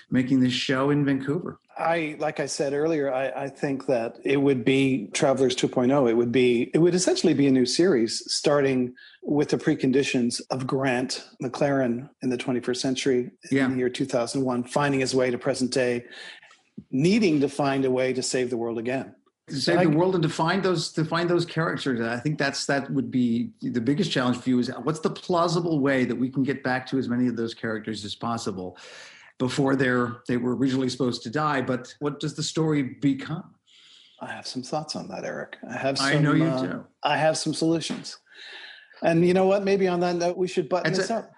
making 0.09 0.39
this 0.39 0.53
show 0.53 0.89
in 0.89 1.03
Vancouver. 1.03 1.59
I 1.79 2.15
like 2.19 2.39
i 2.39 2.45
said 2.45 2.73
earlier 2.73 3.13
I, 3.13 3.43
I 3.43 3.49
think 3.49 3.85
that 3.87 4.17
it 4.23 4.37
would 4.37 4.65
be 4.65 5.09
travelers 5.13 5.55
2.0 5.55 6.09
it 6.09 6.13
would 6.13 6.31
be 6.31 6.71
it 6.73 6.79
would 6.79 6.95
essentially 6.95 7.33
be 7.33 7.47
a 7.47 7.51
new 7.51 7.65
series 7.65 8.23
starting 8.31 8.93
with 9.23 9.49
the 9.49 9.57
preconditions 9.57 10.41
of 10.49 10.65
grant 10.65 11.25
MacLaren 11.41 12.09
in 12.21 12.29
the 12.29 12.37
21st 12.37 12.77
century 12.77 13.31
Yeah. 13.51 13.65
in 13.65 13.71
the 13.71 13.77
year 13.77 13.89
2001 13.89 14.63
finding 14.63 14.99
his 14.99 15.13
way 15.13 15.29
to 15.29 15.37
present 15.37 15.71
day 15.71 16.05
needing 16.91 17.39
to 17.41 17.49
find 17.49 17.85
a 17.85 17.91
way 17.91 18.13
to 18.13 18.23
save 18.23 18.49
the 18.49 18.57
world 18.57 18.77
again 18.77 19.13
To 19.49 19.55
save 19.55 19.79
the 19.81 19.89
world 19.89 20.15
and 20.15 20.23
to 20.23 20.29
find 20.29 20.63
those 20.63 20.91
to 20.93 21.05
find 21.05 21.29
those 21.29 21.45
characters. 21.45 22.01
I 22.01 22.19
think 22.19 22.37
that's 22.37 22.65
that 22.65 22.89
would 22.91 23.09
be 23.11 23.51
the 23.61 23.81
biggest 23.81 24.11
challenge 24.11 24.37
for 24.37 24.49
you 24.49 24.59
is 24.59 24.69
what's 24.83 24.99
the 24.99 25.09
plausible 25.09 25.79
way 25.79 26.05
that 26.05 26.15
we 26.15 26.29
can 26.29 26.43
get 26.43 26.63
back 26.63 26.85
to 26.87 26.97
as 26.97 27.07
many 27.07 27.27
of 27.27 27.35
those 27.35 27.53
characters 27.53 28.03
as 28.03 28.13
possible 28.15 28.77
before 29.39 29.75
they're 29.75 30.17
they 30.27 30.37
were 30.37 30.55
originally 30.55 30.89
supposed 30.89 31.23
to 31.23 31.29
die. 31.29 31.61
But 31.61 31.93
what 31.99 32.19
does 32.19 32.35
the 32.35 32.43
story 32.43 32.83
become? 32.83 33.55
I 34.19 34.31
have 34.31 34.47
some 34.47 34.63
thoughts 34.63 34.95
on 34.95 35.07
that, 35.09 35.25
Eric. 35.25 35.57
I 35.69 35.77
have. 35.77 35.97
Some, 35.97 36.07
I 36.07 36.15
know 36.15 36.33
you 36.33 36.45
uh, 36.45 36.61
do. 36.61 36.85
I 37.03 37.17
have 37.17 37.37
some 37.37 37.53
solutions. 37.53 38.17
And 39.03 39.25
you 39.27 39.33
know 39.33 39.45
what? 39.45 39.63
Maybe 39.63 39.87
on 39.87 39.99
that 39.99 40.15
note, 40.15 40.37
we 40.37 40.47
should 40.47 40.69
button 40.69 40.91
this 40.91 41.09
a- 41.09 41.17
up. 41.17 41.31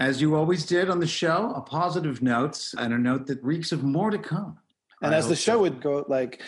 As 0.00 0.20
you 0.20 0.34
always 0.34 0.66
did 0.66 0.90
on 0.90 0.98
the 0.98 1.06
show, 1.06 1.52
a 1.54 1.60
positive 1.60 2.20
note 2.20 2.72
and 2.78 2.92
a 2.92 2.98
note 2.98 3.26
that 3.28 3.42
reeks 3.44 3.70
of 3.70 3.84
more 3.84 4.10
to 4.10 4.18
come. 4.18 4.58
And 5.02 5.14
I 5.14 5.18
as 5.18 5.28
the 5.28 5.36
show 5.36 5.52
so. 5.52 5.60
would 5.60 5.80
go, 5.80 6.04
like. 6.08 6.42